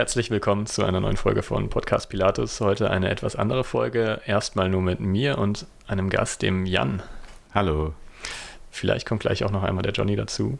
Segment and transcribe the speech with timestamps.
[0.00, 2.62] Herzlich willkommen zu einer neuen Folge von Podcast Pilatus.
[2.62, 4.22] Heute eine etwas andere Folge.
[4.24, 7.02] Erstmal nur mit mir und einem Gast, dem Jan.
[7.52, 7.92] Hallo.
[8.70, 10.58] Vielleicht kommt gleich auch noch einmal der Johnny dazu.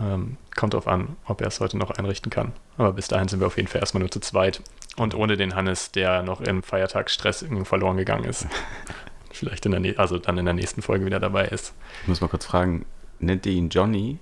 [0.00, 2.52] Ähm, kommt darauf an, ob er es heute noch einrichten kann.
[2.78, 4.60] Aber bis dahin sind wir auf jeden Fall erstmal nur zu zweit.
[4.96, 8.48] Und ohne den Hannes, der noch im Feiertagsstress irgendwie verloren gegangen ist.
[9.30, 11.74] Vielleicht in der, also dann in der nächsten Folge wieder dabei ist.
[12.02, 12.84] Ich muss mal kurz fragen,
[13.20, 14.18] nennt ihr ihn Johnny?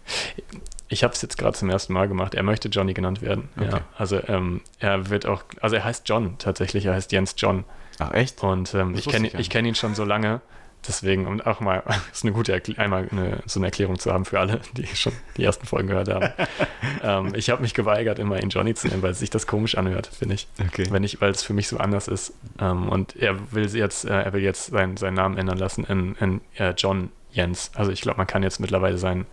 [0.88, 2.34] Ich habe es jetzt gerade zum ersten Mal gemacht.
[2.34, 3.48] Er möchte Johnny genannt werden.
[3.56, 3.68] Okay.
[3.70, 6.86] Ja, also ähm, er wird auch, also er heißt John tatsächlich.
[6.86, 7.64] Er heißt Jens John.
[7.98, 8.42] Ach echt?
[8.42, 10.40] Und ähm, ich kenne ich kenn ihn schon so lange.
[10.86, 14.24] Deswegen, um auch mal, ist eine gute Erkl einmal eine, so eine Erklärung zu haben
[14.24, 16.32] für alle, die schon die ersten Folgen gehört haben.
[17.02, 20.06] ähm, ich habe mich geweigert, immer ihn Johnny zu nennen, weil sich das komisch anhört,
[20.06, 20.46] finde ich.
[20.64, 20.86] Okay.
[20.90, 22.32] Wenn ich, weil es für mich so anders ist.
[22.60, 26.14] Ähm, und er will jetzt, äh, er will jetzt seinen, seinen Namen ändern lassen in,
[26.20, 27.72] in äh, John Jens.
[27.74, 29.26] Also ich glaube, man kann jetzt mittlerweile seinen,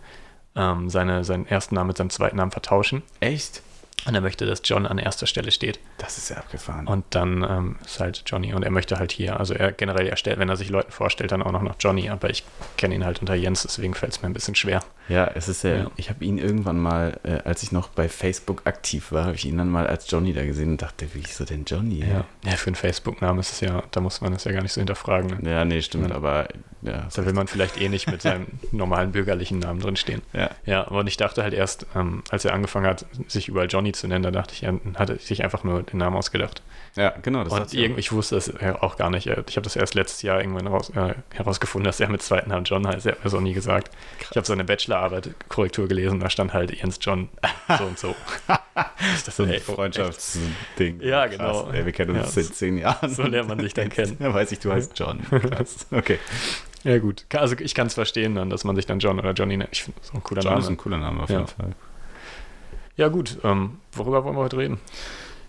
[0.56, 3.02] ähm, seine, seinen ersten Namen mit seinem zweiten Namen vertauschen.
[3.20, 3.62] Echt?
[4.06, 5.80] Und er möchte, dass John an erster Stelle steht.
[5.98, 6.86] Das ist ja abgefahren.
[6.86, 8.54] Und dann ähm, ist halt Johnny.
[8.54, 11.42] Und er möchte halt hier, also er generell erstellt, wenn er sich Leuten vorstellt, dann
[11.42, 12.08] auch noch nach Johnny.
[12.08, 12.44] Aber ich
[12.76, 14.82] kenne ihn halt unter Jens, deswegen fällt es mir ein bisschen schwer.
[15.08, 15.90] Ja, es ist ja, ja.
[15.96, 19.44] ich habe ihn irgendwann mal, äh, als ich noch bei Facebook aktiv war, habe ich
[19.44, 22.00] ihn dann mal als Johnny da gesehen und dachte, wie ist so denn Johnny?
[22.00, 24.72] Ja, ja für einen Facebook-Namen ist es ja, da muss man es ja gar nicht
[24.72, 25.42] so hinterfragen.
[25.42, 25.50] Ne?
[25.50, 26.16] Ja, nee, stimmt, ja.
[26.16, 26.48] aber
[26.82, 27.08] ja.
[27.14, 30.22] Da will man vielleicht eh nicht mit seinem normalen bürgerlichen Namen drin stehen.
[30.32, 30.50] Ja.
[30.64, 34.06] Ja, und ich dachte halt erst, ähm, als er angefangen hat, sich überall Johnny zu
[34.08, 36.62] nennen, da dachte ich, er hat sich einfach nur den Namen ausgedacht.
[36.96, 37.44] Ja, genau.
[37.44, 39.26] Das und irgendwie, ich wusste das auch gar nicht.
[39.26, 42.64] Ich habe das erst letztes Jahr irgendwann raus, äh, herausgefunden, dass er mit zweiten Namen
[42.64, 43.04] John heißt.
[43.04, 43.90] Er hat mir so nie gesagt.
[44.18, 44.30] Krass.
[44.30, 47.28] Ich habe seine Bachelorarbeit Korrektur gelesen, da stand halt Jens John
[47.78, 48.16] so und so.
[49.26, 51.00] das so ein Freundschaftsding.
[51.06, 51.70] Ja, genau.
[51.70, 53.10] Ey, wir kennen uns ja, seit zehn Jahren.
[53.10, 54.16] So lernt man sich dann kennen.
[54.18, 55.20] Ja, weiß ich, du heißt John.
[55.22, 55.86] Krass.
[55.90, 56.18] Okay.
[56.82, 57.26] Ja, gut.
[57.34, 59.70] Also ich kann es verstehen dann, dass man sich dann John oder Johnny nennt.
[59.72, 60.62] Ich finde so ein cooler John Name.
[60.62, 61.40] ist ein cooler Name auf ja.
[61.40, 61.70] jeden Fall.
[62.96, 63.38] Ja, gut.
[63.44, 64.80] Ähm, worüber wollen wir heute reden?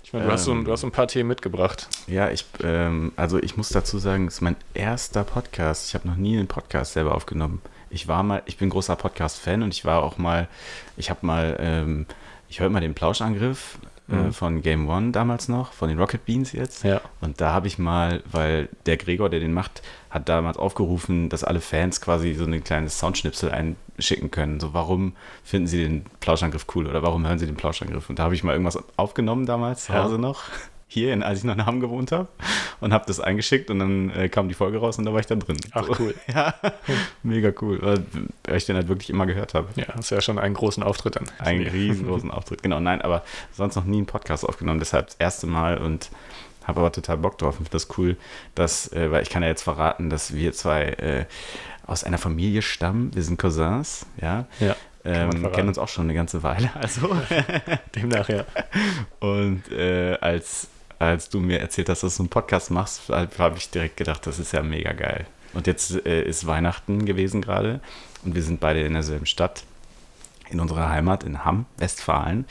[0.07, 1.89] Ich meine, du, ähm, hast so ein, du hast so ein paar Themen mitgebracht.
[2.07, 5.89] Ja, ich, ähm, also ich muss dazu sagen, es ist mein erster Podcast.
[5.89, 7.61] Ich habe noch nie einen Podcast selber aufgenommen.
[7.89, 10.47] Ich war mal, ich bin großer Podcast-Fan und ich war auch mal,
[10.95, 12.05] ich habe mal, ähm,
[12.47, 13.79] ich höre mal den Plauschangriff
[14.09, 14.33] äh, mhm.
[14.33, 16.83] von Game One damals noch, von den Rocket Beans jetzt.
[16.83, 17.01] Ja.
[17.21, 21.43] Und da habe ich mal, weil der Gregor, der den macht, hat damals aufgerufen, dass
[21.43, 24.59] alle Fans quasi so ein kleines Soundschnipsel einschicken können.
[24.59, 25.13] So, warum
[25.43, 28.09] finden sie den Plauschangriff cool oder warum hören sie den Plauschangriff?
[28.09, 30.43] Und da habe ich mal irgendwas aufgenommen damals zu Hause noch
[30.87, 32.29] hier, in, als ich noch in Hamm gewohnt habe
[32.79, 35.25] und habe das eingeschickt und dann äh, kam die Folge raus und da war ich
[35.25, 35.57] da drin.
[35.71, 35.95] Ach so.
[35.99, 36.15] cool.
[36.33, 36.53] Ja,
[37.23, 39.67] mega cool, weil, ich den halt wirklich immer gehört habe.
[39.75, 41.25] Ja, das ist ja schon einen großen Auftritt dann.
[41.39, 42.79] Einen riesengroßen Auftritt, genau.
[42.79, 46.09] Nein, aber sonst noch nie einen Podcast aufgenommen, deshalb das erste Mal und
[46.65, 48.17] habe aber total Bock drauf und finde das cool,
[48.55, 51.25] dass, äh, weil ich kann ja jetzt verraten, dass wir zwei äh,
[51.85, 53.15] aus einer Familie stammen.
[53.15, 54.45] Wir sind Cousins, ja.
[54.59, 54.75] Ja.
[55.05, 57.09] Ähm, kennen uns auch schon eine ganze Weile, also
[57.95, 58.43] demnach ja.
[59.21, 60.67] Und äh, als
[60.99, 64.39] als du mir erzählt hast, dass du einen Podcast machst, habe ich direkt gedacht, das
[64.39, 65.25] ist ja mega geil.
[65.53, 67.79] Und jetzt äh, ist Weihnachten gewesen gerade
[68.23, 69.63] und wir sind beide in derselben Stadt,
[70.49, 72.45] in unserer Heimat in Hamm, Westfalen,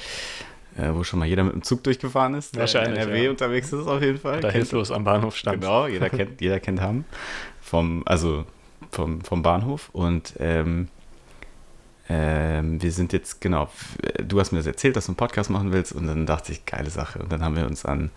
[0.77, 2.57] äh, wo schon mal jeder mit dem Zug durchgefahren ist.
[2.57, 3.03] Wahrscheinlich.
[3.03, 3.31] In NRW ja.
[3.31, 4.41] unterwegs ist auf jeden Fall.
[4.41, 5.61] Da hilflos am Bahnhof stand.
[5.61, 7.05] Genau, jeder kennt, jeder kennt Hamm.
[7.61, 8.45] Vom, also
[8.91, 9.91] vom, vom Bahnhof.
[9.93, 10.89] Und ähm,
[12.09, 13.69] ähm, wir sind jetzt, genau,
[14.23, 16.65] du hast mir das erzählt, dass du einen Podcast machen willst und dann dachte ich,
[16.65, 17.19] geile Sache.
[17.19, 18.11] Und dann haben wir uns an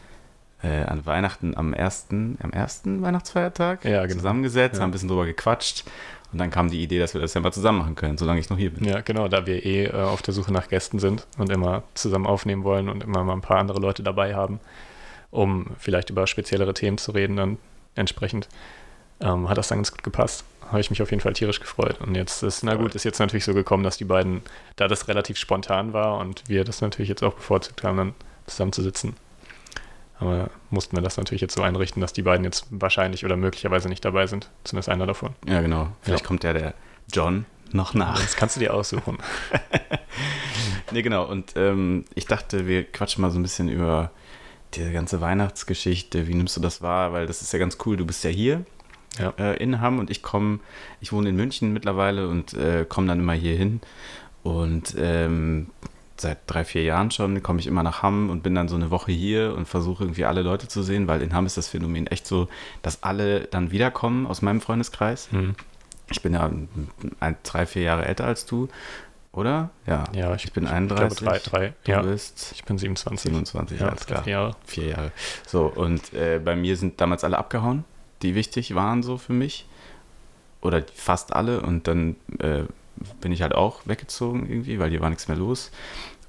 [0.64, 4.16] äh, an Weihnachten am ersten, am ersten Weihnachtsfeiertag ja, genau.
[4.16, 4.82] zusammengesetzt, ja.
[4.82, 5.86] haben ein bisschen drüber gequatscht.
[6.32, 8.50] Und dann kam die Idee, dass wir das ja mal zusammen machen können, solange ich
[8.50, 8.86] noch hier bin.
[8.86, 12.28] Ja, genau, da wir eh äh, auf der Suche nach Gästen sind und immer zusammen
[12.28, 14.60] aufnehmen wollen und immer mal ein paar andere Leute dabei haben,
[15.32, 17.58] um vielleicht über speziellere Themen zu reden, dann
[17.96, 18.48] entsprechend
[19.22, 20.44] ähm, hat das dann ganz gut gepasst.
[20.70, 22.00] Habe ich mich auf jeden Fall tierisch gefreut.
[22.00, 24.42] Und jetzt ist, na gut, ist jetzt natürlich so gekommen, dass die beiden,
[24.76, 28.14] da das relativ spontan war und wir das natürlich jetzt auch bevorzugt haben, dann
[28.46, 29.16] zusammenzusitzen,
[30.20, 33.88] aber mussten wir das natürlich jetzt so einrichten, dass die beiden jetzt wahrscheinlich oder möglicherweise
[33.90, 34.50] nicht dabei sind.
[34.64, 35.34] Zumindest einer davon.
[35.48, 35.90] Ja, genau.
[36.02, 36.28] Vielleicht ja.
[36.28, 36.74] kommt ja der
[37.12, 38.20] John noch nach.
[38.20, 39.18] Das kannst du dir aussuchen.
[40.92, 41.26] nee, genau.
[41.26, 44.12] Und ähm, ich dachte, wir quatschen mal so ein bisschen über
[44.74, 46.28] diese ganze Weihnachtsgeschichte.
[46.28, 47.14] Wie nimmst du das wahr?
[47.14, 47.96] Weil das ist ja ganz cool.
[47.96, 48.66] Du bist ja hier
[49.18, 49.34] ja.
[49.38, 50.60] Äh, in Hamm und ich komme,
[51.00, 53.82] ich wohne in München mittlerweile und äh, komme dann immer hier hin.
[54.44, 55.68] Und ähm,
[56.22, 58.92] seit drei, vier Jahren schon, komme ich immer nach Hamm und bin dann so eine
[58.92, 62.08] Woche hier und versuche irgendwie alle Leute zu sehen, weil in Hamm ist das Phänomen
[62.08, 62.48] echt so,
[62.82, 65.32] dass alle dann wiederkommen aus meinem Freundeskreis.
[65.32, 65.56] Mhm.
[66.12, 66.50] Ich bin ja
[67.20, 68.68] ein, drei, vier Jahre älter als du,
[69.32, 69.70] oder?
[69.86, 71.12] Ja, ja ich, ich bin 31.
[71.12, 71.74] Ich glaube drei, drei.
[71.84, 72.02] Du ja.
[72.02, 73.32] bist ich bin 27.
[73.32, 74.24] 27, ja, alles klar.
[74.24, 74.56] Vier Jahre.
[74.66, 75.12] Vier Jahre.
[75.46, 77.84] So, und äh, bei mir sind damals alle abgehauen,
[78.22, 79.68] die wichtig waren so für mich.
[80.62, 81.62] Oder fast alle.
[81.62, 82.64] Und dann äh,
[83.22, 85.72] bin ich halt auch weggezogen irgendwie, weil hier war nichts mehr los.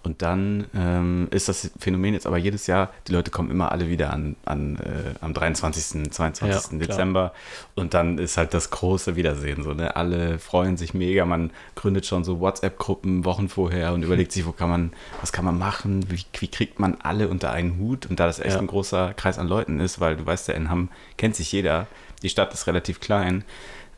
[0.02, 3.90] Und dann ähm, ist das Phänomen jetzt aber jedes Jahr, die Leute kommen immer alle
[3.90, 6.72] wieder an, an äh, am 23., 22.
[6.72, 7.34] Ja, Dezember
[7.74, 9.62] und dann ist halt das große Wiedersehen.
[9.62, 9.96] So, ne?
[9.96, 14.52] Alle freuen sich mega, man gründet schon so WhatsApp-Gruppen Wochen vorher und überlegt sich, wo
[14.52, 18.18] kann man, was kann man machen, wie, wie kriegt man alle unter einen Hut und
[18.20, 18.58] da das echt Ja.
[18.58, 20.88] ein großer Kreis an Leuten ist, weil du weißt ja, in Hamm
[21.18, 21.86] kennt sich jeder,
[22.22, 23.44] die Stadt ist relativ klein,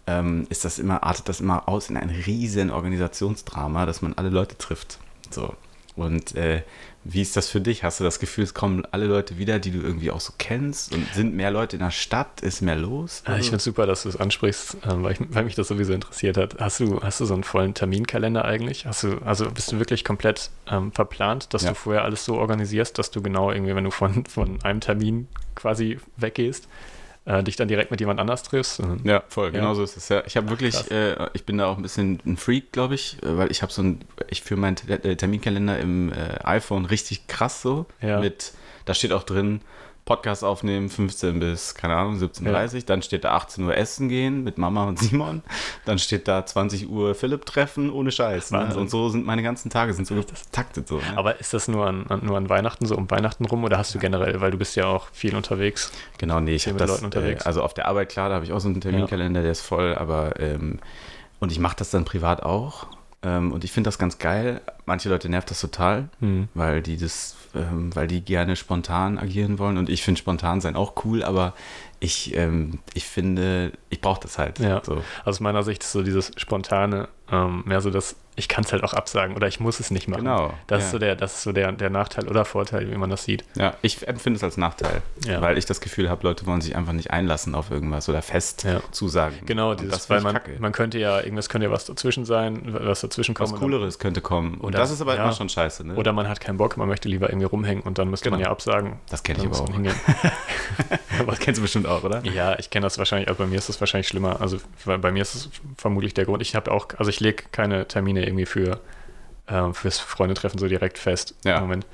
[0.07, 4.31] ähm, ist das immer, artet das immer aus in ein riesen Organisationsdrama, dass man alle
[4.31, 4.99] Leute trifft.
[5.31, 5.55] So.
[5.95, 6.63] Und äh,
[7.05, 7.85] wie ist das für dich?
[7.85, 10.95] Hast du das Gefühl, es kommen alle Leute wieder, die du irgendwie auch so kennst?
[10.95, 12.41] Und sind mehr Leute in der Stadt?
[12.41, 13.23] Ist mehr los?
[13.29, 15.69] Äh, Ich finde es super, dass du es ansprichst, ähm, weil, ich, weil mich das
[15.69, 16.57] sowieso interessiert hat.
[16.59, 18.87] Hast du, hast du so einen vollen Terminkalender eigentlich?
[18.87, 21.71] Hast du, also bist du wirklich komplett ähm, verplant, dass Ja.
[21.71, 25.29] du vorher alles so organisierst, dass du genau irgendwie, wenn du von, von einem Termin
[25.57, 26.69] quasi weggehst,
[27.25, 28.83] äh, dich dann direkt mit jemand anders triffst?
[29.05, 29.51] Ja, voll, Ja.
[29.53, 30.09] genau so ist es.
[30.09, 30.23] Ja.
[30.27, 33.37] Ich habe wirklich, äh, ich bin da auch ein bisschen ein Freak, glaube ich, äh,
[33.37, 37.63] weil ich habe so ein, ich führe meinen äh, Terminkalender im äh, iPhone richtig krass
[37.63, 37.87] so.
[38.01, 38.21] Ja.
[38.21, 38.53] Mit,
[38.85, 39.61] da steht auch drin,
[40.05, 42.83] Podcast aufnehmen, 15 bis, keine Ahnung, 17.30 Uhr.
[42.87, 45.43] Dann steht da 18 Uhr essen gehen mit Mama und Simon.
[45.85, 48.51] Dann steht da 20 Uhr Philipp treffen, ohne Scheiß.
[48.51, 48.75] Ne?
[48.75, 50.97] Und so sind meine ganzen Tage, sind so getaktet so.
[50.97, 51.17] Ne?
[51.17, 54.01] Aber ist das nur an, nur an Weihnachten, so um Weihnachten rum, oder hast du
[54.01, 55.93] generell, weil du bist ja auch viel unterwegs?
[56.19, 57.45] Genau, nee, ich habe das, Leuten unterwegs.
[57.45, 59.63] Äh, also auf der Arbeit, klar, da habe ich auch so einen Terminkalender, der ist
[59.63, 60.81] voll, aber ähm,
[61.39, 62.87] und ich mache das dann privat auch
[63.23, 64.61] ähm, und ich finde das ganz geil.
[64.87, 66.49] Manche Leute nervt das total, Hm.
[66.55, 70.77] weil die das, ähm, weil die gerne spontan agieren wollen und ich finde spontan sein
[70.77, 71.55] auch cool, aber
[72.01, 74.59] ich, ähm, ich finde, ich brauche das halt.
[74.59, 74.83] Ja.
[74.85, 75.03] So.
[75.25, 78.83] Aus meiner Sicht ist so dieses Spontane ähm, mehr so, dass ich kann es halt
[78.83, 80.25] auch absagen oder ich muss es nicht machen.
[80.25, 80.85] Genau, Das ja.
[80.87, 83.45] ist so der, das ist so der, der Nachteil oder Vorteil, wie man das sieht.
[83.57, 85.41] Ja, ich empfinde es als Nachteil, Ja.
[85.43, 88.65] weil ich das Gefühl habe, Leute wollen sich einfach nicht einlassen auf irgendwas oder fest
[88.65, 88.81] Ja.
[88.91, 89.37] zusagen.
[89.45, 90.57] Genau, Und dieses, das weil man, kacke.
[90.61, 93.53] man könnte ja, irgendwas könnte ja was dazwischen sein, was dazwischen kommt.
[93.53, 94.55] was Cooleres könnte kommen.
[94.55, 95.95] Und Oder- das ist aber immer schon scheiße, ne?
[95.97, 98.49] Oder man hat keinen Bock, man möchte lieber irgendwie rumhängen und dann müsste man Genau.
[98.49, 98.95] ja absagen.
[99.11, 99.69] Das kenn ich aber auch.
[99.69, 99.85] man
[101.27, 102.23] das kennst du bestimmt auch, oder?
[102.25, 104.41] Ja, ich kenne das wahrscheinlich, aber bei mir ist das wahrscheinlich schlimmer.
[104.41, 106.43] Also bei mir ist es vermutlich der Grund.
[106.43, 108.81] Ich habe auch, also ich lege keine Termine irgendwie für
[109.49, 111.57] ähm, fürs Freundetreffen so direkt fest Ja.
[111.57, 111.87] im Moment.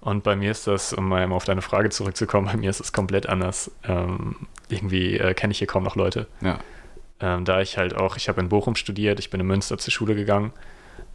[0.00, 2.92] Und bei mir ist das, um mal auf deine Frage zurückzukommen, bei mir ist es
[2.92, 3.70] komplett anders.
[3.84, 4.36] Ähm,
[4.68, 6.26] irgendwie äh, kenne ich hier kaum noch Leute.
[6.40, 6.58] Ja.
[7.20, 9.92] Ähm, da ich halt auch, ich habe in Bochum studiert, ich bin in Münster zur
[9.92, 10.52] Schule gegangen.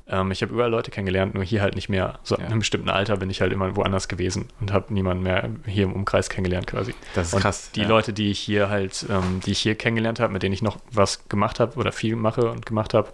[0.07, 2.17] Ähm, ich habe überall Leute kennengelernt, nur hier halt nicht mehr.
[2.23, 2.47] So ab Ja.
[2.47, 5.93] einem bestimmten Alter bin ich halt immer woanders gewesen und habe niemanden mehr hier im
[5.93, 6.95] Umkreis kennengelernt quasi.
[7.13, 7.69] Das ist Und krass.
[7.75, 7.87] Die ja.
[7.87, 10.77] Leute, die ich hier halt, ähm, die ich hier kennengelernt habe, mit denen ich noch
[10.91, 13.09] was gemacht habe oder viel mache und gemacht habe,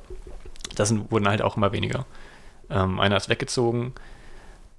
[0.76, 2.06] das sind, wurden halt auch immer weniger.
[2.70, 3.94] Ähm, einer ist weggezogen,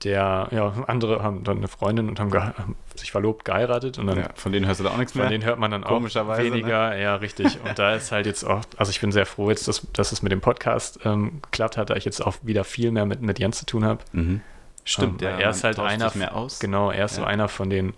[0.04, 4.18] der, ja, andere haben dann eine Freundin und haben, haben sich verlobt, geheiratet und dann
[4.18, 5.30] ja, von denen hörst du da auch nichts von mehr.
[5.30, 6.36] denen hört man dann auch ne?
[6.38, 6.94] weniger.
[6.96, 7.58] Ja, richtig.
[7.64, 10.20] Und da ist halt jetzt auch, also ich bin sehr froh jetzt, dass, dass es
[10.22, 13.38] mit dem Podcast ähm, geklappt hat, da ich jetzt auch wieder viel mehr mit, mit
[13.38, 14.00] Jens zu tun habe.
[14.12, 14.42] Mhm.
[14.84, 15.38] Stimmt, Ähm, ja.
[15.38, 16.58] er ist halt einer mehr aus.
[16.60, 17.28] Genau, er ist so Ja.
[17.28, 17.94] einer von den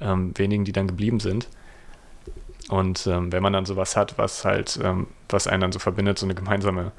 [0.00, 1.48] ähm, wenigen, die dann geblieben sind.
[2.68, 6.18] Und ähm, wenn man dann sowas hat, was halt, ähm, was einen dann so verbindet,
[6.18, 6.90] so eine gemeinsame,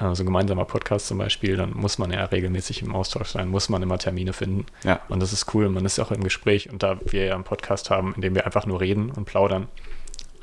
[0.00, 3.68] so ein gemeinsamer Podcast zum Beispiel, dann muss man ja regelmäßig im Austausch sein, muss
[3.68, 4.66] man immer Termine finden.
[4.82, 5.00] Ja.
[5.08, 6.70] Und das ist cool, man ist auch im Gespräch.
[6.70, 9.68] Und da wir ja einen Podcast haben, in dem wir einfach nur reden und plaudern,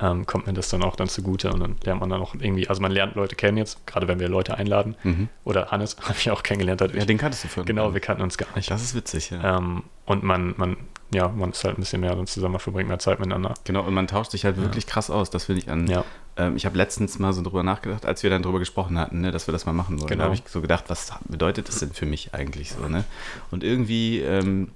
[0.00, 1.52] ähm, kommt mir das dann auch dann zugute.
[1.52, 4.20] Und dann lernt man dann auch irgendwie, also man lernt Leute kennen jetzt, gerade wenn
[4.20, 4.94] wir Leute einladen.
[5.02, 5.28] Mhm.
[5.44, 6.80] Oder Hannes habe ich auch kennengelernt.
[6.80, 6.98] dadurch.
[6.98, 7.64] Ja, den kanntest du von.
[7.64, 8.70] genau, wir kannten uns gar nicht.
[8.70, 9.58] Das ist witzig, ja.
[9.58, 10.76] Ähm, und man, man,
[11.12, 13.54] ja, man ist halt ein bisschen mehr dann zusammen, man verbringt mehr Zeit miteinander.
[13.64, 15.30] Genau, und man tauscht sich halt wirklich krass aus.
[15.30, 15.86] Das finde ich an.
[15.86, 16.04] Ja.
[16.36, 19.30] Ähm, ich habe letztens mal so drüber nachgedacht, als wir dann drüber gesprochen hatten, ne,
[19.30, 20.08] dass wir das mal machen wollen.
[20.08, 20.18] Genau.
[20.18, 23.04] Da habe ich so gedacht, was bedeutet das denn für mich eigentlich so, ne?
[23.50, 24.70] Und irgendwie ähm,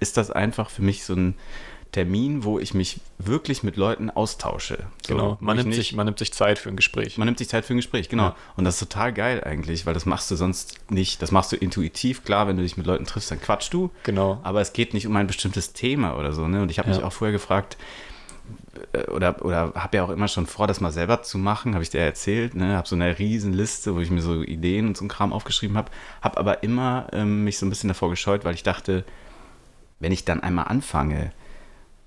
[0.00, 1.34] ist das einfach für mich so ein
[1.96, 4.80] Termin, wo ich mich wirklich mit Leuten austausche.
[5.06, 5.38] So, Genau.
[5.40, 7.16] Man nimmt, nicht- sich, man nimmt sich Zeit für ein Gespräch.
[7.16, 8.24] Man nimmt sich Zeit für ein Gespräch, genau.
[8.24, 8.36] Ja.
[8.56, 11.22] Und das ist total geil eigentlich, weil das machst du sonst nicht.
[11.22, 12.22] Das machst du intuitiv.
[12.22, 13.90] Klar, wenn du dich mit Leuten triffst, dann quatschst du.
[14.02, 14.38] genau.
[14.42, 16.46] Aber es geht nicht um ein bestimmtes Thema oder so.
[16.48, 16.60] Ne?
[16.60, 17.04] Und ich habe mich Ja.
[17.04, 17.78] auch vorher gefragt,
[18.92, 21.82] äh, oder, oder habe ja auch immer schon vor, das mal selber zu machen, habe
[21.82, 22.54] ich dir erzählt.
[22.54, 22.76] Ne?
[22.76, 25.78] Habe so eine riesen Liste, wo ich mir so Ideen und so einen Kram aufgeschrieben
[25.78, 25.90] habe.
[26.20, 29.04] Habe aber immer ähm, mich so ein bisschen davor gescheut, weil ich dachte,
[29.98, 31.32] wenn ich dann einmal anfange,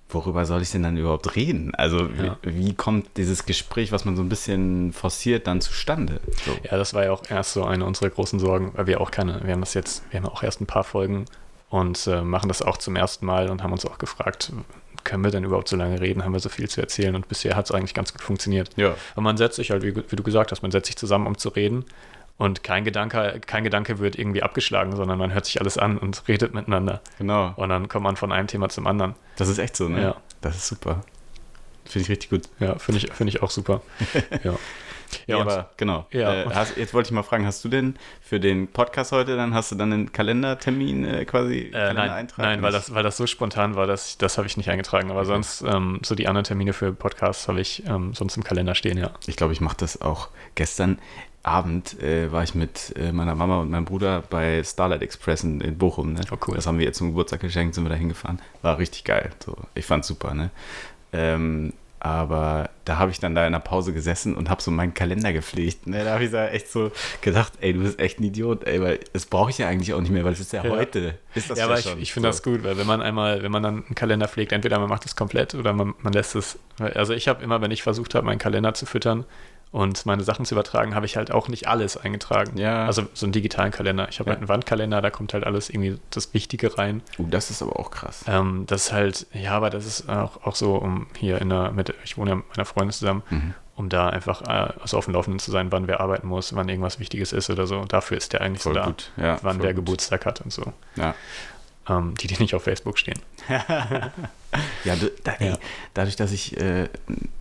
[0.10, 1.74] worüber soll ich denn dann überhaupt reden?
[1.76, 2.38] Also Ja.
[2.42, 6.20] wie, wie kommt dieses Gespräch, was man so ein bisschen forciert, dann zustande?
[6.46, 6.52] So.
[6.70, 9.42] Ja, das war ja auch erst so eine unserer großen Sorgen, weil wir auch keine,
[9.44, 11.26] wir haben das jetzt, wir haben auch erst ein paar Folgen
[11.70, 14.52] und äh, machen das auch zum ersten Mal und haben uns auch gefragt,
[15.04, 16.26] können wir denn überhaupt so lange reden?
[16.26, 17.16] Haben wir so viel zu erzählen?
[17.16, 18.70] Und bisher hat es eigentlich ganz gut funktioniert.
[18.76, 18.96] Ja.
[19.16, 21.38] Und man setzt sich halt, wie, wie du gesagt hast, man setzt sich zusammen, um
[21.38, 21.86] zu reden.
[22.40, 26.24] Und kein Gedanke, kein Gedanke wird irgendwie abgeschlagen, sondern man hört sich alles an und
[26.30, 27.02] redet miteinander.
[27.18, 27.54] Genau.
[27.58, 29.14] Und dann kommt man von einem Thema zum anderen.
[29.36, 30.02] Das ist echt so, ne?
[30.02, 30.16] Ja.
[30.42, 31.04] Das ist super.
[31.86, 32.44] Finde ich richtig gut.
[32.60, 33.82] Ja, finde ich, find ich auch super.
[34.44, 34.56] ja.
[35.28, 36.06] Ja, und- aber genau.
[36.12, 36.44] Ja.
[36.44, 39.54] Äh, hast, jetzt wollte ich mal fragen, hast du denn für den Podcast heute, dann
[39.54, 43.26] hast du dann einen Kalendertermin äh, quasi Äh, nein, nein weil, das, weil das so
[43.28, 45.12] spontan war, dass ich, das habe ich nicht eingetragen.
[45.12, 48.76] Aber sonst, ähm, so die anderen Termine für Podcasts habe ich ähm, sonst im Kalender
[48.76, 49.12] stehen, ja.
[49.26, 50.30] Ich glaube, ich mache das auch.
[50.56, 51.00] Gestern
[51.44, 55.62] Abend äh, war ich mit äh, meiner Mama und meinem Bruder bei Starlight Express in,
[55.62, 56.14] in Bochum.
[56.14, 56.22] Ne?
[56.32, 56.56] Oh, cool.
[56.56, 58.42] Das haben wir jetzt zum Geburtstag geschenkt, sind wir da hingefahren.
[58.62, 59.30] War richtig geil.
[59.44, 60.50] So, ich fand's super, ne?
[61.14, 64.94] Ähm, aber da habe ich dann da in der Pause gesessen und habe so meinen
[64.94, 65.86] Kalender gepflegt.
[65.86, 66.06] Ne?
[66.06, 69.00] Da habe ich da echt so gedacht, ey, du bist echt ein Idiot, ey, weil
[69.12, 70.70] das brauche ich ja eigentlich auch nicht mehr, weil es ist ja, Ja.
[70.70, 71.18] heute.
[71.36, 72.02] Ist das ja, ja, aber ich, schon.
[72.02, 74.80] ich finde das gut, weil wenn man einmal, wenn man dann einen Kalender pflegt, entweder
[74.80, 76.58] man macht es komplett oder man, man lässt es.
[76.80, 79.26] Also ich habe immer, wenn ich versucht habe, meinen Kalender zu füttern
[79.72, 82.58] und meine Sachen zu übertragen, habe ich halt auch nicht alles eingetragen.
[82.58, 82.86] Ja.
[82.86, 84.08] Also so einen digitalen Kalender.
[84.10, 84.34] Ich habe Ja.
[84.34, 87.02] halt einen Wandkalender, da kommt halt alles irgendwie das Wichtige rein.
[87.20, 88.26] Uh, das ist aber auch krass.
[88.28, 91.72] Ähm, das ist halt, ja, aber das ist auch, auch so, um hier in der,
[91.72, 93.54] mit, ich wohne ja mit meiner Freundin zusammen, Mhm.
[93.76, 96.68] um da einfach äh, also auf dem Laufenden zu sein, wann wer arbeiten muss, wann
[96.68, 97.78] irgendwas Wichtiges ist oder so.
[97.78, 99.12] Und dafür ist der eigentlich Voll so da, gut.
[99.18, 99.86] Ja, wann wer gut.
[99.86, 100.74] Geburtstag hat und so.
[100.96, 101.14] Ja.
[101.90, 103.20] Ähm, die, die nicht auf Facebook stehen.
[104.84, 105.58] Ja, du, da, ey, Ja.
[105.94, 106.90] dadurch, dass ich, äh,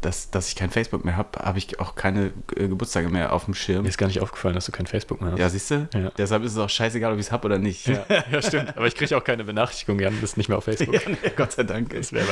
[0.03, 3.47] dass, dass ich kein Facebook mehr habe, habe ich auch keine äh, Geburtstage mehr auf
[3.47, 3.83] dem Schirm.
[3.85, 5.39] Mir ist gar nicht aufgefallen, dass du kein Facebook mehr hast.
[5.39, 5.89] Ja, siehst du?
[5.95, 6.11] Ja.
[6.19, 7.87] Deshalb ist es auch scheißegal, ob ich es habe oder nicht.
[7.87, 8.77] Ja, ja, stimmt.
[8.77, 10.93] Aber ich kriege auch keine Benachrichtigung, Jan, du bist nicht mehr auf Facebook.
[10.97, 11.95] Ja, nee, Gott sei Dank.
[11.95, 12.27] Das wäre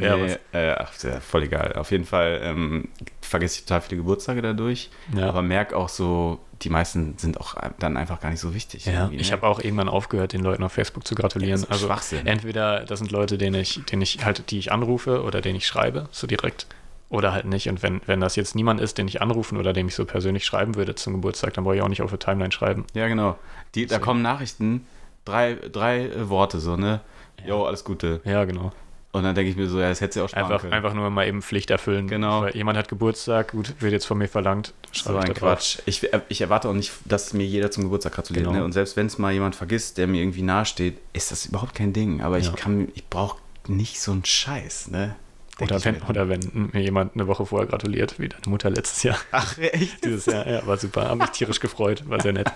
[0.00, 1.74] ja, Nee, äh, ach, voll egal.
[1.74, 2.88] Auf jeden Fall ähm,
[3.20, 5.28] vergesse ich total viele Geburtstage dadurch, Ja.
[5.28, 8.86] aber merke auch so, die meisten sind auch dann einfach gar nicht so wichtig.
[8.86, 9.36] Ja, irgendwie, ich ne?
[9.36, 11.50] habe auch irgendwann aufgehört, den Leuten auf Facebook zu gratulieren.
[11.50, 12.26] Ja, das ist also Schwachsinn.
[12.26, 15.66] entweder das sind Leute, denen ich, denen ich halt, die ich anrufe oder denen ich
[15.66, 16.66] schreibe, so direkt,
[17.10, 17.68] oder halt nicht.
[17.68, 20.44] Und wenn, wenn das jetzt niemand ist, den ich anrufen oder dem ich so persönlich
[20.44, 22.84] schreiben würde zum Geburtstag, dann brauche ich auch nicht auf der Timeline schreiben.
[22.94, 23.38] Ja, genau.
[23.74, 24.00] Die, da So.
[24.02, 24.86] kommen Nachrichten,
[25.24, 27.00] drei, drei äh, Worte so, ne?
[27.46, 28.20] Jo, alles Gute.
[28.24, 28.72] Ja, genau.
[29.10, 30.72] Und dann denke ich mir so, ja, das hätte sie auch sparen Einfach, können.
[30.74, 32.08] einfach nur mal eben Pflicht erfüllen.
[32.08, 32.42] Genau.
[32.42, 34.74] Weil jemand hat Geburtstag, gut, wird jetzt von mir verlangt.
[34.92, 35.38] So ich ein drauf.
[35.38, 35.78] Quatsch.
[35.86, 38.44] Ich, ich erwarte auch nicht, dass mir jeder zum Geburtstag gratuliert.
[38.44, 38.58] Genau.
[38.58, 38.64] Ne?
[38.64, 41.94] Und selbst wenn es mal jemand vergisst, der mir irgendwie nahesteht, ist das überhaupt kein
[41.94, 42.20] Ding.
[42.20, 42.44] Aber Ja.
[42.50, 45.16] ich kann, ich brauche nicht so einen Scheiß, ne?
[45.60, 46.08] Oder ich wenn, mir.
[46.10, 49.18] oder wenn mir jemand eine Woche vorher gratuliert, wie deine Mutter letztes Jahr.
[49.32, 50.04] Ach, echt?
[50.04, 51.08] Dieses Jahr, ja, war super.
[51.08, 52.52] Habe mich tierisch gefreut, war sehr nett.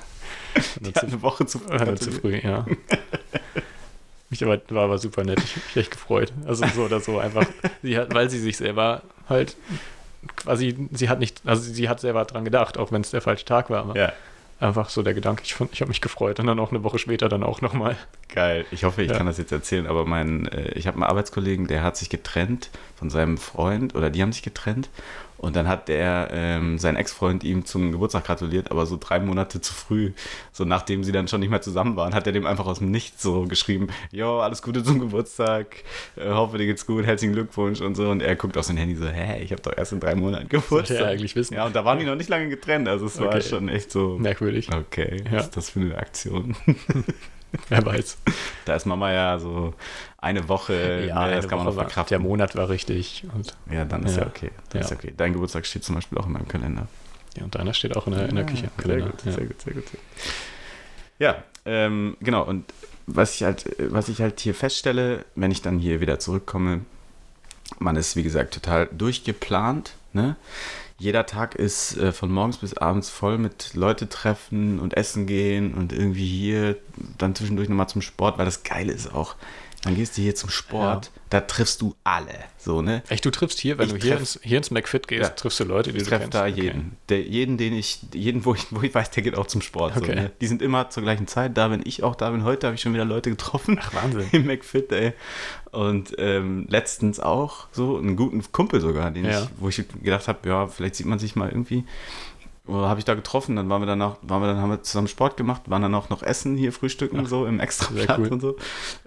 [0.80, 1.94] Die hat eine Woche zu früh.
[1.96, 2.66] Zu früh, ja.
[4.32, 5.38] Mich aber, war aber super nett.
[5.44, 6.32] Ich habe mich echt gefreut.
[6.46, 7.44] Also so oder so einfach.
[7.82, 9.56] Sie hat, weil sie sich selber halt
[10.36, 13.44] quasi, sie hat nicht, also sie hat selber dran gedacht, auch wenn es der falsche
[13.44, 13.94] Tag war.
[13.94, 14.10] Ja,
[14.58, 16.98] einfach so der Gedanke, ich, fand- ich habe mich gefreut und dann auch eine Woche
[16.98, 17.96] später dann auch nochmal.
[18.34, 18.64] geil.
[18.70, 19.16] Ich hoffe, ich Ja.
[19.18, 22.70] kann das jetzt erzählen, aber mein, äh, ich habe einen Arbeitskollegen, der hat sich getrennt
[22.96, 24.88] von seinem Freund oder die haben sich getrennt.
[25.42, 29.60] Und dann hat der, ähm, sein Ex-Freund ihm zum Geburtstag gratuliert, aber so drei Monate
[29.60, 30.12] zu früh,
[30.52, 32.90] so nachdem sie dann schon nicht mehr zusammen waren, hat er dem einfach aus dem
[32.92, 35.82] Nichts so geschrieben, jo, alles Gute zum Geburtstag,
[36.16, 38.08] äh, hoffe dir geht's gut, herzlichen Glückwunsch und so.
[38.08, 40.48] Und er guckt auf sein Handy so, hä, ich habe doch erst in drei Monaten
[40.48, 40.98] Sollte Geburtstag.
[41.00, 41.54] er eigentlich wissen.
[41.54, 43.42] Ja, und da waren die noch nicht lange getrennt, also es war Okay.
[43.42, 44.68] schon echt so, Merkwürdig.
[44.72, 45.38] okay, Ja.
[45.38, 46.54] was ist das für eine Aktion?
[47.68, 48.18] Wer weiß.
[48.64, 49.74] Da ist Mama ja so
[50.18, 50.72] eine Woche,
[51.12, 52.08] ne, das kann man noch Woche verkraften.
[52.10, 53.24] Der Monat war richtig.
[53.34, 54.28] Und, Ja, dann ist ja, Ja.
[54.28, 54.50] okay.
[54.70, 54.84] Dann Ja.
[54.86, 55.12] ist ja okay.
[55.16, 56.86] Dein Geburtstag steht zum Beispiel auch in meinem Kalender.
[57.36, 58.64] ja, und deiner steht auch in der, in der Küche.
[58.64, 59.10] im Sehr Kalender.
[59.10, 59.32] gut, ja.
[59.32, 59.88] sehr gut, sehr gut.
[59.88, 60.32] sehr gut.
[61.18, 62.42] Ja, ähm, genau.
[62.44, 62.64] Und
[63.06, 66.80] was ich halt, was ich halt hier feststelle, wenn ich dann hier wieder zurückkomme,
[67.78, 69.92] man ist wie gesagt total durchgeplant.
[70.14, 70.36] Ne?
[71.02, 75.74] Jeder Tag ist äh, von morgens bis abends voll mit Leute treffen und essen gehen
[75.74, 76.76] und irgendwie hier
[77.18, 79.34] dann zwischendurch nochmal zum Sport, weil das Geile ist auch.
[79.82, 82.34] Dann gehst du hier zum Sport, da triffst du alle.
[82.58, 83.02] So, ne?
[83.08, 85.28] Echt, du triffst hier, wenn Ich du hier treff- ins, hier ins McFit gehst, Ja.
[85.30, 86.34] triffst du Leute, die Ich du treffe kennst.
[86.34, 86.60] da Okay.
[86.62, 86.96] jeden.
[87.08, 89.94] Der, jeden, den ich, jeden, wo ich, wo ich weiß, der geht auch zum Sport.
[89.94, 90.14] So, Okay.
[90.14, 90.32] ne?
[90.40, 92.44] Die sind immer zur gleichen Zeit da, wenn ich auch da bin.
[92.44, 93.78] Heute habe ich schon wieder Leute getroffen.
[93.80, 94.26] Ach, Wahnsinn.
[94.32, 95.14] Im McFit, ey.
[95.70, 99.42] Und ähm, letztens auch so einen guten Kumpel sogar, den Ja.
[99.42, 101.84] ich, wo ich gedacht habe, ja, vielleicht sieht man sich mal irgendwie.
[102.68, 105.36] Habe ich da getroffen, dann waren wir danach, waren wir dann, haben wir zusammen Sport
[105.36, 108.28] gemacht, waren dann auch noch essen hier, frühstücken Ach, so im extra sehr Platz cool.
[108.28, 108.56] und so.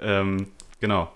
[0.01, 0.47] Ähm,
[0.81, 1.09] genau.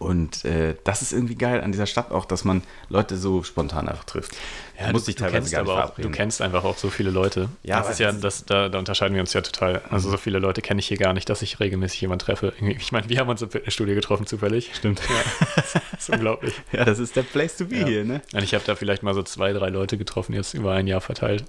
[0.00, 3.86] Und äh, das ist irgendwie geil an dieser Stadt auch, dass man Leute so spontan
[3.86, 4.32] einfach trifft.
[4.80, 7.10] Ja, Du musst dich teilweise gar nicht aber auch, du kennst einfach auch so viele
[7.10, 7.50] Leute.
[7.62, 9.82] Ja, das ist ja, das, da, da unterscheiden wir uns ja total.
[9.90, 12.54] Also so viele Leute kenne ich hier gar nicht, dass ich regelmäßig jemanden treffe.
[12.78, 14.70] Ich meine, wir haben uns im Fitnessstudio getroffen zufällig.
[14.74, 15.02] Stimmt.
[15.06, 16.54] Ja, das ist unglaublich.
[16.72, 17.86] Ja, das ist der Place to be Ja.
[17.86, 18.22] hier, ne?
[18.32, 21.02] Und ich habe da vielleicht mal so zwei, drei Leute getroffen, jetzt über ein Jahr
[21.02, 21.44] verteilt.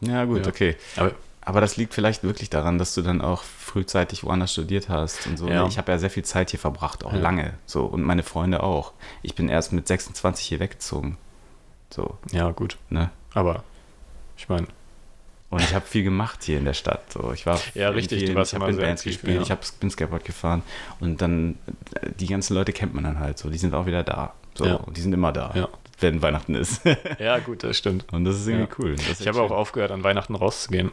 [0.00, 0.48] Ja, gut, Ja.
[0.52, 0.76] okay.
[0.94, 1.10] Aber
[1.48, 5.38] Aber das liegt vielleicht wirklich daran, dass du dann auch frühzeitig woanders studiert hast und
[5.38, 5.48] so.
[5.48, 5.66] Ja.
[5.66, 7.18] Ich habe ja sehr viel Zeit hier verbracht, auch Ja.
[7.20, 7.54] lange.
[7.64, 8.92] So, und meine Freunde auch.
[9.22, 11.16] Ich bin erst mit 26 hier weggezogen.
[11.90, 12.76] So, ja, gut.
[12.90, 13.10] ne?
[13.32, 13.64] Aber
[14.36, 14.66] ich meine,
[15.50, 17.10] Und ich habe viel gemacht hier in der Stadt.
[17.10, 19.40] So, ich war Ja, richtig, du vielen- warst ich habe in Bands gespielt, ja.
[19.42, 20.62] ich hab, bin Skateboard gefahren
[21.00, 21.56] und dann
[22.02, 23.48] äh, die ganzen Leute kennt man dann halt so.
[23.48, 24.34] Die sind auch wieder da.
[24.54, 24.74] So, Ja.
[24.74, 25.68] und die sind immer da, Ja.
[26.00, 26.82] wenn Weihnachten ist.
[27.18, 28.04] Ja, gut, das stimmt.
[28.12, 28.76] und das ist irgendwie Ja.
[28.78, 28.96] cool.
[29.18, 30.92] Ich habe auch aufgehört, an Weihnachten rauszugehen.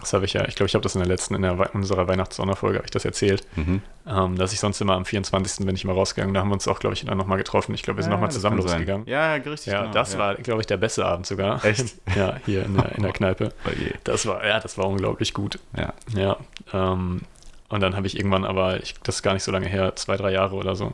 [0.00, 1.68] Das habe ich ja, ich glaube, ich habe das in der letzten, in der, Wei-
[1.70, 3.82] unserer Weihnachtssonderfolge, habe ich das erzählt, Mhm.
[4.06, 5.64] ähm, dass ich sonst immer am 24.
[5.66, 6.34] bin ich mal rausgegangen.
[6.34, 7.74] Da haben wir uns auch, glaube ich, dann nochmal getroffen.
[7.74, 9.06] Ich glaube, wir sind nochmal das zusammen losgegangen.
[9.06, 9.66] Ja, richtig.
[9.72, 10.18] Ja, genau, das ja.
[10.18, 11.64] war, glaube ich, der beste Abend sogar.
[11.64, 11.94] Echt?
[12.16, 13.52] ja, hier in der, in der Kneipe.
[13.66, 13.92] Oh je.
[14.04, 15.58] Das war, ja, das war unglaublich gut.
[15.76, 15.92] Ja.
[16.14, 16.36] Ja.
[16.72, 17.22] Ähm,
[17.68, 20.16] und dann habe ich irgendwann aber, ich, das ist gar nicht so lange her, zwei,
[20.16, 20.92] drei Jahre oder so,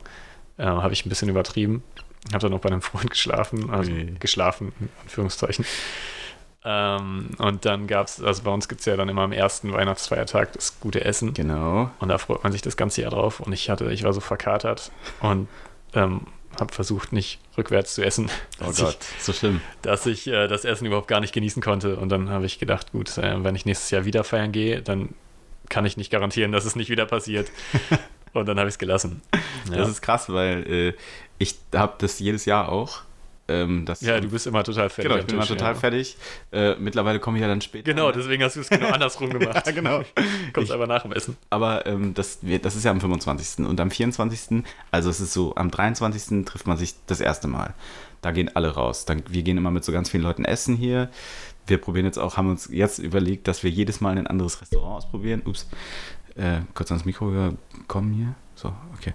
[0.57, 1.83] äh, habe ich ein bisschen übertrieben.
[2.33, 4.15] Habe dann noch bei einem Freund geschlafen, also Ui.
[4.19, 5.65] geschlafen, in Anführungszeichen.
[6.65, 9.71] Ähm, und dann gab es, also bei uns gibt es ja dann immer am ersten
[9.71, 11.33] Weihnachtsfeiertag das gute Essen.
[11.33, 11.89] Genau.
[11.99, 13.39] Und da freut man sich das ganze Jahr drauf.
[13.39, 15.47] Und ich hatte, ich war so verkatert und
[15.93, 16.27] ähm,
[16.59, 19.61] habe versucht, nicht rückwärts zu essen, Oh Gott, so schlimm.
[19.63, 21.95] ich, dass ich äh, das Essen überhaupt gar nicht genießen konnte.
[21.95, 25.09] Und dann habe ich gedacht, gut, äh, wenn ich nächstes Jahr wieder feiern gehe, dann
[25.69, 27.49] kann ich nicht garantieren, dass es nicht wieder passiert.
[28.33, 29.21] und dann habe ich es gelassen.
[29.69, 29.77] Ja.
[29.77, 30.93] Das ist krass, weil äh,
[31.37, 33.01] ich habe das jedes Jahr auch.
[33.49, 35.09] Ähm, das ja, du bist immer total fertig.
[35.11, 35.79] Genau, ich bin immer total ja.
[35.79, 36.17] fertig.
[36.51, 37.83] Äh, mittlerweile komme ich ja dann später.
[37.91, 39.65] Genau, deswegen hast du es genau andersrum gemacht.
[39.65, 40.03] Ja, genau.
[40.53, 41.35] Kommst Ich- einfach nach dem Essen.
[41.49, 43.65] Aber ähm, das, wird- das ist ja am 25.
[43.65, 44.63] Und am 24.
[44.91, 46.45] Also es ist so, am 23.
[46.45, 47.73] trifft man sich das erste Mal.
[48.21, 49.05] Da gehen alle raus.
[49.05, 51.09] Dann, wir gehen immer mit so ganz vielen Leuten essen hier.
[51.67, 54.97] Wir probieren jetzt auch, haben uns jetzt überlegt, dass wir jedes Mal ein anderes Restaurant
[54.97, 55.41] ausprobieren.
[55.45, 55.67] Ups.
[56.35, 57.53] Äh, kurz ans Mikro
[57.87, 58.35] kommen hier.
[58.59, 59.13] So, okay.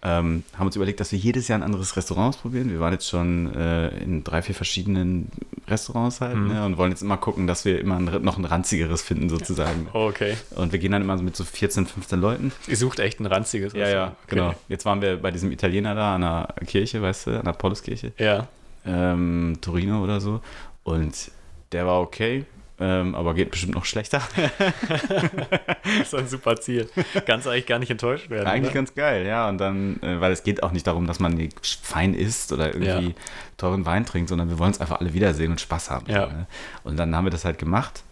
[0.00, 2.70] Ähm, haben uns überlegt, dass wir jedes Jahr ein anderes Restaurant ausprobieren.
[2.70, 5.30] Wir waren jetzt schon äh, in drei, vier verschiedenen
[5.66, 6.48] Restaurants halt Mhm.
[6.48, 9.88] ne, und wollen jetzt immer gucken, dass wir immer ein, noch ein ranzigeres finden sozusagen.
[9.92, 10.36] Oh, okay.
[10.54, 12.52] Und wir gehen dann immer so mit so 14, 15 Leuten.
[12.66, 14.12] Ihr sucht echt ein ranziges Ja, ja, Restaurant.
[14.24, 14.34] Okay.
[14.36, 14.54] genau.
[14.68, 18.12] Jetzt waren wir bei diesem Italiener da an der Kirche, weißt du, an der Pauluskirche,
[18.18, 18.46] Ja,
[18.86, 20.40] ähm, Torino oder so.
[20.84, 21.30] Und
[21.72, 22.46] der war okay,
[22.80, 24.22] ähm, aber geht bestimmt noch schlechter.
[24.88, 26.88] das ist ein super Ziel.
[27.26, 28.46] Kannst eigentlich gar nicht enttäuscht werden.
[28.46, 28.80] Eigentlich oder?
[28.80, 29.48] ganz geil, ja.
[29.48, 31.48] Und dann, äh, weil es geht auch nicht darum, dass man
[31.82, 33.14] fein isst oder irgendwie Ja.
[33.56, 36.06] teuren Wein trinkt, sondern wir wollen es einfach alle wiedersehen und Spaß haben.
[36.08, 36.26] Ja.
[36.26, 36.46] So, ne?
[36.84, 38.02] Und dann haben wir das halt gemacht,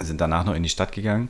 [0.00, 1.28] sind danach noch in die Stadt gegangen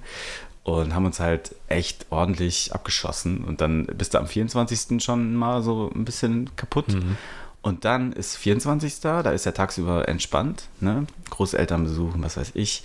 [0.65, 3.45] und haben uns halt echt ordentlich abgeschossen.
[3.45, 5.03] Und dann bist du am 24.
[5.03, 6.89] schon mal so ein bisschen kaputt.
[6.89, 7.17] Mhm.
[7.63, 9.01] Und dann ist 24.
[9.01, 11.07] da ist er tagsüber entspannt, ne?
[11.31, 12.83] Großeltern besuchen, was weiß ich.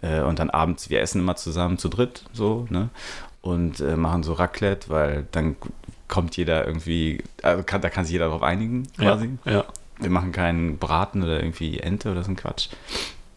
[0.00, 2.88] Äh, Und dann abends, wir essen immer zusammen zu dritt, so, ne?
[3.40, 5.56] Und äh, machen so Raclette, weil dann
[6.06, 9.30] kommt jeder irgendwie, also kann, da kann sich jeder darauf einigen, quasi.
[9.44, 9.64] Ja, ja.
[9.98, 12.68] Wir machen keinen Braten oder irgendwie Ente oder so ein Quatsch.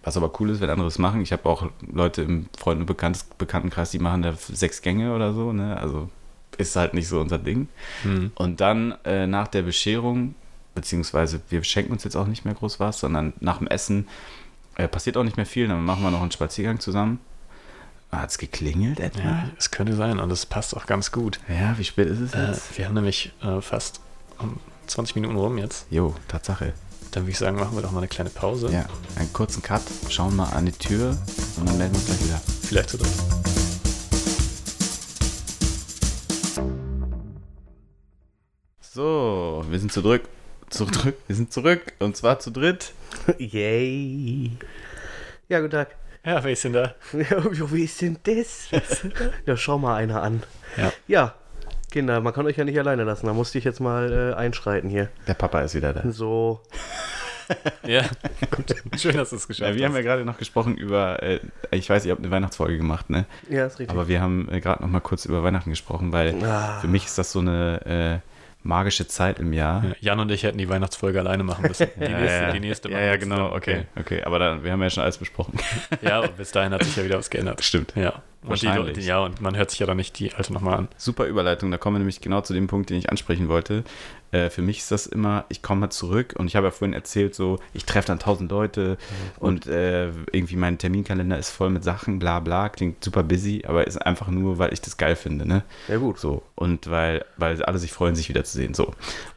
[0.03, 1.21] Was aber cool ist, wenn andere es machen.
[1.21, 5.33] Ich habe auch Leute im Freund- und Bekanntes- Bekanntenkreis, die machen da sechs Gänge oder
[5.33, 5.77] so, ne?
[5.77, 6.09] Also
[6.57, 7.67] ist halt nicht so unser Ding.
[8.03, 8.31] Mhm.
[8.35, 10.35] Und dann äh, nach der Bescherung,
[10.75, 14.07] beziehungsweise wir schenken uns jetzt auch nicht mehr groß was, sondern nach dem Essen
[14.75, 15.67] äh, passiert auch nicht mehr viel.
[15.67, 17.19] Dann machen wir noch einen Spaziergang zusammen.
[18.11, 19.19] Hat es geklingelt etwa?
[19.21, 21.39] ja, es könnte sein und es passt auch ganz gut.
[21.49, 22.77] Ja, wie spät ist es Äh, jetzt?
[22.77, 23.99] wir haben nämlich äh, fast
[24.37, 25.87] um 20 Minuten rum jetzt.
[25.89, 26.73] Jo, Tatsache.
[27.11, 28.69] Dann würde ich sagen, machen wir doch mal eine kleine Pause.
[28.71, 28.85] Ja,
[29.17, 31.17] einen kurzen Cut, schauen mal an die Tür
[31.57, 32.41] und dann melden wir uns gleich wieder.
[32.63, 33.11] Vielleicht zu dritt.
[38.81, 40.23] So, wir sind zurück.
[40.69, 41.15] Zurück.
[41.27, 42.93] Wir sind zurück und zwar zu dritt.
[43.37, 44.51] Yay.
[45.47, 45.95] Ja, guten Tag.
[46.25, 46.95] Ja, wer ist denn da?
[47.13, 48.69] Ja, wie ist denn das?
[49.45, 50.41] ja, schau mal einer an.
[50.75, 50.91] Ja.
[51.07, 51.33] Ja,
[51.91, 53.27] Kinder, man kann euch ja nicht alleine lassen.
[53.27, 55.09] Da musste ich jetzt mal äh, einschreiten hier.
[55.27, 56.09] Der Papa ist wieder da.
[56.11, 56.61] So.
[57.83, 58.01] Ja,
[58.49, 58.73] gut.
[58.97, 60.03] Schön, dass du es geschafft Ja, wir haben ja hast.
[60.05, 63.27] gerade noch gesprochen über, äh, ich weiß, ihr habt eine Weihnachtsfolge gemacht, ne?
[63.51, 63.91] Ja, ist richtig.
[63.95, 66.79] Aber wir haben äh, gerade noch mal kurz über Weihnachten gesprochen, weil Ah.
[66.81, 68.34] für mich ist das so eine äh,
[68.65, 69.83] magische Zeit im Jahr.
[69.83, 71.87] Ja, Jan und ich hätten die Weihnachtsfolge alleine machen müssen.
[71.95, 74.23] Die nächste, die nächste ja, ja, genau, okay, okay.
[74.23, 75.57] Aber dann, wir haben ja schon alles besprochen.
[76.01, 77.63] Ja, und bis dahin hat sich ja wieder was geändert.
[77.63, 77.93] Stimmt.
[77.95, 78.21] Ja.
[78.47, 79.05] Und die, Wahrscheinlich.
[79.05, 80.87] Ja, und man hört sich ja dann nicht die alte nochmal an.
[80.97, 83.83] Super Überleitung, da kommen wir nämlich genau zu dem Punkt, den ich ansprechen wollte.
[84.31, 86.93] Äh, für mich ist das immer, ich komme mal zurück und ich habe ja vorhin
[86.93, 88.97] erzählt, so, ich treffe dann tausend Leute
[89.39, 93.87] und äh, irgendwie mein Terminkalender ist voll mit Sachen, bla bla, klingt super busy, aber
[93.87, 95.63] ist einfach nur, weil ich das geil finde, ne?
[95.87, 96.19] Ja, gut.
[96.19, 98.73] So, und weil, weil alle sich freuen, sich wiederzusehen.
[98.73, 98.87] So.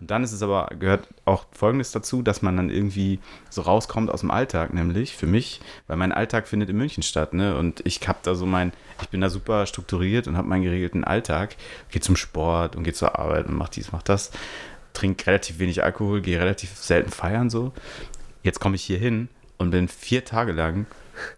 [0.00, 4.10] Und dann ist es aber, gehört auch Folgendes dazu, dass man dann irgendwie so rauskommt
[4.10, 7.56] aus dem Alltag, nämlich für mich, weil mein Alltag findet in München statt, ne?
[7.56, 11.04] Und ich habe da so mein, ich bin da super strukturiert und habe meinen geregelten
[11.04, 11.56] Alltag,
[11.90, 14.30] gehe zum Sport und gehe zur Arbeit und mach dies, mach das,
[14.92, 17.72] trinke relativ wenig Alkohol, gehe relativ selten feiern so.
[18.42, 20.86] Jetzt komme ich hier hin und bin vier Tage lang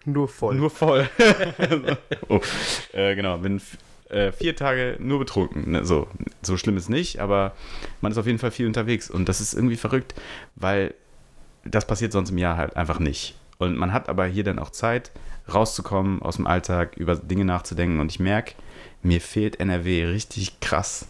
[0.05, 0.55] Nur voll.
[0.55, 1.09] nur voll.
[2.29, 2.41] oh,
[2.93, 3.61] äh, genau, bin
[4.11, 5.71] äh, vier Tage nur betrunken.
[5.71, 5.85] Ne?
[5.85, 6.09] So,
[6.43, 7.53] so schlimm ist nicht, aber
[8.01, 9.11] man ist auf jeden Fall viel unterwegs.
[9.11, 10.15] Und das ist irgendwie verrückt,
[10.57, 10.95] weil
[11.65, 13.37] das passiert sonst im Jahr halt einfach nicht.
[13.59, 15.11] Und man hat aber hier dann auch Zeit,
[15.55, 18.01] rauszukommen aus dem Alltag, über Dinge nachzudenken.
[18.01, 18.55] Und ich merke,
[19.03, 21.07] mir fehlt NRW richtig krass.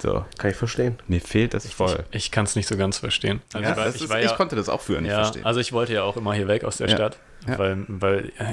[0.00, 0.98] So, Kann ich verstehen.
[1.08, 2.04] mir fehlt das voll.
[2.10, 3.40] Ich kann es nicht so ganz verstehen.
[3.54, 5.22] Also ja, ich, war, ich, ist, war ich ja, konnte das auch früher nicht ja,
[5.22, 5.46] verstehen.
[5.46, 6.94] also ich wollte ja auch immer hier weg aus der Ja.
[6.96, 7.58] Stadt, Ja.
[7.58, 8.52] weil, weil äh,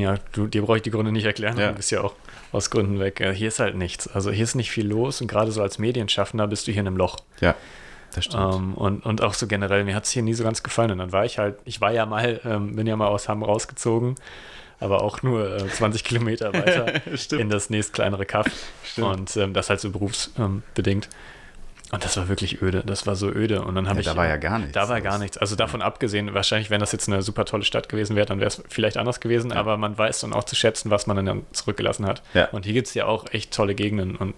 [0.00, 1.68] ja, du, dir brauche ich die Gründe nicht erklären, Ja.
[1.68, 2.14] du bist ja auch
[2.52, 3.20] aus Gründen weg.
[3.20, 4.08] Äh, Hier ist halt nichts.
[4.08, 6.86] Also hier ist nicht viel los und gerade so als Medienschaffender bist du hier in
[6.86, 7.16] einem Loch.
[7.40, 7.54] ja.
[8.34, 10.90] Ähm, und, und auch so generell, mir hat es hier nie so ganz gefallen.
[10.90, 13.42] Und dann war ich halt, ich war ja mal, ähm, bin ja mal aus Hamm
[13.42, 14.14] rausgezogen,
[14.80, 17.00] aber auch nur äh, 20 Kilometer weiter
[17.38, 18.46] in das nächst kleinere Kaff.
[18.96, 21.08] Und ähm, das halt so berufsbedingt.
[21.92, 22.82] Und das war wirklich öde.
[22.84, 23.62] Das war so öde.
[23.62, 24.06] Und dann habe Ja, ich.
[24.06, 24.72] da war ja gar nichts.
[24.72, 25.38] Da war gar nichts.
[25.38, 28.48] Also davon abgesehen, wahrscheinlich, wenn das jetzt eine super tolle Stadt gewesen wäre, dann wäre
[28.48, 29.50] es vielleicht anders gewesen.
[29.50, 29.56] Ja.
[29.58, 32.22] Aber man weiß dann auch zu schätzen, was man dann zurückgelassen hat.
[32.34, 32.48] Ja.
[32.48, 34.16] Und hier gibt es ja auch echt tolle Gegenden.
[34.16, 34.34] Und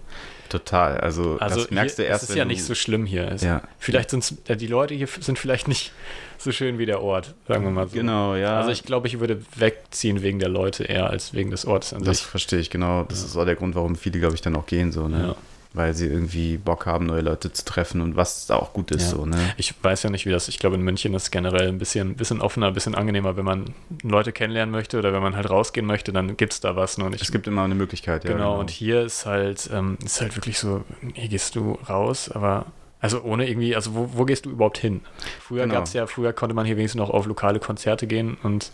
[0.49, 0.99] Total.
[0.99, 3.31] Also, also das merkst hier, du erst, es ist ja nicht so schlimm hier.
[3.31, 3.61] Es, Ja.
[3.77, 5.91] Vielleicht sind die Leute hier sind vielleicht nicht
[6.37, 7.95] so schön wie der Ort, sagen wir mal so.
[7.95, 8.57] Genau, ja.
[8.57, 12.03] Also ich glaube, ich würde wegziehen wegen der Leute eher als wegen des Ortes an
[12.03, 12.27] das sich.
[12.27, 13.03] verstehe ich, genau.
[13.03, 15.27] Das ist auch der Grund, warum viele, glaube ich, dann auch gehen, so, ne?
[15.29, 15.35] Ja.
[15.71, 19.11] Weil sie irgendwie Bock haben, neue Leute zu treffen und was da auch gut ist,
[19.11, 19.17] Ja.
[19.17, 19.37] so, ne?
[19.55, 22.15] Ich weiß ja nicht, wie das, ich glaube, in München ist es generell ein bisschen,
[22.15, 23.65] bisschen offener, ein bisschen angenehmer, wenn man
[24.01, 26.97] Leute kennenlernen möchte oder wenn man halt rausgehen möchte, dann gibt es da was.
[26.97, 27.21] Nur nicht.
[27.21, 28.31] Es gibt immer eine Möglichkeit, ja.
[28.31, 32.65] genau, und hier ist halt, ähm, ist halt wirklich so, hier gehst du raus, aber
[32.99, 35.01] also ohne irgendwie, also wo, wo gehst du überhaupt hin?
[35.39, 35.75] Früher Genau.
[35.75, 38.71] gab es ja, früher konnte man hier wenigstens noch auf lokale Konzerte gehen und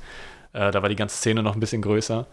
[0.53, 2.25] äh, da war die ganze Szene noch ein bisschen größer.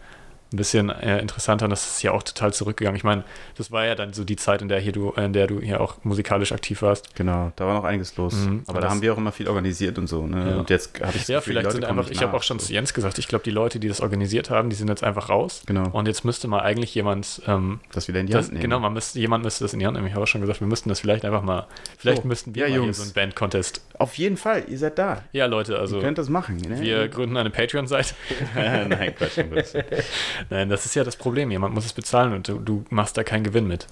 [0.53, 2.95] Ein bisschen äh, interessanter und das ist ja auch total zurückgegangen.
[2.95, 3.23] Ich meine,
[3.57, 5.81] das war ja dann so die Zeit, in der hier du, in der du hier
[5.81, 7.15] auch musikalisch aktiv warst.
[7.15, 8.33] Genau, da war noch einiges los.
[8.35, 10.51] Mhm, Aber da das- haben wir auch immer viel organisiert und so, ne?
[10.51, 10.57] Ja.
[10.57, 12.59] Und jetzt habe ich das Ja, Gefühl, vielleicht Leute sind einfach, ich habe auch schon
[12.59, 12.67] so.
[12.67, 15.29] zu Jens gesagt, ich glaube, die Leute, die das organisiert haben, die sind jetzt einfach
[15.29, 15.63] raus.
[15.65, 15.89] Genau.
[15.91, 18.61] Und jetzt müsste mal eigentlich jemand, ähm, Das wieder in die das, Hand nehmen.
[18.61, 20.05] genau, man müsste, jemand müsste das in die Hand nehmen.
[20.07, 21.65] Ich habe auch schon gesagt, wir müssten das vielleicht einfach mal,
[21.97, 22.27] vielleicht So.
[22.27, 22.97] müssten wir Ja, mal Jungs.
[22.97, 23.81] so einen Band-Contest.
[23.97, 25.23] Auf jeden Fall, ihr seid da.
[25.31, 26.57] Ja, Leute, also ihr könnt das machen.
[26.57, 26.79] Ne?
[26.79, 28.13] wir gründen eine Patreon-Seite.
[28.55, 29.39] Nein, Quatsch.
[30.49, 30.57] um.
[30.57, 31.51] Nein, das ist ja das Problem.
[31.51, 33.87] Jemand muss es bezahlen und du, du machst da keinen Gewinn mit.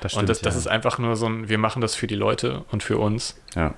[0.00, 0.60] Das und das, das ja.
[0.60, 3.36] ist einfach nur so ein, wir machen das für die Leute und für uns.
[3.54, 3.74] Ja.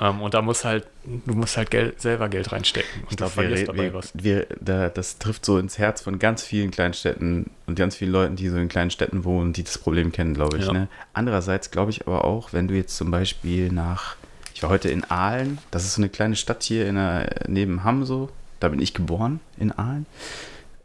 [0.00, 3.02] Ähm, und da muss halt, du musst halt Geld, selber Geld reinstecken.
[3.02, 4.12] Und Ich glaube, wir, dabei wir, was.
[4.14, 8.36] wir, da, das trifft so ins Herz von ganz vielen Kleinstädten und ganz vielen Leuten,
[8.36, 10.66] die so in kleinen Städten wohnen, die das Problem kennen, glaube ich.
[10.66, 10.72] Ja.
[10.72, 10.88] Ne?
[11.12, 14.16] Andererseits glaube ich aber auch, wenn du jetzt zum Beispiel nach,
[14.54, 17.84] ich war heute in Aalen, das ist so eine kleine Stadt hier in der, neben
[17.84, 20.06] Hamm so, da bin ich geboren, in Aalen.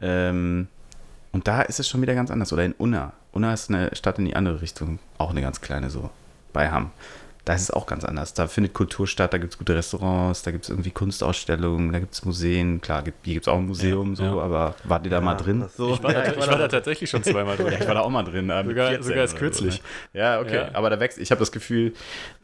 [0.00, 0.68] Ähm,
[1.32, 2.52] und da ist es schon wieder ganz anders.
[2.52, 3.12] Oder in Unna.
[3.32, 6.10] Unna ist eine Stadt in die andere Richtung, auch eine ganz kleine so,
[6.52, 6.90] bei Hamm.
[7.46, 8.34] Da ist es auch ganz anders.
[8.34, 11.98] Da findet Kultur statt, da gibt es gute Restaurants, da gibt es irgendwie Kunstausstellungen, da
[11.98, 12.82] gibt es Museen.
[12.82, 14.32] Klar, gibt- hier gibt es auch ein Museum, Ja, so, ja.
[14.38, 15.64] aber wart ihr da mal drin?
[15.74, 15.94] so.
[15.94, 17.68] Ich war, Ja, da, ich war da tatsächlich schon zweimal drin.
[17.72, 18.44] Ja, ich war da auch mal drin.
[18.48, 19.82] Sogar- 14 sogar erst so, kürzlich.
[20.12, 20.20] ne?
[20.20, 20.54] Ja, okay.
[20.56, 20.68] Ja.
[20.74, 21.94] Aber da wächst, ich habe das Gefühl,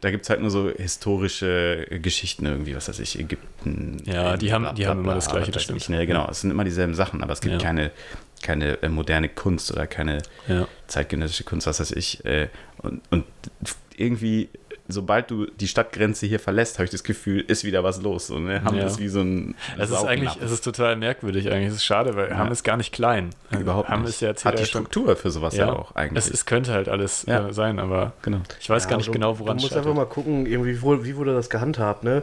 [0.00, 3.98] da gibt es halt nur so historische Geschichten irgendwie, was weiß ich, Ägypten.
[4.06, 5.82] Ja, die haben- die haben immer das Gleiche, das stimmt.
[5.82, 7.60] ich, Ne, genau, es sind immer dieselben Sachen, aber es gibt Ja.
[7.60, 7.90] keine,
[8.46, 10.68] keine äh, moderne Kunst oder keine Ja.
[10.86, 12.24] zeitgenössische Kunst, was weiß ich.
[12.24, 13.24] Äh, und, und
[13.96, 14.48] irgendwie,
[14.88, 18.26] sobald du die Stadtgrenze hier verlässt, habe ich das Gefühl, ist wieder was los.
[18.28, 18.62] So, ne?
[18.64, 18.86] Hamm Ja.
[18.86, 21.68] ist wie so ein Es ist eigentlich, es ist total merkwürdig eigentlich.
[21.68, 22.38] Es ist schade, weil Ja.
[22.38, 23.30] Hamm ist gar nicht klein.
[23.50, 24.10] überhaupt Hamm nicht.
[24.10, 26.24] ist ja jetzt Hat die jeder schon- Struktur für sowas ja, auch eigentlich.
[26.24, 27.48] Es, es könnte halt alles Ja.
[27.48, 28.40] äh, sein, aber genau.
[28.60, 30.80] ich weiß Ja, gar nicht du, genau, woran Du es musst einfach mal gucken, irgendwie,
[30.82, 32.22] wo, wie wurde das gehandhabt, ne?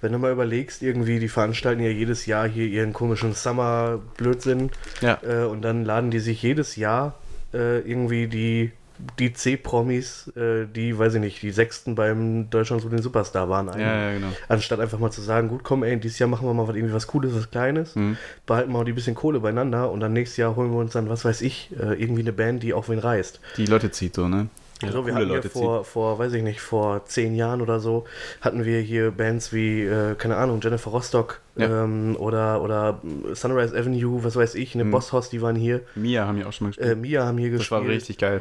[0.00, 4.70] Wenn du mal überlegst, irgendwie, die veranstalten ja jedes Jahr hier ihren komischen Summer-Blödsinn
[5.00, 5.18] Ja.
[5.22, 7.14] äh, und dann laden die sich jedes Jahr
[7.52, 8.70] äh, irgendwie die,
[9.18, 13.68] die C-Promis, äh, die, weiß ich nicht, die Sechsten beim Deutschland so den Superstar waren.
[13.68, 14.28] Ja, ja, genau.
[14.48, 16.94] Anstatt einfach mal zu sagen, gut, komm, ey, dieses Jahr machen wir mal was, irgendwie
[16.94, 18.16] was Cooles, was Kleines, Mhm.
[18.46, 21.08] behalten wir auch die bisschen Kohle beieinander und dann nächstes Jahr holen wir uns dann,
[21.08, 23.40] was weiß ich, äh, irgendwie eine Band, die auch wen reißt.
[23.56, 24.48] Die Leute zieht so, ne?
[24.82, 27.80] Also wir coole hatten Leute hier vor, vor, weiß ich nicht, vor zehn Jahren oder
[27.80, 28.04] so,
[28.40, 31.84] hatten wir hier Bands wie, äh, keine Ahnung, Jennifer Rostock Ja.
[31.84, 33.00] ähm, oder, oder
[33.34, 34.92] Sunrise Avenue, was weiß ich, eine Mhm.
[34.92, 35.80] Boss Hoss, die waren hier.
[35.96, 36.90] Mia haben wir auch schon mal gespielt.
[36.92, 37.80] Äh, Mia haben hier das gespielt.
[37.82, 38.40] war richtig geil.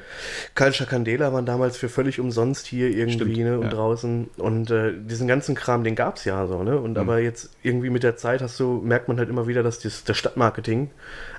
[0.55, 3.69] Culture Candela waren damals für völlig umsonst hier irgendwie Stimmt, ne, und ja.
[3.71, 4.29] draußen.
[4.37, 6.77] Und äh, diesen ganzen Kram, den gab es ja so, ne?
[6.79, 6.97] Und Mhm.
[6.97, 10.03] aber jetzt irgendwie mit der Zeit hast du, merkt man halt immer wieder, dass das,
[10.05, 10.89] das Stadtmarketing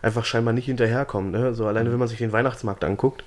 [0.03, 1.31] einfach scheinbar nicht hinterherkommt.
[1.33, 1.55] Ne?
[1.55, 1.69] So Mhm.
[1.71, 3.25] alleine wenn man sich den Weihnachtsmarkt anguckt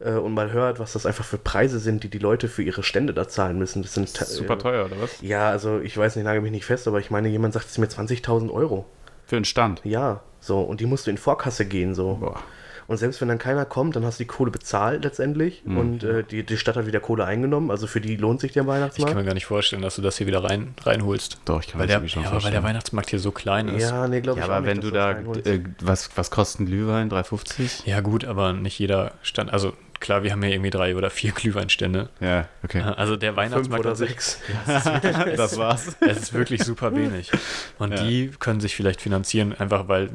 [0.00, 2.82] äh, und mal hört, was das einfach für Preise sind, die die Leute für ihre
[2.82, 3.82] Stände da zahlen müssen.
[3.82, 5.20] Das sind Super äh, teuer, oder was?
[5.20, 7.78] Ja, also ich weiß nicht, nagel mich nicht fest, aber ich meine, jemand sagt es
[7.78, 8.86] mir 20.000 Euro.
[9.26, 9.80] Für einen Stand.
[9.84, 10.60] Ja, so.
[10.60, 12.14] Und die musst du in Vorkasse gehen, so.
[12.20, 12.40] Boah.
[12.88, 15.78] Und selbst wenn dann keiner kommt, dann hast du die Kohle bezahlt letztendlich Mhm.
[15.78, 17.70] und äh, die, die Stadt hat wieder Kohle eingenommen.
[17.70, 19.14] Also für die lohnt sich der Ich kann Weihnachtsmarkt.
[19.14, 21.38] mir gar nicht vorstellen, dass du das hier wieder rein, reinholst.
[21.44, 22.64] Doch, ich kann Weil mir der, das schon ja, aber weil der.
[22.64, 23.82] Weihnachtsmarkt hier so klein ist.
[23.88, 26.32] Ja, nee, glaube Ja, ich aber auch wenn nicht, du da, das äh, was, was
[26.32, 27.08] kostet ein Glühwein?
[27.12, 27.82] 3,50?
[27.88, 29.52] Ja, gut, aber nicht jeder Stand.
[29.52, 32.08] Also klar, wir haben hier irgendwie drei oder vier Glühweinstände.
[32.20, 32.80] Ja, okay.
[32.80, 34.40] Also der Fünf Weihnachtsmarkt oder an sich, sechs.
[35.36, 35.96] das war's.
[36.00, 37.30] es ist wirklich super wenig.
[37.78, 38.02] Und Ja.
[38.04, 40.10] die können sich vielleicht finanzieren, einfach weil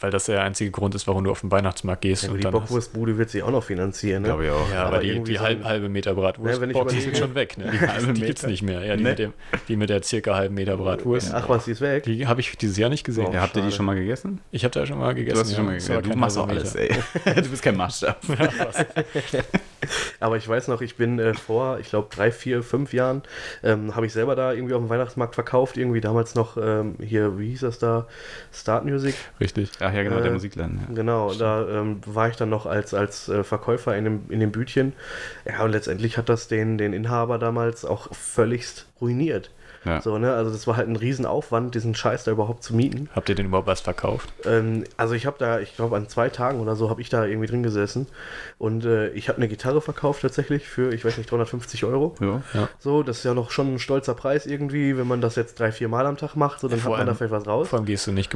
[0.00, 2.24] weil das der einzige Grund ist, warum du auf den Weihnachtsmarkt gehst.
[2.24, 4.22] Ja, und die Bockwurstbude wird sich auch noch finanzieren.
[4.22, 4.28] Ne?
[4.28, 4.70] Glaube ich auch.
[4.70, 6.86] ja, aber aber die, die so halb, ein- halbe Meter Bratwurst, Ja, wenn ich boah,
[6.86, 7.56] die sind schon weg.
[7.58, 7.70] Ne?
[7.72, 8.50] Die, halbe die gibt's Meter?
[8.50, 8.84] nicht mehr.
[8.84, 9.10] Ja, die, Nee.
[9.10, 9.32] mit dem,
[9.68, 11.32] die mit der circa halben Meter Bratwurst.
[11.32, 12.02] Ach was, die ist weg.
[12.04, 13.32] Die habe ich dieses Jahr nicht gesehen.
[13.32, 14.40] Ja, habt ihr die schon mal gegessen?
[14.50, 15.34] Ich habe da schon mal gegessen.
[15.36, 16.02] Du hast die schon mal gegessen.
[16.02, 16.88] Du machst auch alles, ey.
[17.36, 18.16] Du bist kein Maßstab.
[20.20, 23.22] Aber ich weiß noch, ich bin äh, vor, ich glaube, drei, vier, fünf Jahren,
[23.62, 25.76] ähm, habe ich selber da irgendwie auf dem Weihnachtsmarkt verkauft.
[25.76, 28.06] Irgendwie damals noch ähm, hier, wie hieß das da?
[28.52, 29.14] Start Music.
[29.40, 29.70] Richtig.
[29.86, 30.80] Ach ja, genau, Äh, der Musikladen.
[30.88, 30.94] Ja.
[30.94, 34.50] Genau, da ähm, war ich dann noch als, als äh, Verkäufer in dem, in dem
[34.52, 34.94] Bütchen.
[35.44, 39.50] Ja, und letztendlich hat das den, den Inhaber damals auch völligst ruiniert.
[39.84, 40.00] Ja.
[40.00, 40.32] So, ne?
[40.34, 43.08] Also das war halt ein Riesenaufwand, diesen Scheiß da überhaupt zu mieten.
[43.14, 44.32] Habt ihr denn überhaupt was verkauft?
[44.44, 47.24] Ähm, also ich habe da, ich glaube an zwei Tagen oder so, habe ich da
[47.24, 48.06] irgendwie drin gesessen.
[48.58, 52.14] Und äh, ich habe eine Gitarre verkauft tatsächlich für, ich weiß nicht, 350 Euro.
[52.20, 52.68] Ja.
[52.78, 55.72] So, das ist ja noch schon ein stolzer Preis irgendwie, wenn man das jetzt drei,
[55.72, 57.68] vier Mal am Tag macht, so dann Vor hat man da allem- vielleicht was raus.
[57.68, 58.30] Vor allem gehst du nicht,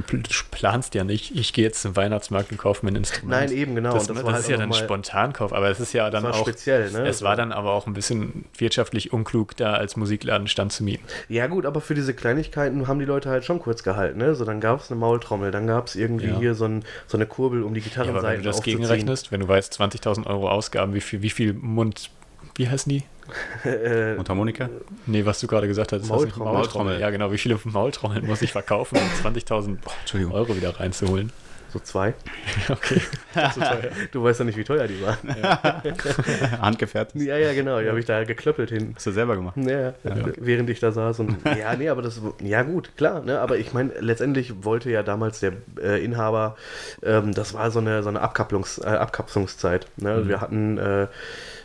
[0.51, 3.31] planst ja nicht, ich gehe jetzt zum Weihnachtsmarkt und kaufe mir ein Instrument.
[3.31, 3.95] Nein, eben genau.
[3.95, 6.41] Das, das, war ist halt ja auch dann Spontankauf, aber es ist ja dann auch
[6.41, 7.07] speziell, ne?
[7.07, 11.05] Es war dann aber auch ein bisschen wirtschaftlich unklug, da als Musikladenstand zu mieten.
[11.29, 14.19] Ja gut, aber für diese Kleinigkeiten haben die Leute halt schon kurz gehalten.
[14.19, 14.35] Ne?
[14.35, 16.39] So, dann gab es eine Maultrommel, dann gab es irgendwie Ja.
[16.39, 19.31] hier so, ein, so eine Kurbel, um die Ja, aber Gitarrenseiten wenn du das gegenrechnest,
[19.33, 22.11] wenn du weißt, 20.000 Euro Ausgaben, wie viel, wie viel Mund,
[22.57, 23.05] wie heißen die?
[23.65, 24.71] äh, Mundharmonika?
[25.07, 26.01] Nee, was du gerade gesagt hast.
[26.03, 26.53] ist das nicht Maultrommel.
[26.55, 27.01] Maultrommel.
[27.01, 27.31] Ja, genau.
[27.31, 30.35] Wie viele Maultrommeln muss ich verkaufen, um 20.000 Entschuldigung.
[30.35, 31.31] Euro wieder reinzuholen?
[31.73, 32.15] So zwei.
[32.69, 33.01] Okay.
[33.35, 33.91] Teuer.
[34.13, 35.19] Du weißt ja nicht, wie teuer die waren.
[36.61, 37.25] Handgefertigt?
[37.25, 37.81] ja, ja, genau.
[37.81, 38.93] Die habe ich da geklöppelt hin.
[38.95, 39.57] Hast du selber gemacht?
[39.57, 39.95] Ja,
[40.37, 43.73] während ich da saß und ja, nee, aber das ja gut, klar, ne, aber ich
[43.73, 46.57] meine, letztendlich wollte ja damals der äh, Inhaber,
[47.03, 49.87] ähm, das war so eine so eine Abkapplungs, äh, Abkapselungszeit.
[49.97, 50.11] Ne?
[50.11, 51.07] Also Wir hatten äh,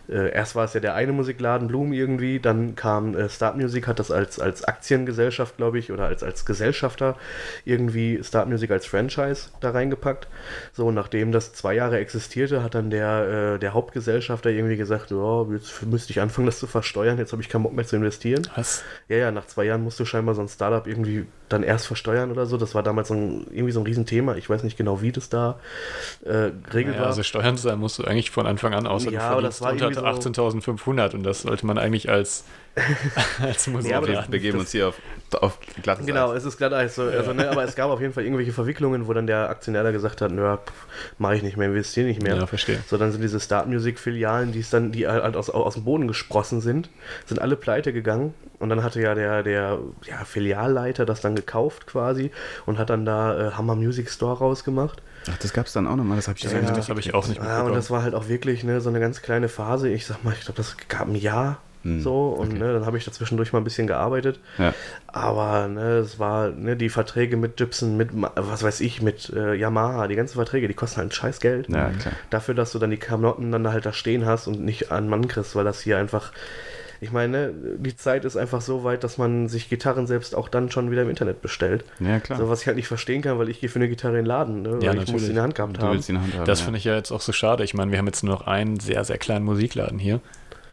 [0.09, 3.87] äh, erst war es ja der eine Musikladen Bloom irgendwie, dann kam äh, Start Music,
[3.87, 7.17] hat das als, als Aktiengesellschaft, glaube ich, oder als, als Gesellschafter
[7.65, 10.27] irgendwie Start Music als Franchise da reingepackt.
[10.73, 15.11] So, und nachdem das zwei Jahre existierte, hat dann der, äh, der Hauptgesellschafter irgendwie gesagt,
[15.11, 17.95] ja, jetzt müsste ich anfangen, das zu versteuern, jetzt habe ich keinen Bock mehr zu
[17.95, 18.47] investieren.
[18.55, 18.83] Was?
[19.07, 22.31] Ja, ja, nach zwei Jahren musst du scheinbar so ein Startup irgendwie dann erst versteuern
[22.31, 22.57] oder so.
[22.57, 24.35] Das war damals so ein, irgendwie so ein Riesenthema.
[24.35, 25.59] Ich weiß nicht genau, wie das da
[26.25, 27.07] äh, geregelt Naja, war.
[27.07, 29.71] also Steuern zahlen musst du eigentlich von Anfang an, außer Ja, du aber das war
[29.71, 32.43] unter irgendwie 18.500 und das sollte man eigentlich als,
[33.41, 34.95] als Ja, aber das- Wir begeben uns hier auf,
[35.39, 36.39] auf glattes Genau, Eis.
[36.39, 36.95] es ist glatt Eis.
[36.95, 39.83] So, also, ne, aber es gab auf jeden Fall irgendwelche Verwicklungen, wo dann der Aktionär
[39.83, 40.57] da gesagt hat, nö,
[41.19, 42.35] mache ich nicht mehr, investiere nicht mehr.
[42.35, 42.79] Ja, verstehe.
[42.87, 46.07] So, dann sind diese Start Music Filialen, die dann, die halt aus, aus dem Boden
[46.07, 46.89] gesprossen sind,
[47.25, 48.33] sind alle pleite gegangen.
[48.59, 52.31] Und dann hatte ja der, der ja, Filialleiter das dann gekauft quasi
[52.65, 55.01] und hat dann da äh, Hammer Music Store rausgemacht.
[55.29, 56.71] Ach, das gab es dann auch nochmal, das habe ich Ja, ja.
[56.71, 57.75] Das habe ich auch nicht Ja, und mitbekommen.
[57.75, 59.89] das war halt auch wirklich ne, so eine ganz kleine Phase.
[59.89, 62.97] Ich sag mal, ich glaube, das gab ein Jahr Hm, so und ne, dann habe
[62.97, 64.39] ich dazwischendurch mal ein bisschen gearbeitet.
[64.57, 64.73] Ja.
[65.07, 69.53] Aber ne, es war ne, die Verträge mit Gibson, mit was weiß ich, mit äh,
[69.53, 71.69] Yamaha, die ganzen Verträge, die kosten halt ein scheiß Geld.
[71.69, 72.13] Ja, klar.
[72.29, 75.27] Dafür, dass du dann die Klamotten dann halt da stehen hast und nicht an Mann
[75.27, 76.31] kriegst, weil das hier einfach.
[77.01, 80.71] Ich meine, die Zeit ist einfach so weit, dass man sich Gitarren selbst auch dann
[80.71, 81.83] schon wieder im Internet bestellt.
[81.99, 82.39] Ja, klar.
[82.39, 84.25] So was ich halt nicht verstehen kann, weil ich gehe für eine Gitarre in den
[84.25, 84.71] Laden, ne?
[84.77, 85.21] weil Ja, ich muss natürlich.
[85.23, 85.91] sie in der Hand gehabt du haben.
[85.95, 86.45] willst ihn in der Hand haben.
[86.45, 86.63] Das ja.
[86.63, 87.65] finde ich ja jetzt auch so schade.
[87.65, 90.21] Ich meine, wir haben jetzt nur noch einen sehr, sehr kleinen Musikladen hier.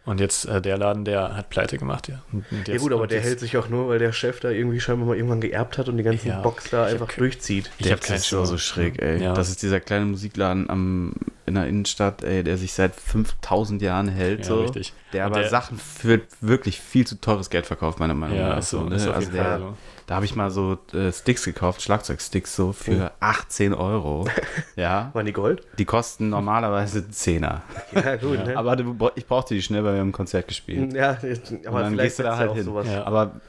[0.06, 2.22] Und jetzt äh, der Laden, der hat pleite gemacht, ja.
[2.32, 4.40] Und, und Ja jetzt- gut, aber der jetzt- hält sich auch nur, weil der Chef
[4.40, 7.08] da irgendwie scheinbar mal irgendwann geerbt hat und die ganzen Ja, Box da hab einfach
[7.08, 7.70] ke- durchzieht.
[7.78, 9.22] Ich Der hab keinen ist so, so schräg, ey.
[9.22, 9.34] Ja.
[9.34, 11.12] Das ist dieser kleine Musikladen am,
[11.44, 14.40] in der Innenstadt, ey, der sich seit 5000 Jahren hält.
[14.40, 14.62] Ja, so.
[14.62, 14.94] richtig.
[15.12, 18.48] Der Und aber der- Sachen für wirklich viel zu teures Geld verkauft, meiner Meinung Ja,
[18.50, 18.58] nach.
[18.58, 18.96] ist so, ne?
[18.96, 19.76] ist auf also jeden Fall der, so.
[20.10, 24.26] Da habe ich mal so äh, Sticks gekauft, Schlagzeugsticks so für 18 Euro.
[24.74, 25.10] ja.
[25.12, 25.62] Waren die Gold?
[25.78, 27.60] Die kosten normalerweise 10er.
[27.94, 28.56] Ja, gut, ne?
[28.56, 30.94] Aber du, ich brauchte die schnell, weil wir haben ein Konzert gespielt.
[30.94, 32.64] ja, Und aber dann vielleicht gehst du da halt ja auch hin.
[32.64, 32.88] sowas.
[32.88, 33.04] Ja.
[33.04, 33.40] Aber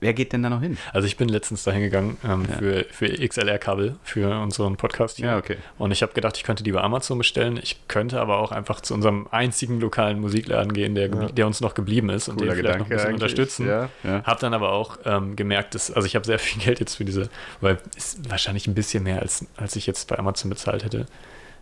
[0.00, 0.78] wer geht denn da noch hin?
[0.92, 5.26] Also ich bin letztens dahin gegangen ähm, für, für XLR-Kabel für unseren Podcast hier.
[5.26, 5.56] Ja, okay.
[5.78, 7.58] Und ich habe gedacht, ich könnte die bei Amazon bestellen.
[7.62, 11.60] Ich könnte aber auch einfach zu unserem einzigen lokalen Musikladen gehen, der, geblie- der uns
[11.60, 13.66] noch geblieben ist und den vielleicht noch ein bisschen unterstützen.
[13.66, 14.22] Ja, ja.
[14.24, 17.04] Habe dann aber auch ähm, gemerkt, dass, also ich habe sehr viel Geld jetzt für
[17.04, 17.28] diese,
[17.60, 21.06] weil ist wahrscheinlich ein bisschen mehr, als, als ich jetzt bei Amazon bezahlt hätte,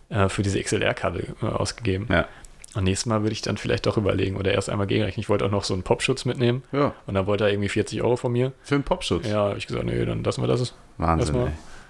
[0.09, 2.07] äh, für diese XLR-Kabel äh, ausgegeben.
[2.11, 2.27] Ja.
[2.75, 5.21] Und nächstes Mal würde ich dann vielleicht doch überlegen oder erst einmal gegenrechnen.
[5.21, 6.93] Ich wollte auch noch so einen Popschutz mitnehmen ja.
[7.05, 8.51] und dann wollte er irgendwie 40 Euro von mir.
[8.61, 9.27] Für einen Popschutz.
[9.27, 10.73] Ja, habe ich gesagt, nee, dann lassen wir das.
[10.97, 11.47] Wahnsinn.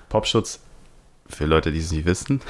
[0.09, 0.61] Popschutz,
[1.29, 2.41] für Leute, die es nicht wissen.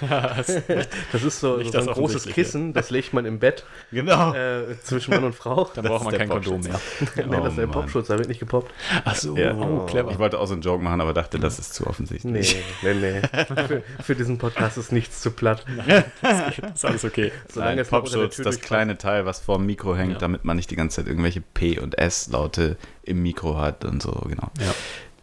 [0.00, 2.26] Das ist so, so das ein großes.
[2.26, 4.34] Kissen, das legt man im Bett Genau.
[4.34, 5.70] äh, zwischen Mann und Frau.
[5.74, 6.80] Dann Das braucht ist man kein Kondom mehr.
[7.16, 7.70] Nennt das Oh, der Mann.
[7.70, 8.72] Popschutz, da wird nicht gepoppt.
[9.04, 9.54] Ach so, Ja.
[9.54, 10.10] oh, clever.
[10.10, 12.56] Ich wollte auch so einen Joke machen, aber dachte, das ist zu offensichtlich.
[12.82, 13.44] Nee, nee, nee.
[13.66, 15.64] für, für diesen Podcast ist nichts zu platt.
[16.74, 17.32] ist alles okay.
[17.52, 20.18] Solange Nein, es Popschutz, Tür das kleine Teil, was vor dem Mikro hängt, Ja.
[20.18, 24.12] damit man nicht die ganze Zeit irgendwelche P- und S-Laute im Mikro hat und so,
[24.28, 24.50] genau.
[24.60, 24.74] Ja.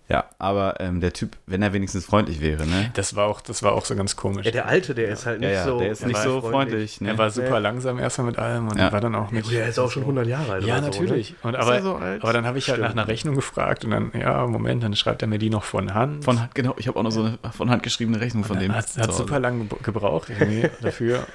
[0.08, 2.92] Ja, aber ähm, der Typ, wenn er wenigstens freundlich wäre, ne?
[2.94, 4.46] Das war auch, das war auch so ganz komisch.
[4.46, 5.80] Ja, der Alte, der ist halt nicht Ja, ja, so.
[5.80, 7.02] der ist nicht so freundlich.
[7.02, 7.10] ne?
[7.10, 8.92] er war super langsam erstmal mit allem und Ja.
[8.92, 9.46] war dann auch Ja, nicht.
[9.46, 10.64] gut, der ist auch schon 100 Jahre alt.
[10.64, 11.34] Ja, oder so, natürlich.
[11.42, 12.22] Und Ist aber, er so alt?
[12.24, 13.00] aber dann habe ich halt nach Stimmt.
[13.00, 16.24] einer Rechnung gefragt und dann, ja, Moment, dann schreibt er mir die noch von Hand.
[16.24, 18.76] Von Hand, genau, ich habe auch noch so eine von Hand geschriebene Rechnung von dem.
[18.76, 21.26] Hat, hat super lange ge- gebraucht irgendwie dafür.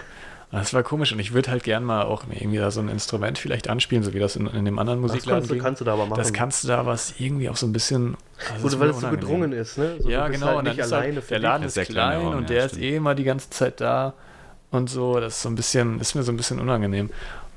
[0.52, 3.38] Das war komisch und ich würde halt gern mal auch irgendwie da so ein Instrument
[3.38, 5.84] vielleicht anspielen, so wie das in, in dem anderen Das Musikladen kannst du, kannst du
[5.84, 6.18] da aber machen.
[6.18, 8.16] Das kannst du da was irgendwie auch so ein bisschen.
[8.50, 9.96] also Gut, ist weil es so gedrungen ist, ne?
[10.00, 10.46] So, ja, genau.
[10.46, 11.38] Halt und dann nicht ist alleine halt, der.
[11.38, 12.84] Laden Das ist ist kleine klein Raum, und ja, der ist stimmt.
[12.84, 14.14] eh immer die ganze Zeit da
[14.72, 15.20] und so.
[15.20, 17.10] Das ist so ein bisschen, ist mir so ein bisschen unangenehm.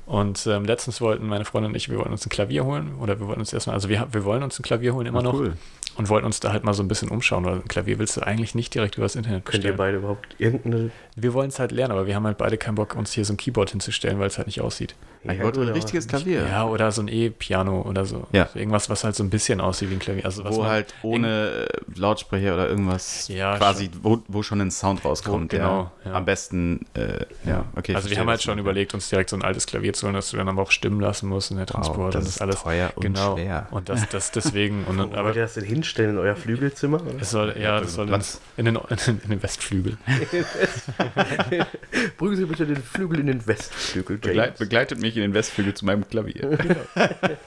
[0.06, 3.18] Und ähm, letztens wollten meine Freundin und ich, wir wollten uns ein Klavier holen oder
[3.18, 5.34] wir wollten uns erstmal, also wir, wir wollen uns ein Klavier holen immer Ah, noch
[5.34, 5.54] cool.
[5.96, 8.20] Und wollten uns da halt mal so ein bisschen umschauen, weil ein Klavier willst du
[8.22, 9.76] eigentlich nicht direkt übers Internet Könnt ihr bestellen.
[9.76, 10.90] beide überhaupt irgendeine.
[11.16, 13.32] Wir wollen es halt lernen, aber wir haben halt beide keinen Bock, uns hier so
[13.32, 14.94] ein Keyboard hinzustellen, weil es halt nicht aussieht.
[15.32, 16.46] Ich wollte ein richtiges Klavier.
[16.46, 18.26] Ja, oder so ein E-Piano oder so.
[18.32, 18.48] Ja.
[18.52, 20.24] So irgendwas, was halt so ein bisschen aussieht wie ein Klavier.
[20.24, 24.70] Also was wo halt ohne äh, Lautsprecher oder irgendwas Ja, quasi, wo, wo schon ein
[24.70, 25.52] Sound rauskommt.
[25.52, 26.12] Wo- genau, ja.
[26.12, 27.94] Am besten, äh, ja, okay.
[27.94, 30.14] also wir haben halt was schon überlegt, uns direkt so ein altes Klavier zu holen,
[30.14, 31.66] das du dann aber auch stimmen lassen musst in der.
[31.66, 32.62] Transport Wow, und das das ist alles.
[32.62, 33.36] teuer und genau.
[33.36, 33.66] schwer.
[33.70, 34.84] Und das, das deswegen.
[34.84, 37.00] Und, dann- Wollt aber ihr das denn hinstellen in euer Flügelzimmer?
[37.00, 37.20] Oder?
[37.20, 38.40] es soll, ja, das soll in, Platz.
[38.56, 39.96] in, den, in, den, Westflügel.
[42.18, 44.18] Brügen Sie bitte den Flügel in den Westflügel.
[44.18, 46.58] Begleit, begleitet mich in den Westflügel zu meinem Klavier.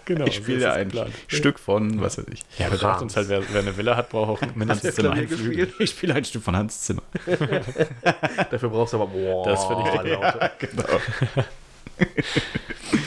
[0.05, 0.25] Genau.
[0.25, 0.89] ich spiele da ein
[1.27, 2.41] Stück von, was weiß ich.
[2.57, 5.11] Ja, wir dachten uns halt, wer, wer eine Villa hat, braucht auch mindestens Zimmer.
[5.11, 5.73] einen Flügel.
[5.79, 7.01] Ich spiele ein Stück von Hans Zimmer.
[8.51, 9.07] Dafür brauchst du aber.
[9.07, 10.51] Boah, Das finde ich- lauter.
[10.59, 10.83] genau.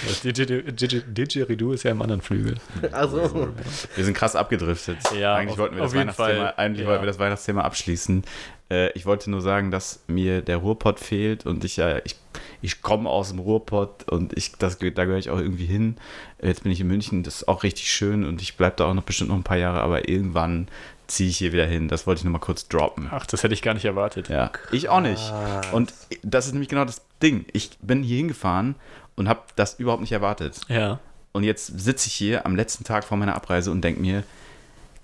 [0.09, 2.57] Das Didgeridoo ist ja im anderen Flügel.
[2.93, 3.49] Also,
[3.97, 4.99] Wir sind krass abgedriftet.
[5.19, 6.55] Ja, eigentlich auf- wollten wir das Weihnachtsthema, Fall.
[6.57, 6.89] eigentlich Ja.
[6.91, 8.25] wollten wir das Weihnachtsthema abschließen.
[8.71, 12.17] Äh, ich wollte nur sagen, dass mir der Ruhrpott fehlt und ich ja, ich,
[12.63, 15.97] ich komme aus dem Ruhrpott und ich, das, da gehöre ich auch irgendwie hin.
[16.43, 18.95] Jetzt bin ich in München, das ist auch richtig schön und ich bleibe da auch
[18.95, 20.69] noch bestimmt noch ein paar Jahre, aber irgendwann
[21.07, 21.89] ziehe ich hier wieder hin.
[21.89, 23.09] Das wollte ich nur mal kurz droppen.
[23.11, 24.29] Ach, das hätte ich gar nicht erwartet.
[24.29, 25.29] Ja, ich auch nicht.
[25.29, 25.73] Krass.
[25.73, 25.93] Und
[26.23, 27.45] das ist nämlich genau das Ding.
[27.53, 28.77] Ich bin hier hingefahren
[29.17, 30.61] und habe das überhaupt nicht erwartet.
[30.69, 31.01] Ja.
[31.33, 34.25] Und jetzt sitze ich hier am letzten Tag vor meiner Abreise und denke mir,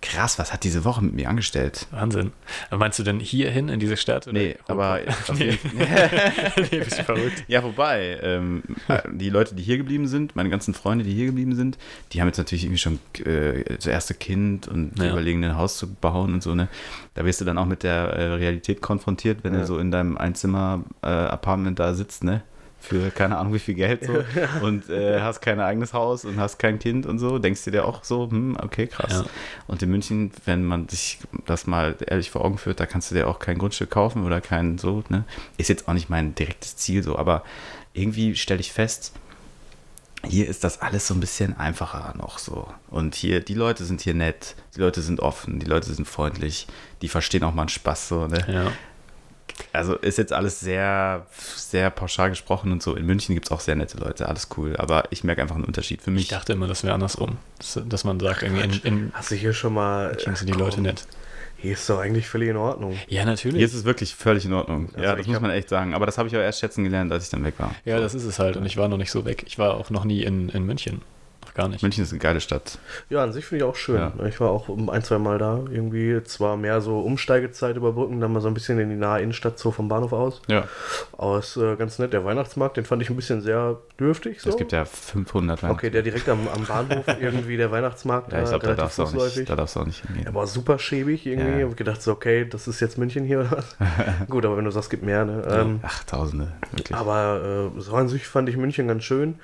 [0.03, 1.87] krass, was hat diese Woche mit mir angestellt?
[1.91, 2.33] Wahnsinn.
[2.71, 4.27] Aber Meinst du denn hierhin in diese Stadt?
[4.29, 5.01] oder- Nee, aber
[5.37, 5.59] nee.
[6.71, 7.45] nee, bist du verrückt.
[7.49, 11.27] Ja, wobei, ähm, äh, die Leute, die hier geblieben sind, meine ganzen Freunde, die hier
[11.27, 11.77] geblieben sind,
[12.13, 15.11] die haben jetzt natürlich irgendwie schon äh, das erste Kind und Ja.
[15.11, 16.69] überlegen, ein Haus zu bauen und so, ne?
[17.15, 19.61] Da wirst du dann auch mit der äh, Realität konfrontiert, wenn Ja.
[19.61, 22.43] du so in deinem Einzimmer-Apartment da sitzt, ne?
[22.87, 24.12] Für keine Ahnung wie viel Geld so
[24.62, 27.85] und äh, hast kein eigenes Haus und hast kein Kind und so, denkst du dir
[27.85, 29.12] auch so, hm, okay, krass.
[29.12, 29.25] Ja.
[29.66, 33.16] Und in München, wenn man sich das mal ehrlich vor Augen führt, da kannst du
[33.16, 35.25] dir auch kein Grundstück kaufen oder kein so, ne?
[35.57, 37.42] Ist jetzt auch nicht mein direktes Ziel so, aber
[37.92, 39.12] irgendwie stelle ich fest,
[40.29, 42.68] hier ist das alles so ein bisschen einfacher noch so.
[42.88, 46.66] Und hier, die Leute sind hier nett, die Leute sind offen, die Leute sind freundlich,
[47.03, 48.44] die verstehen auch mal einen Spaß so, ne?
[48.49, 48.72] Ja.
[49.73, 52.95] Also ist jetzt alles sehr, sehr pauschal gesprochen und so.
[52.95, 54.77] In München gibt es auch sehr nette Leute, alles cool.
[54.77, 56.29] Aber ich merke einfach einen Unterschied für Ich mich.
[56.29, 57.37] dachte immer, das wäre andersrum.
[57.59, 60.17] Dass, dass man sagt, irgendwie in, in hast du hier schon mal.
[60.19, 61.07] Sind die Leute Komm, nett.
[61.59, 62.99] Hier ist doch eigentlich völlig in Ordnung.
[63.09, 63.57] Ja, natürlich.
[63.59, 64.91] Hier ist es wirklich völlig in Ordnung.
[64.93, 65.95] Also ja, das ich muss man echt sagen.
[65.95, 67.75] Aber das habe ich auch erst schätzen gelernt, als ich dann weg war.
[67.85, 68.57] ja, das ist es halt.
[68.57, 69.45] Und ich war noch nicht so weg.
[69.47, 71.01] Ich war auch noch nie in, in München.
[71.57, 71.83] Gar nicht.
[71.83, 72.79] München ist eine geile Stadt.
[73.09, 73.97] Ja, an sich finde ich auch schön.
[73.97, 74.12] Ja.
[74.27, 75.64] Ich war auch ein, zwei Mal da.
[75.71, 79.59] Irgendwie zwar mehr so Umsteigezeit überbrücken, dann mal so ein bisschen in die nahe Innenstadt,
[79.59, 80.42] so vom Bahnhof aus.
[80.49, 80.64] Ja.
[81.16, 82.12] Aber ist äh, ganz nett.
[82.12, 84.42] Der Weihnachtsmarkt, den fand ich ein bisschen sehr dürftig.
[84.42, 84.51] So.
[84.51, 88.51] Es gibt ja 500 Okay, der direkt am, am Bahnhof irgendwie, der Weihnachtsmarkt, Ja, ich
[88.51, 90.27] glaube, da relativ darfst du auch nicht, da darfst auch nicht hingehen.
[90.27, 91.53] Er war super schäbig irgendwie.
[91.53, 91.57] Ja.
[91.57, 93.77] Ich habe gedacht, so, okay, das ist jetzt München hier oder was?
[94.29, 95.42] Gut, aber wenn du sagst, gibt mehr, ne?
[95.51, 96.95] Ähm, Ach, Tausende, wirklich.
[96.95, 99.37] aber äh, so an sich fand ich München ganz schön.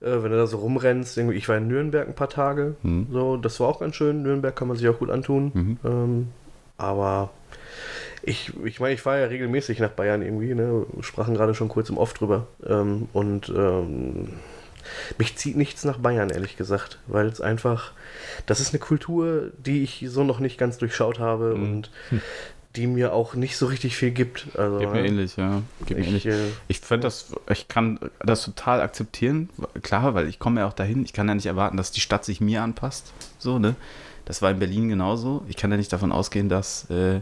[0.00, 2.76] Äh, wenn du da so rumrennst, irgendwie, ich war in Nürnberg ein paar Tage.
[2.82, 3.06] Mhm.
[3.10, 4.22] So, das war auch ganz schön.
[4.22, 5.50] Nürnberg kann man sich auch gut antun.
[5.54, 5.78] Mhm.
[5.84, 6.28] Ähm,
[6.76, 7.30] aber
[8.22, 10.84] ich, ich meine, ich fahre ja regelmäßig nach Bayern irgendwie, ne?
[10.92, 12.46] Wir sprachen gerade schon kurz im Off drüber.
[12.66, 14.28] Ähm, und ähm,
[15.18, 17.92] mich zieht nichts nach Bayern, ehrlich gesagt, weil es einfach,
[18.46, 21.62] das ist eine Kultur, die ich so noch nicht ganz durchschaut habe Mhm.
[21.62, 21.90] und
[22.78, 24.46] die mir auch nicht so richtig viel gibt.
[24.56, 25.08] Also, Geht mir ne?
[25.08, 25.62] ähnlich, ja.
[25.86, 26.26] Geht mir ähnlich.
[26.26, 29.50] ich, äh, Ich finde das, ich kann das total akzeptieren,
[29.82, 31.04] klar, weil ich komme ja auch dahin.
[31.04, 33.12] Ich kann ja nicht erwarten, dass die Stadt sich mir anpasst.
[33.38, 33.74] So, ne?
[34.24, 35.42] Das war in Berlin genauso.
[35.48, 37.20] Ich kann ja nicht davon ausgehen, dass, äh,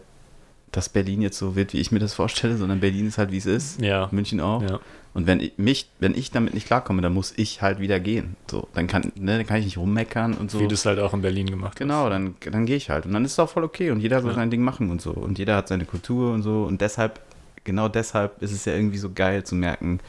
[0.72, 3.38] dass Berlin jetzt so wird, wie ich mir das vorstelle, sondern Berlin ist halt, wie
[3.38, 3.80] es ist.
[3.80, 4.08] Ja.
[4.10, 4.62] München auch.
[4.62, 4.80] Ja.
[5.16, 8.36] Und wenn ich, mich, wenn ich damit nicht klarkomme, dann muss ich halt wieder gehen.
[8.50, 10.60] So, dann kann, ne, dann kann ich nicht rummeckern und so.
[10.60, 13.06] Wie du es halt auch in Berlin gemacht Genau, dann, dann gehe ich halt.
[13.06, 13.90] Und dann ist es auch voll okay.
[13.90, 14.36] Und jeder soll Ja.
[14.36, 15.12] sein Ding machen und so.
[15.12, 16.64] Und jeder hat seine Kultur und so.
[16.64, 17.20] Und deshalb,
[17.64, 20.00] genau deshalb ist es ja irgendwie so geil zu merken,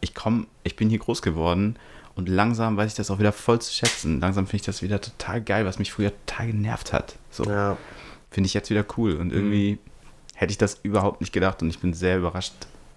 [0.00, 1.76] ich komme, ich bin hier groß geworden
[2.14, 4.20] Und langsam weiß ich das auch wieder voll zu schätzen.
[4.20, 7.16] Langsam finde ich das wieder total geil, was mich früher total genervt hat.
[7.30, 7.76] So Ja.
[8.30, 9.14] finde ich jetzt wieder cool.
[9.16, 9.78] Und irgendwie
[10.36, 12.52] hätte ich das überhaupt nicht gedacht und ich bin sehr überrascht.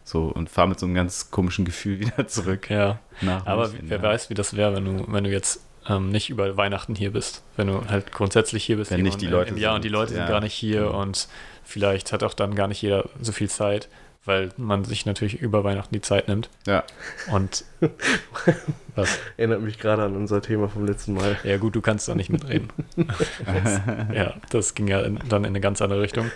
[0.05, 2.69] So und fahre mit so einem ganz komischen Gefühl wieder zurück.
[2.69, 2.99] Ja.
[3.43, 4.03] Aber München, wer ja.
[4.03, 7.43] weiß, wie das wäre, wenn du, wenn du jetzt ähm, nicht über Weihnachten hier bist.
[7.57, 9.89] Wenn du halt grundsätzlich hier bist Wenn nicht die im- Leute im Jahr und die
[9.89, 10.19] sind, Leute ja.
[10.19, 11.27] sind gar nicht hier und
[11.63, 13.89] vielleicht hat auch dann gar nicht jeder so viel Zeit,
[14.25, 16.49] weil man sich natürlich über Weihnachten die Zeit nimmt.
[16.65, 16.83] Ja,
[17.31, 17.63] Und
[18.95, 19.19] was?
[19.37, 21.37] Erinnert mich gerade an unser Thema vom letzten Mal.
[21.43, 22.69] Ja gut, du kannst da nicht mitreden.
[22.95, 23.81] Das,
[24.13, 26.31] ja, das ging ja in, dann in eine ganz andere Richtung.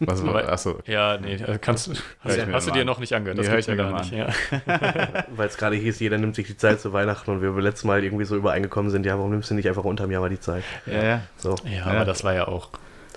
[0.00, 0.78] was war, achso.
[0.86, 2.86] Ja, nee, äh, kannst, hast, hast du dir an.
[2.86, 3.38] noch nicht angehört.
[3.38, 4.12] Das Nee, ich ja mir gar nicht.
[4.12, 4.28] Ja.
[5.36, 7.88] Weil es gerade hieß, jeder nimmt sich die Zeit zu Weihnachten und wir beim letzten
[7.88, 10.40] Mal irgendwie so übereingekommen sind, ja, warum nimmst du nicht einfach unterm Jahr mal die
[10.40, 10.62] Zeit?
[10.86, 11.20] Ja, ja.
[11.36, 11.56] So.
[11.64, 11.84] Ja, Ja.
[11.86, 12.70] aber das war ja auch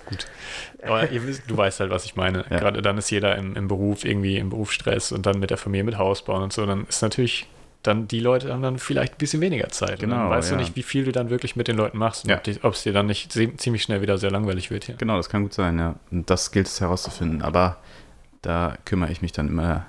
[0.09, 0.27] gut.
[0.83, 2.45] Aber ihr wisst, du weißt halt, was ich meine.
[2.49, 2.59] Ja.
[2.59, 5.83] Gerade dann ist jeder im, im Beruf irgendwie im Berufsstress und dann mit der Familie
[5.85, 7.47] mit Haus bauen und so, dann ist natürlich
[7.81, 10.03] dann die Leute haben dann vielleicht ein bisschen weniger Zeit.
[10.03, 10.57] und dann Genau, weißt ja.
[10.57, 12.41] du nicht, wie viel du dann wirklich mit den Leuten machst und Ja.
[12.63, 14.95] ob es dir dann nicht ziemlich schnell wieder sehr langweilig wird hier.
[14.95, 15.95] Genau, das kann gut sein, ja.
[16.11, 17.41] Und das gilt es herauszufinden.
[17.41, 17.77] Aber
[18.41, 19.85] da kümmere ich mich dann immer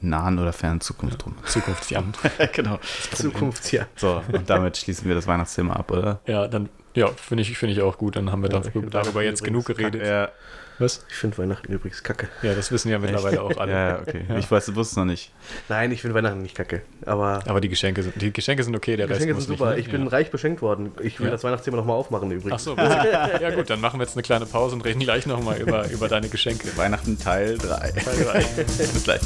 [0.00, 1.34] nahen oder fernen Zukunft drum.
[1.44, 2.14] Zukunftsjahren.
[2.54, 2.78] genau.
[3.12, 3.86] Zukunftsjahr.
[3.96, 6.20] So, und damit schließen wir das Weihnachtsthema ab, oder?
[6.26, 8.16] Ja, dann, ja, finde ich, finde ich auch gut.
[8.16, 10.06] Dann haben wir Ja, darüber, ich find darüber jetzt genug geredet.
[10.06, 10.30] Ja,
[10.78, 11.04] Was?
[11.08, 12.28] Ich finde Weihnachten übrigens kacke.
[12.42, 13.72] Ja, das wissen ja mittlerweile auch alle.
[13.72, 14.24] ja, okay.
[14.28, 14.38] Ja.
[14.38, 15.32] Ich weiß, du wusstest noch nicht.
[15.68, 16.82] Nein, ich finde Weihnachten nicht kacke.
[17.06, 19.70] Aber Aber die Geschenke sind, die Geschenke sind okay, der Geschenke Rest sind super.
[19.74, 19.98] Nicht, Ich ne?
[19.98, 20.92] bin reich beschenkt worden.
[21.02, 21.32] Ich will Ja.
[21.32, 22.36] das Weihnachtsthema nochmal aufmachen ja.
[22.36, 22.54] übrigens.
[22.68, 22.76] Ach so,
[23.40, 26.08] ja gut, dann machen wir jetzt eine kleine Pause und reden gleich nochmal über, über
[26.08, 26.76] deine Geschenke.
[26.76, 27.90] Weihnachten Teil 3.
[27.92, 28.38] Teil drei.
[28.64, 29.20] Bis gleich.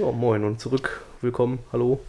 [0.00, 1.02] Ja, moin und zurück.
[1.20, 1.58] Willkommen.
[1.74, 2.00] Hallo.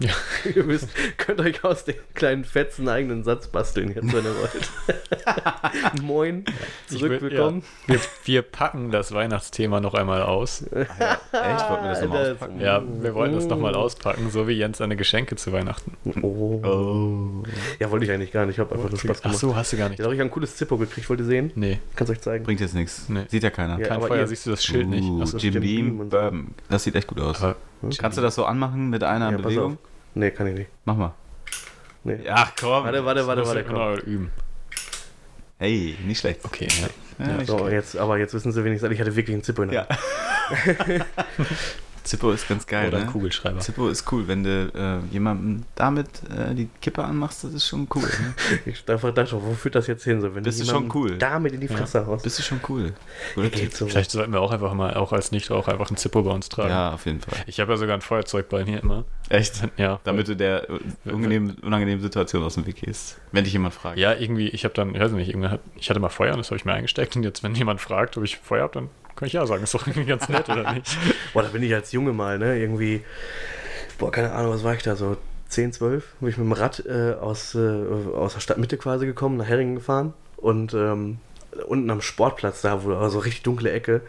[0.00, 0.10] Ja.
[0.54, 0.88] Ihr wisst,
[1.18, 6.02] könnt euch aus den kleinen Fetzen einen eigenen Satz basteln, jetzt, wenn ihr wollt.
[6.02, 6.44] moin.
[6.88, 7.62] Ich Zurück, will- willkommen.
[7.86, 10.62] Ja, wir, wir packen das Weihnachtsthema noch einmal aus.
[10.72, 10.88] Echt?
[10.90, 12.60] Wollten wir das nochmal auspacken?
[12.60, 15.92] Ja, wir wollen das nochmal auspacken, so wie Jens seine Geschenke zu Weihnachten.
[16.22, 16.60] Oh.
[16.64, 17.42] Oh.
[17.78, 18.54] Ja, wollte ich eigentlich gar nicht.
[18.56, 19.38] Ich habe einfach nur Spaß Ach gemacht.
[19.38, 19.98] so, hast du gar nicht.
[19.98, 21.08] Jetzt habe ich ein cooles Zippo gekriegt.
[21.10, 21.52] Wollt ihr sehen?
[21.54, 22.44] Nee, Kannst euch zeigen.
[22.44, 23.04] Bringt jetzt nichts.
[23.08, 23.24] Nee.
[23.28, 23.78] Sieht ja keiner.
[23.78, 25.04] Ja, kein aber Feuer, ihr- siehst du das Schild nicht.
[25.04, 26.16] Uh, Ach so, Jim Jim Beam, Beam und so.
[26.18, 26.54] Bourbon.
[26.70, 27.42] Das sieht echt gut aus.
[27.42, 27.56] aber,
[27.98, 29.78] Kannst du das so anmachen mit einer Ja, pass Bewegung?
[30.14, 30.70] Nee, kann ich nicht.
[30.84, 31.14] Mach mal.
[32.04, 32.18] Nee.
[32.24, 32.84] Ja, komm.
[32.84, 33.62] Warte, warte, warte, warte.
[33.70, 34.12] muss Komm.
[34.12, 34.32] üben.
[35.58, 36.44] Hey, nicht schlecht.
[36.44, 37.26] Okay, ja.
[37.26, 37.72] Ja, nicht So, schlecht.
[37.72, 39.98] jetzt, aber jetzt wissen sie wenigstens, ich hatte wirklich einen Zippo in der Ja.
[42.10, 43.04] Zippo ist ganz geil, Oder ne?
[43.04, 43.60] ein Kugelschreiber.
[43.60, 47.86] Zippo ist cool, wenn du äh, jemandem damit äh, die Kippe anmachst, das ist schon
[47.94, 48.02] cool.
[48.02, 48.34] Ne?
[48.66, 50.20] Ich einfach dachte, wo führt das jetzt hin?
[50.20, 51.16] So, wenn Bist du schon cool?
[51.18, 52.24] Damit in die Fresse haust.
[52.24, 52.94] Bist du schon cool.
[53.70, 53.86] So.
[53.86, 56.70] Vielleicht sollten wir auch einfach mal, auch als Nichtraucher, einfach ein Zippo bei uns tragen.
[56.70, 57.38] Ja, auf jeden Fall.
[57.46, 59.04] Ich habe ja sogar ein Feuerzeug bei mir immer.
[59.28, 59.62] Echt?
[59.76, 60.00] Ja.
[60.02, 60.66] Damit du der
[61.04, 63.20] unangenehmen, unangenehmen Situation aus dem Weg gehst.
[63.30, 63.98] Wenn dich jemand fragt.
[63.98, 65.32] Ja, irgendwie, ich habe dann, ich weiß nicht,
[65.76, 68.16] ich hatte mal Feuer und das habe ich mir eingesteckt und jetzt, wenn jemand fragt,
[68.16, 68.88] ob ich Feuer habe, dann
[69.20, 70.96] kann ich ja sagen, ist doch irgendwie ganz nett, oder nicht?
[71.34, 72.58] Boah, da bin ich als Junge mal, ne?
[72.58, 73.02] Irgendwie,
[73.98, 74.96] boah, keine Ahnung, was war ich da?
[74.96, 75.18] So
[75.50, 76.14] 10, 12?
[76.20, 79.74] Bin ich mit dem Rad äh, aus, äh, aus der Stadtmitte quasi gekommen, nach Herringen
[79.74, 81.18] gefahren und ähm,
[81.66, 84.00] unten am Sportplatz da, wo also richtig dunkle Ecke,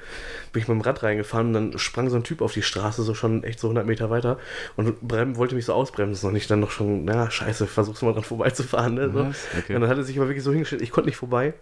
[0.54, 3.04] bin ich mit dem Rad reingefahren und dann sprang so ein Typ auf die Straße,
[3.04, 4.40] so schon echt so 100 Meter weiter
[4.78, 8.14] und brem, wollte mich so ausbremsen und ich dann noch schon, na scheiße, versuch's mal
[8.14, 9.12] dran vorbeizufahren, ne?
[9.12, 9.20] So.
[9.60, 9.76] Okay.
[9.76, 11.54] Und dann hat er sich aber wirklich so hingestellt, ich konnte nicht vorbei.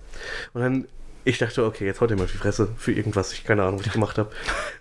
[0.54, 0.88] Und dann,
[1.26, 3.80] ich dachte, okay, jetzt haut er mal auf die Fresse für irgendwas, ich keine Ahnung,
[3.80, 4.30] was ich gemacht habe.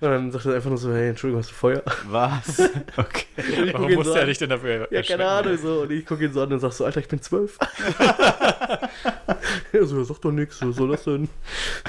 [0.01, 1.83] Und dann sagt er einfach nur so, hey, Entschuldigung, hast du Feuer?
[2.09, 2.59] Was?
[2.97, 3.27] Okay.
[3.37, 5.27] Und ich guck Warum musste so er dich denn dafür Ja, keine?
[5.29, 5.83] Ahnung, so.
[5.83, 7.59] Und ich gucke ihn so an und sag so, Alter, ich bin zwölf.
[9.73, 11.29] er so, sag doch nichts, was soll das denn?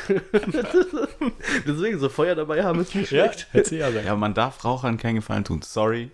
[1.67, 3.71] Deswegen, so Feuer dabei haben ist nicht Ja, schlecht.
[3.71, 3.89] ja.
[3.89, 5.61] Ja, man darf Rauchern keinen Gefallen tun.
[5.61, 6.11] Sorry.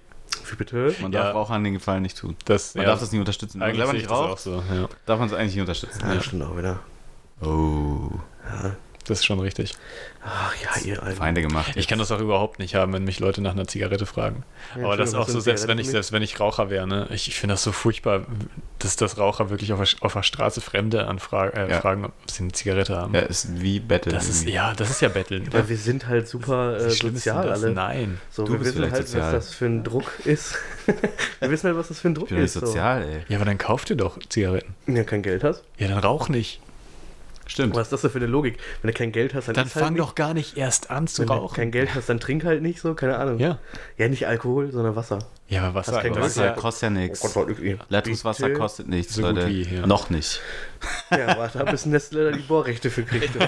[0.49, 0.93] Wie bitte?
[1.01, 1.23] Man Ja.
[1.23, 2.35] darf Rauchern den Gefallen nicht tun.
[2.45, 3.59] Das, Man ja, darf das nicht unterstützen.
[3.59, 4.63] Man eigentlich ich nicht das auch raucht, so.
[4.73, 6.01] Ja, darf man es eigentlich nicht unterstützen.
[6.05, 6.79] Ja, stimmt auch wieder.
[7.41, 8.11] Oh.
[9.07, 9.73] das ist schon richtig.
[10.27, 11.17] Ach ja, ihr Alten.
[11.17, 11.73] Feinde gemacht.
[11.75, 14.43] Ich kann das auch überhaupt nicht haben, wenn mich Leute nach einer Zigarette fragen.
[14.75, 17.07] Ja, Aber das ist auch so, selbst wenn ich, selbst wenn ich Raucher wäre, ne?
[17.11, 18.25] ich, ich finde das so furchtbar,
[18.79, 21.81] dass das Raucher wirklich auf der, auf der Straße Fremde anfragen, äh, Ja.
[21.81, 23.13] fragen, ob sie eine Zigarette haben.
[23.13, 24.11] Ja, ist wie Battle.
[24.13, 25.47] das ist, ja, das ist ja Betteln.
[25.53, 27.69] Weil wir sind halt super äh, sozial alle.
[27.71, 28.19] Nein.
[28.31, 29.33] So, Du wir bist wissen halt, sozial.
[29.35, 30.55] was das für ein Druck ist.
[31.39, 32.53] wir wissen halt, was das für ein Druck Ich bin ist.
[32.53, 33.25] sozial, ey.
[33.27, 34.73] Ja, aber dann kauf dir doch Zigaretten.
[34.87, 34.93] So.
[34.93, 35.63] Ja, kein Geld hast.
[35.77, 36.61] Ja, dann rauch nicht.
[37.47, 37.75] Stimmt.
[37.75, 38.57] Was ist das denn für eine Logik?
[38.81, 40.01] Wenn du kein Geld hast, dann, Dann halt fang nicht.
[40.01, 41.55] doch gar nicht erst an zu Wenn du rauchen.
[41.55, 43.39] kein Geld hast, dann trink halt nicht so, keine Ahnung.
[43.39, 43.59] Ja.
[43.97, 45.19] Ja, nicht Alkohol, sondern Wasser.
[45.47, 46.25] Ja, aber was Hast kein das Geld?
[46.25, 47.35] ist Wasser ja, kostet ja nichts.
[47.35, 47.47] Oh
[47.89, 49.47] Leitungswasser kostet nichts, So Leute.
[49.47, 49.85] wie, ja.
[49.85, 50.41] Noch nicht.
[51.11, 53.29] Ja, warte, bis Nestle die Bohrrechte für kriegt.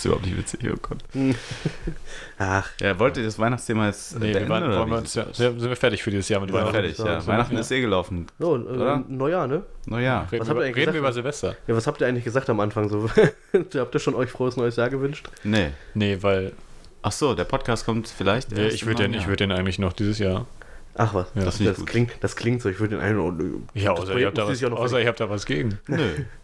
[0.00, 0.96] Ist überhaupt nicht witzig, oh Gott.
[2.38, 5.76] Ach, Ja, wollt ihr das Weihnachtsthema jetzt Nee, wir beenden, waren, oder wir sind wir
[5.76, 7.26] fertig für dieses Jahr mit Ja, fertig, ja.
[7.26, 7.60] Weihnachten ja.
[7.60, 8.26] ist eh gelaufen.
[8.38, 9.04] so, Oder?
[9.06, 9.62] äh, Neujahr, ne?
[9.84, 10.26] Naja.
[10.32, 11.54] Reden, Was wir, habt ihr reden wir über Silvester?
[11.66, 13.10] Ja, was habt ihr eigentlich gesagt am Anfang so?
[13.74, 15.28] Habt ihr schon euch frohes neues Jahr gewünscht?
[15.44, 15.72] Nee.
[15.92, 16.52] Nee, weil
[17.02, 18.52] Ach so, der Podcast kommt vielleicht.
[18.56, 20.46] erst ich würde den, ich würd den eigentlich noch dieses Jahr.
[20.96, 21.44] Ach was, Ja.
[21.44, 22.68] Das das, ich klingt, das klingt so.
[22.68, 23.68] Ich würde den einen.
[23.74, 25.78] Ja, das außer, ihr habt, da was, außer ihr habt da was gegen.
[25.86, 25.96] Nö,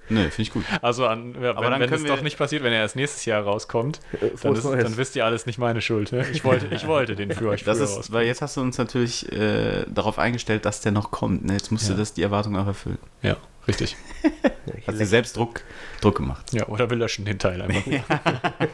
[0.09, 0.65] nö, finde ich gut.
[0.83, 4.01] Also, an, wenn, dann wenn es doch nicht passiert, wenn er erst nächstes Jahr rauskommt,
[4.13, 6.13] Äh, dann, ist, dann wisst ihr alles nicht meine Schuld.
[6.13, 6.25] Ne?
[6.33, 8.79] Ich, wollte, ich wollte den für euch Das früher ist, weil jetzt hast du uns
[8.79, 11.45] natürlich äh, darauf eingestellt, dass der noch kommt.
[11.45, 11.55] Ne?
[11.55, 11.95] Jetzt musst Ja.
[11.95, 12.99] du das die Erwartung auch erfüllen.
[13.23, 13.37] Ja,
[13.69, 13.97] richtig.
[14.87, 15.63] Hast dir selbst Druck,
[16.01, 16.53] Druck gemacht.
[16.53, 17.83] Ja, oder wir löschen den Teil einfach.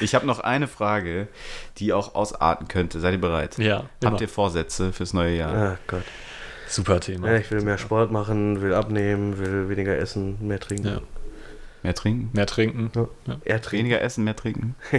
[0.00, 1.28] Ich habe noch eine Frage,
[1.76, 3.00] die auch ausarten könnte.
[3.00, 3.58] Seid ihr bereit?
[3.58, 4.12] Ja, immer.
[4.12, 5.76] Habt ihr Vorsätze fürs neue Jahr?
[5.76, 6.04] Ach Gott.
[6.68, 7.30] Super Thema.
[7.30, 10.86] Ja, ich will mehr Sport machen, will abnehmen, will weniger essen, mehr trinken.
[10.86, 11.00] Ja.
[11.88, 12.28] Mehr trinken?
[12.34, 12.90] Mehr trinken.
[13.46, 13.86] Eher trinken.
[13.86, 14.74] Weniger essen, mehr trinken?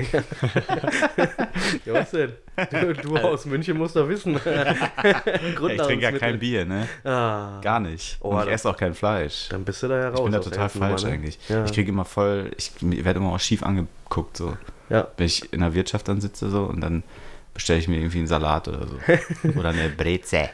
[1.86, 2.32] Ja, was denn?
[2.72, 4.36] Du, du aus München musst doch wissen.
[5.04, 6.88] ich trinke ja kein Bier, ne?
[7.04, 8.18] Ah, Gar nicht.
[8.22, 9.50] Oh, Und ich esse auch kein Fleisch.
[9.50, 10.18] dann bist du da ja raus.
[10.18, 11.20] Ich bin da total falsch Nummer, ne?
[11.20, 11.40] eigentlich.
[11.48, 11.64] Ja.
[11.66, 14.58] Ich kriege immer voll, ich werde immer auch schief angeguckt, so.
[14.90, 15.08] Ja.
[15.18, 17.04] Wenn ich in der Wirtschaft dann sitze so und dann
[17.54, 18.98] bestelle ich mir irgendwie einen Salat oder so.
[19.60, 20.50] oder eine Breze.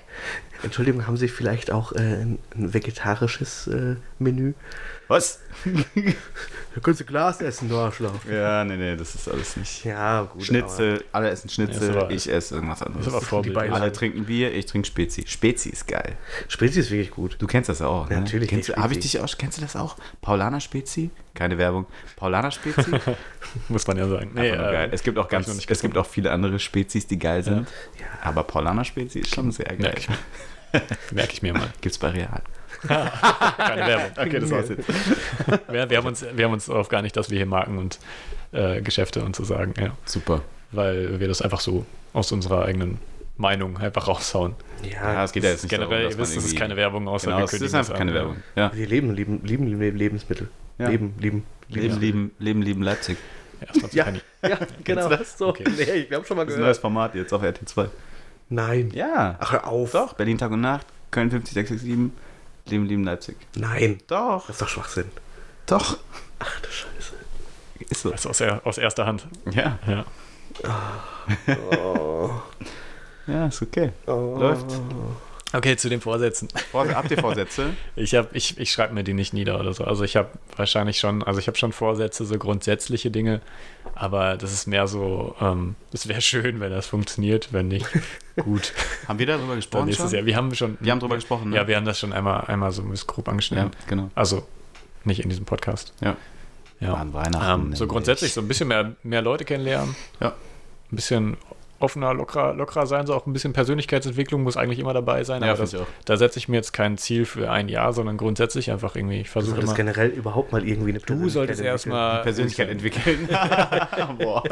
[0.64, 4.54] Entschuldigung, haben Sie vielleicht auch äh, ein, ein vegetarisches äh, Menü?
[5.08, 5.39] Was?
[5.64, 8.12] Da können Sie Glas essen, du Arschloch.
[8.30, 9.86] Ja, nee, nee, das ist alles nicht.
[9.86, 10.43] Ja, gut.
[10.43, 13.08] Schnitzel, alle essen Schnitzel, Ja, ist aber- ich esse irgendwas anderes.
[13.08, 13.72] aber vorbildlich.
[13.72, 15.24] alle trinken Bier, ich trinke Spezi.
[15.28, 16.18] Spezi ist geil.
[16.47, 17.36] Spezi ist wirklich gut.
[17.39, 18.16] Du kennst das ja auch, ne?
[18.16, 19.18] Ja, natürlich Kennst du, kenn ich hab ich Spezi.
[19.18, 19.95] dich auch, kennst du das auch?
[20.22, 21.12] Paulaner Spezi?
[21.34, 21.86] Keine Werbung.
[22.16, 22.91] Paulaner Spezi?
[23.70, 24.32] Muss man ja sagen.
[24.34, 24.89] Nee, nur äh, geil.
[24.91, 27.68] Es gibt auch ganz, noch nicht es gibt auch viele andere Spezies, die geil sind.
[27.99, 28.06] Ja.
[28.24, 29.78] Aber Paulaner Spezi ist schon sehr geil.
[29.80, 30.18] Merke ich, mir.
[31.12, 31.68] Merke ich mir mal.
[31.82, 32.41] Gibt's bei Real.
[32.88, 34.12] Keine Werbung.
[34.18, 34.88] Okay, das war's jetzt.
[35.72, 38.00] Wir, wir, haben uns, wir haben uns darauf gar nicht, dass wir hier Marken und
[38.52, 39.74] äh, Geschäfte und so sagen.
[39.80, 39.92] Ja.
[40.06, 40.42] Super.
[40.72, 43.00] Weil wir das einfach so aus unserer eigenen
[43.38, 44.56] Meinung einfach raushauen.
[44.84, 47.08] Ja, Ja, es geht ja jetzt nicht Generell, darum, ihr wisst, es ist keine Werbung,
[47.08, 48.16] außer Genau, wir es kündigen ist einfach das keine an.
[48.18, 48.38] Werbung.
[48.56, 48.72] Ja.
[48.74, 50.50] wir leben, lieben, lieben, lieben Lebensmittel.
[50.78, 50.90] Ja.
[50.90, 53.18] Leben, lieben, Leben, lieben, leben, lieben Leipzig.
[53.92, 54.14] Ja, Ja.
[54.50, 55.10] Ja, genau.
[55.10, 55.38] das?
[55.38, 55.48] So.
[55.50, 55.64] Okay.
[55.76, 56.82] Nee, ich habe schon mal Das ist ein neues gehört.
[56.82, 57.88] Format jetzt auf RT2.
[58.50, 58.92] Nein.
[58.94, 59.38] Ja.
[59.40, 59.92] Ach, hör auf.
[59.92, 62.12] Doch, Berlin Tag und Nacht, Köln 50667,
[62.66, 63.38] Leben, lieben Leipzig.
[63.55, 63.99] Nein.
[64.07, 64.47] Doch.
[64.47, 65.11] Das ist doch Schwachsinn.
[65.66, 65.97] Doch.
[66.39, 67.13] Ach du Scheiße.
[67.89, 68.09] Ist so.
[68.09, 69.28] Das ist aus, er, aus erster Hand.
[69.51, 69.80] Ja.
[69.88, 70.05] Ja.
[71.82, 72.32] Oh.
[73.28, 73.91] Ja, ist okay.
[74.05, 74.38] Oh.
[74.38, 74.80] Läuft.
[75.56, 76.49] Okay, zu den Vorsätzen.
[76.72, 77.72] Vor, habt ihr Vorsätze?
[77.95, 79.84] Ich, hab- ich, ich schreibe mir die nicht nieder oder so.
[79.86, 83.41] Also ich habe wahrscheinlich schon, also ich habe schon Vorsätze, so grundsätzliche Dinge,
[83.93, 87.88] aber das ist mehr so, ähm, es wäre schön, wenn das funktioniert, wenn nicht,
[88.38, 88.74] gut.
[89.08, 90.18] Haben wir darüber gesprochen nächstes schon?
[90.18, 90.26] Jahr.
[90.26, 91.56] Wir haben schon, Wir haben drüber gesprochen, ne?
[91.56, 93.72] ja, wir haben das schon einmal, einmal so ein bisschen grob Ja, angeschnitten.
[93.88, 94.10] genau.
[94.16, 94.45] Also
[95.03, 95.93] nicht in diesem Podcast.
[96.01, 96.16] Ja.
[96.82, 96.93] Ja.
[96.95, 97.68] An Weihnachten.
[97.70, 99.95] Ähm, so grundsätzlich so ein bisschen mehr, mehr Leute kennenlernen.
[100.20, 100.30] Ja.
[100.91, 101.38] Ein bisschen
[101.86, 105.42] offener, lockerer, lockerer sein, so auch ein bisschen Persönlichkeitsentwicklung muss eigentlich immer dabei sein.
[105.44, 105.76] Ja, aber das,
[106.06, 109.28] da setze ich mir jetzt kein Ziel für ein Jahr, sondern grundsätzlich einfach irgendwie, ich
[109.28, 109.92] Du versuche solltest immer.
[109.94, 112.22] generell überhaupt mal irgendwie eine Du solltest Persönlichkeit erstmal.
[112.24, 113.30] Persönlichkeit entwickeln.
[114.20, 114.44] Boah.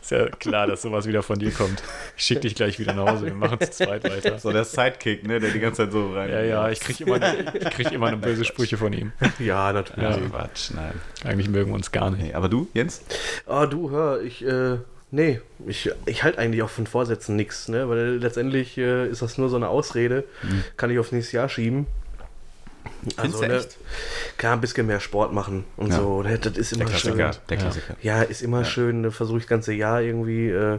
[0.00, 1.82] Ist ja klar, dass sowas wieder von dir kommt.
[2.16, 3.26] Ich schicke dich gleich wieder nach Hause.
[3.26, 4.38] Wir machen zu zweit weiter.
[4.38, 6.30] So der Sidekick, ne, der die ganze Zeit so rein.
[6.30, 7.20] Ja, ja, ich kriege immer,
[7.54, 9.12] ich krieg immer eine böse Sprüche von ihm.
[9.38, 10.10] Ja, natürlich.
[10.10, 10.16] Ja.
[10.30, 10.94] Quatsch, nein.
[11.24, 12.22] Eigentlich mögen wir uns gar nicht.
[12.22, 13.02] Nee, aber du, Jens?
[13.46, 14.78] Ah, du, hör, ich, äh,
[15.10, 19.38] nee, ich, ich halte eigentlich auch von Vorsätzen nichts, ne, weil letztendlich äh, ist das
[19.38, 20.24] nur so eine Ausrede,
[20.76, 21.86] kann ich aufs nächste Jahr schieben.
[23.16, 23.64] Findest du ne?
[24.36, 25.96] Klar, ein bisschen mehr Sport machen und Ja.
[25.96, 27.16] so, ne, das ist immer schön.
[27.18, 27.56] Der Ja.
[27.56, 27.96] Klassiker.
[28.02, 30.48] Ja, ist immer schön, ne, versuche ich das ganze Jahr irgendwie.
[30.50, 30.78] Äh,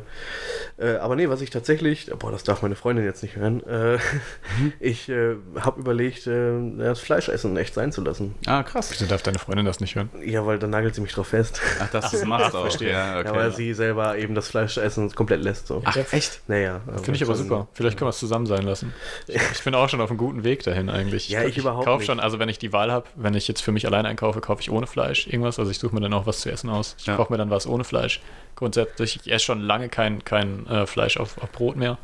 [0.78, 3.98] äh, aber nee, was ich tatsächlich, boah, das darf meine Freundin jetzt nicht hören, äh,
[4.80, 8.36] ich äh, habe überlegt, äh, das Fleischessen echt sein zu lassen.
[8.46, 8.90] Ah, krass.
[8.92, 10.10] Wieso darf deine Freundin das nicht hören?
[10.24, 11.62] Ja, weil dann nagelt sie mich drauf fest.
[11.80, 12.62] Ach, dass du es machst auch.
[12.62, 12.92] verstehe.
[12.92, 13.28] Ja, okay.
[13.28, 15.68] ja, weil sie selber eben das Fleischessen komplett lässt.
[15.68, 15.82] So.
[15.86, 16.42] Ach, echt?
[16.48, 16.82] Naja.
[17.04, 17.68] Finde ich aber super.
[17.74, 18.94] Vielleicht können wir es zusammen sein lassen.
[19.28, 21.30] Ich, ich bin auch schon auf einem guten Weg dahin eigentlich.
[21.30, 22.08] Ja, ich überhaupt kauf nicht.
[22.08, 24.62] schon, also wenn ich die Wahl habe, wenn ich jetzt für mich alleine einkaufe, kaufe
[24.62, 25.60] ich ohne Fleisch irgendwas.
[25.60, 26.96] Also ich suche mir dann auch was zu essen aus.
[27.00, 27.16] Ich Ja.
[27.16, 28.22] koche mir dann was ohne Fleisch.
[28.56, 31.98] Grundsätzlich, ich esse schon lange kein, kein äh, Fleisch auf, auf Brot mehr.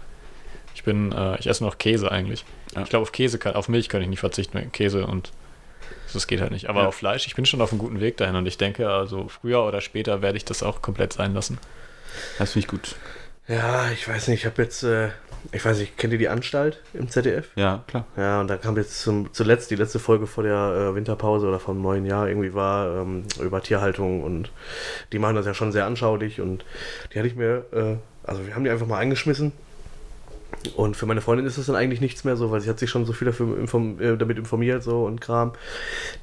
[0.73, 2.43] Ich bin, äh, ich esse nur noch Käse eigentlich.
[2.75, 2.81] Ja.
[2.83, 4.71] Ich glaube, auf Käse, kann, auf Milch kann ich nicht verzichten.
[4.71, 5.31] Käse und
[6.13, 6.69] das geht halt nicht.
[6.69, 6.87] Aber Ja.
[6.87, 9.63] auf Fleisch, ich bin schon auf einem guten Weg dahin und ich denke, also früher
[9.63, 11.57] oder später werde ich das auch komplett sein lassen.
[12.37, 12.95] Das finde ich gut.
[13.47, 15.09] Ja, ich weiß nicht, ich habe jetzt, äh,
[15.51, 17.49] ich weiß nicht, kennt ihr die Anstalt im ZDF?
[17.55, 18.05] Ja, klar.
[18.17, 21.59] Ja, und da kam jetzt zum, zuletzt die letzte Folge vor der äh, Winterpause oder
[21.59, 24.51] vom neuen Jahr irgendwie war ähm, über Tierhaltung und
[25.11, 26.65] die machen das ja schon sehr anschaulich und
[27.13, 27.95] die hatte ich mir, äh,
[28.27, 29.51] also wir haben die einfach mal eingeschmissen.
[30.75, 32.89] Und für meine Freundin ist das dann eigentlich nichts mehr so, weil sie hat sich
[32.89, 35.51] schon so viel dafür inform äh, damit informiert so und Kram,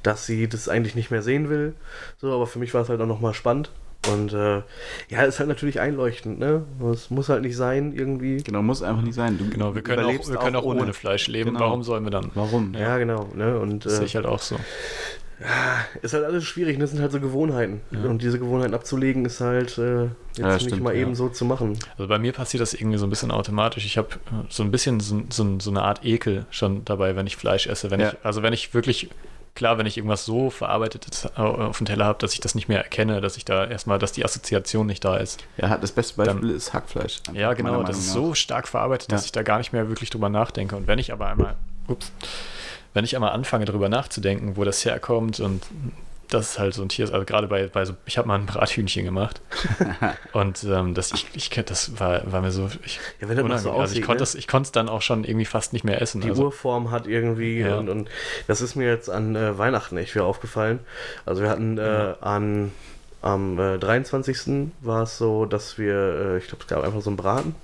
[0.01, 1.73] dass sie das eigentlich nicht mehr sehen will.
[2.17, 3.69] So, aber für mich war es halt auch nochmal spannend.
[4.11, 4.61] Und äh,
[5.09, 6.63] ja, ist halt natürlich einleuchtend, ne?
[6.91, 8.37] Es muss halt nicht sein, irgendwie.
[8.43, 9.37] Genau, muss einfach nicht sein.
[9.37, 11.51] Du Genau, wir können auch, wir können auch ohne, Fleisch leben.
[11.53, 11.61] Genau.
[11.61, 12.31] Warum sollen wir dann?
[12.33, 12.73] Warum?
[12.73, 13.29] Ja, genau.
[13.35, 13.57] Ne?
[13.59, 14.57] Und Das sehe äh, ich halt auch so.
[16.01, 17.81] ist halt alles schwierig, das sind halt so Gewohnheiten.
[17.91, 21.01] Und diese Gewohnheiten abzulegen, ist halt äh, jetzt Ja, nicht stimmt, mal ja.
[21.01, 21.77] eben so zu machen.
[21.97, 23.85] Also bei mir passiert das irgendwie so ein bisschen automatisch.
[23.85, 24.09] Ich habe
[24.49, 27.91] so ein bisschen so, so, so eine Art Ekel schon dabei, wenn ich Fleisch esse.
[27.91, 28.09] Wenn Ja.
[28.09, 29.09] ich, also wenn ich wirklich,
[29.55, 32.67] klar, wenn ich irgendwas so verarbeitetes au- auf dem Teller habe, dass ich das nicht
[32.67, 35.43] mehr erkenne, dass ich da erstmal, dass die Assoziation nicht da ist.
[35.57, 37.21] Ja, das beste Beispiel Dann- ist Hackfleisch.
[37.33, 39.25] Ja, genau, das ist Meinung so stark verarbeitet, dass Ja.
[39.25, 40.75] ich da gar nicht mehr wirklich drüber nachdenke.
[40.75, 41.55] Und wenn ich aber einmal,
[41.87, 42.11] ups,
[42.93, 45.63] wenn ich einmal anfange, drüber nachzudenken, wo das herkommt und
[46.33, 48.39] das ist halt so ein Tier, ist, also gerade bei, bei so, ich habe mal
[48.39, 49.41] ein Brathühnchen gemacht
[50.33, 53.43] und ähm, das, ich, ich, das war, war mir so, ich, Ja, wenn das so
[53.43, 53.53] unangenehm.
[53.53, 54.29] also ich aussieht, konnte ne?
[54.37, 56.21] ich es dann auch schon irgendwie fast nicht mehr essen.
[56.21, 57.77] Die also, Urform hat irgendwie, Ja.
[57.77, 58.09] und, und
[58.47, 60.79] das ist mir jetzt an äh, Weihnachten echt wieder aufgefallen.
[61.25, 62.71] Also wir hatten äh, an
[63.23, 64.71] am äh, 23.
[64.81, 67.55] war es so, dass wir, äh, ich glaube, es gab einfach so einen Braten.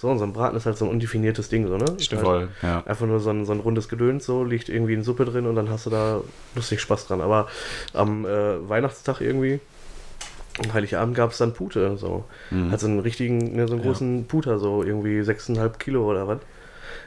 [0.00, 1.86] So, und so ein Braten ist halt so ein undefiniertes Ding, so, ne?
[1.98, 2.22] Stimmt.
[2.22, 2.84] Halt Voll, ja.
[2.86, 5.56] Einfach nur so ein, so ein rundes Gedöns, so, liegt irgendwie in Suppe drin und
[5.56, 6.20] dann hast du da
[6.54, 7.20] lustig Spaß dran.
[7.20, 7.48] Aber
[7.94, 9.58] am äh, Weihnachtstag irgendwie,
[10.64, 12.26] am Heiligabend gab es dann Pute, so.
[12.52, 12.70] Mhm.
[12.70, 13.88] Also einen richtigen, ne, so einen Ja.
[13.88, 16.38] großen Puter, so irgendwie 6,5 Kilo oder was.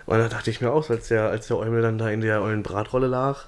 [0.06, 2.42] Und da dachte ich mir auch, als der, als der Eumel dann da in der
[2.42, 3.46] ollen Bratrolle lag,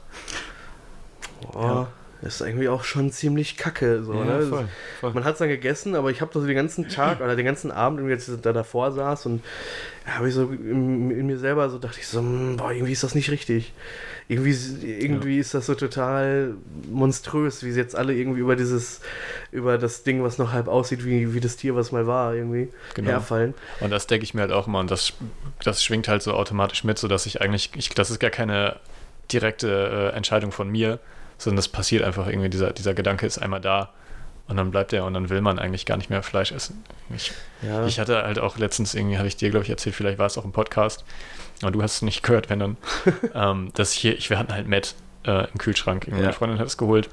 [1.52, 1.90] boah,
[2.24, 4.04] ist irgendwie auch schon ziemlich kacke.
[4.04, 4.42] So, Ja, ne?
[4.42, 4.68] voll,
[5.00, 5.14] voll.
[5.14, 7.72] Man hat es dann gegessen, aber ich habe so den ganzen Tag oder den ganzen
[7.72, 9.44] Abend, irgendwie, als ich da davor saß und
[10.08, 12.92] ja, habe ich so in, in mir selber so, dachte ich so, hm, boah, irgendwie
[12.94, 13.74] ist das nicht richtig.
[14.30, 14.52] Irgendwie,
[14.82, 16.54] irgendwie ist das so total
[16.90, 19.02] monströs, wie sie jetzt alle irgendwie über dieses,
[19.52, 22.70] über das Ding, was noch halb aussieht, wie, wie das Tier, was mal war, irgendwie
[22.96, 23.10] Genau.
[23.12, 23.54] herfallen.
[23.82, 25.14] Und das denke ich mir halt auch immer und das,
[25.64, 28.78] das schwingt halt so automatisch mit, sodass ich eigentlich, ich, das ist gar keine
[29.32, 31.00] direkte äh, Entscheidung von mir,
[31.38, 33.92] sondern das passiert einfach irgendwie, dieser, dieser Gedanke ist einmal da
[34.48, 36.84] und dann bleibt er und dann will man eigentlich gar nicht mehr Fleisch essen.
[37.16, 37.32] Ich,
[37.62, 37.86] Ja.
[37.86, 40.38] ich hatte halt auch letztens irgendwie, habe ich dir, glaube ich, erzählt, vielleicht war es
[40.38, 41.06] auch im Podcast,
[41.62, 42.78] aber du hast es nicht gehört, wenn dann,
[43.34, 46.16] ähm, dass ich hier, ich, wir hatten halt Matt äh, im Kühlschrank, Ja.
[46.16, 47.10] meine Freundin hat es geholt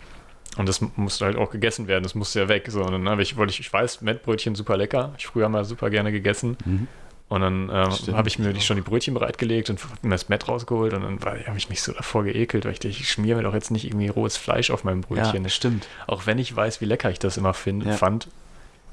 [0.56, 2.66] und das musste halt auch gegessen werden, das musste ja weg.
[2.68, 5.64] So, und dann habe ich, wollte ich, ich weiß, Mettbrötchen super lecker, ich früher mal
[5.64, 6.56] super gerne gegessen.
[6.64, 6.88] Mhm.
[7.30, 10.28] Und dann ähm, habe ich mir die, schon die Brötchen bereitgelegt und hab mir das
[10.28, 13.36] Mett rausgeholt und dann habe ich mich so davor geekelt, weil ich dachte, ich schmier
[13.36, 15.44] mir doch jetzt nicht irgendwie rohes Fleisch auf meinem Ja, Brötchen.
[15.44, 15.86] das stimmt.
[16.08, 17.92] Auch wenn ich weiß, wie lecker ich das immer find, Ja.
[17.92, 18.26] fand,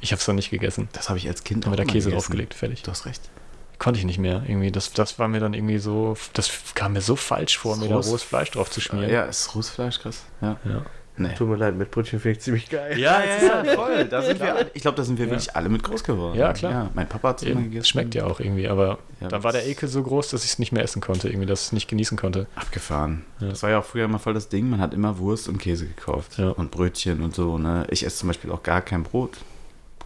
[0.02, 0.88] ich habe es dann nicht gegessen.
[0.94, 2.12] Das habe ich als Kind Dann wird der Käse gegessen.
[2.28, 2.84] draufgelegt, fertig.
[2.84, 3.22] Du hast recht.
[3.80, 4.44] Konnte ich nicht mehr.
[4.48, 7.80] Irgendwie, das, das war mir dann irgendwie so, das kam mir so falsch vor, Das
[7.82, 9.10] mir da rohes- rohes Fleisch drauf zu schmieren.
[9.12, 10.26] Ja, ist rohes Fleisch, krass.
[10.42, 10.58] Ja.
[10.64, 10.86] Ja.
[11.20, 11.34] Nee.
[11.36, 12.98] Tut mir leid, mit Brötchen finde ich ziemlich geil.
[13.00, 14.06] Ja, ja, ja, halt- voll.
[14.06, 15.32] Da sind wir, ich glaube, da sind wir Ja.
[15.32, 16.38] wirklich alle mit groß geworden.
[16.38, 16.72] Ja, klar.
[16.72, 17.82] Ja, mein Papa hat es immer Eben, gegessen.
[17.82, 20.52] es schmeckt ja auch irgendwie, aber Ja, dann war der Ekel so groß, dass ich
[20.52, 22.46] es nicht mehr essen konnte, irgendwie, dass ich es nicht genießen konnte.
[22.56, 23.24] Abgefahren.
[23.40, 23.50] Ja.
[23.50, 24.70] Das war ja auch früher immer voll das Ding.
[24.70, 26.38] Man hat immer Wurst und Käse gekauft.
[26.38, 26.50] Ja.
[26.50, 27.58] Und Brötchen und so.
[27.58, 27.88] Ne?
[27.90, 29.38] Ich esse zum Beispiel auch gar kein Brot.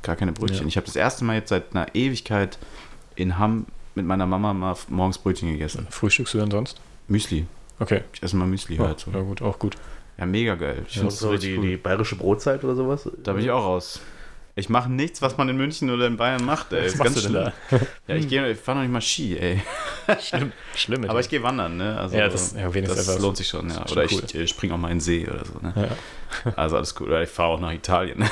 [0.03, 0.62] Gar keine Brötchen.
[0.62, 0.68] Ja.
[0.68, 2.57] Ich habe das erste Mal jetzt seit einer Ewigkeit
[3.16, 5.88] in Hamm mit meiner Mama mal morgens Brötchen gegessen.
[5.89, 6.80] Frühstückst du denn sonst?
[7.09, 7.45] Müsli.
[7.80, 8.01] Okay.
[8.14, 9.12] Ich esse mal Müsli Ja, halt so.
[9.12, 9.76] ja gut, auch gut.
[10.22, 10.86] Ja, mega geil.
[10.88, 11.65] Ich find's so die, cool.
[11.65, 13.09] die bayerische Brotzeit oder sowas.
[13.24, 13.99] Da bin ich auch raus.
[14.53, 16.82] Ich mache nichts, was man in München oder in Bayern macht, ey.
[16.86, 17.88] Was Ist machst ganz du denn schlimm.
[18.07, 19.61] Ja, ich, geh- ich fahre noch nicht mal Ski, ey.
[20.22, 21.09] Schlimm, schlimm.
[21.09, 21.97] Aber ich gehe wandern, ne?
[21.97, 23.84] Also, Ja, das- ja, wenigstens das lohnt sich schon, ja.
[23.91, 25.74] Oder schon ich äh, springe auch mal in den See oder so, ne?
[26.45, 26.53] Ja.
[26.55, 27.07] Also alles gut.
[27.07, 28.24] Oder ich fahre auch nach Italien.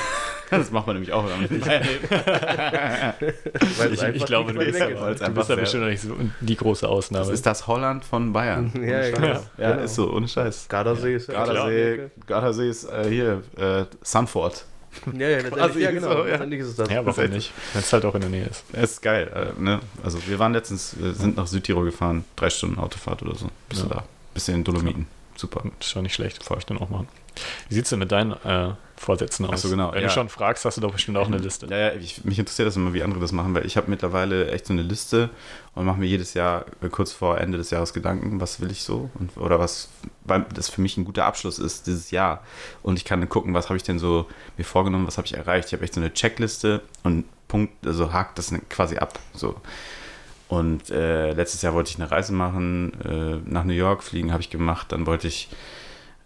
[0.58, 1.50] Das macht man nämlich auch, es
[3.92, 6.02] Ich, ich glaube, nicht du bist, ja, es du bist ja sehr- bestimmt noch nicht
[6.02, 7.26] so die große Ausnahme.
[7.26, 8.72] Das ist das Holland von Bayern.
[8.74, 9.14] Ja, ja, Scheiß.
[9.14, 9.40] genau.
[9.58, 10.66] ja, ist so, ohne Scheiß.
[10.68, 14.64] Gardasee ist ja Gardasee, Gardasee ist äh, hier, äh, Sanford.
[15.16, 16.08] Ja, ja, letztendlich, ja, genau.
[16.10, 16.24] so, ja.
[16.32, 16.90] Letztendlich ist es das.
[16.90, 17.52] ja, warum nicht?
[17.72, 18.64] Wenn es halt auch in der Nähe ist.
[18.72, 19.52] Das ist geil.
[19.56, 19.78] Äh, ne?
[20.02, 23.46] Also wir waren letztens, wir sind nach Südtirol gefahren, drei Stunden Autofahrt oder so.
[23.68, 23.88] Bist Ja.
[23.88, 24.04] du da?
[24.34, 25.06] Bisschen in Dolomiten.
[25.36, 25.62] Super.
[25.78, 27.06] Das ist schon nicht schlecht, wollte ich dann auch machen.
[27.68, 29.52] Wie sieht es denn mit deinen äh, Vorsätzen aus?
[29.54, 30.08] Ach so, genau, Wenn ja.
[30.08, 31.66] du schon fragst, hast du doch bestimmt auch eine Liste.
[31.70, 34.50] Ja, ja, ich, mich interessiert das immer, wie andere das machen, weil ich habe mittlerweile
[34.50, 35.30] echt so eine Liste
[35.74, 38.82] und mache mir jedes Jahr äh, kurz vor Ende des Jahres Gedanken, was will ich
[38.82, 39.88] so und, oder was,
[40.24, 42.44] weil das für mich ein guter Abschluss ist, dieses Jahr.
[42.82, 44.26] Und ich kann dann gucken, was habe ich denn so
[44.58, 45.68] mir vorgenommen, was habe ich erreicht.
[45.68, 49.18] Ich habe echt so eine Checkliste und Punkt, also hakt das quasi ab.
[49.32, 49.56] So.
[50.48, 54.42] Und äh, letztes Jahr wollte ich eine Reise machen, äh, nach New York fliegen, habe
[54.42, 54.92] ich gemacht.
[54.92, 55.48] Dann wollte ich,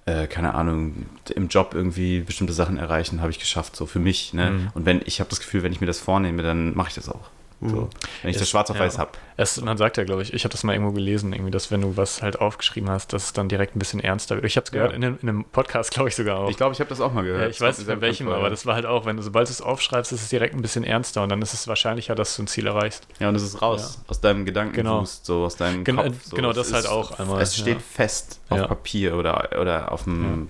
[0.06, 4.34] äh, keine Ahnung, im Job irgendwie bestimmte Sachen erreichen, habe ich geschafft, so für mich.
[4.34, 4.50] Ne?
[4.50, 4.68] Mhm.
[4.74, 7.08] Und wenn ich habe das Gefühl, wenn ich mir das vornehme, dann mache ich das
[7.08, 7.30] auch.
[7.70, 7.88] So.
[8.22, 8.82] Wenn ich das Ist- schwarz auf ja.
[8.82, 9.12] weiß habe.
[9.36, 11.80] Es, man sagt ja, glaube ich, ich habe das mal irgendwo gelesen, irgendwie, dass wenn
[11.80, 14.44] du was halt aufgeschrieben hast, dass es dann direkt ein bisschen ernster wird.
[14.44, 14.96] Ich habe es gehört Ja.
[14.96, 16.50] in, einem- in einem Podcast, glaube ich sogar auch.
[16.50, 17.40] Ich glaube, ich habe das auch mal gehört.
[17.42, 19.48] ja, ich Das weiß nicht sehr welchem, aber das war halt auch, wenn du, sobald
[19.48, 22.36] du es aufschreibst, ist es direkt ein bisschen ernster und dann ist es wahrscheinlicher, dass
[22.36, 23.06] du ein Ziel erreichst.
[23.18, 26.14] Ja, und es ist raus aus deinem Gedankenwust, so aus deinem Genau, Kopf.
[26.24, 26.36] So.
[26.36, 28.68] genau, Es das ist, halt auch einmal, Es steht fest auf.
[28.68, 30.48] Papier oder, oder auf dem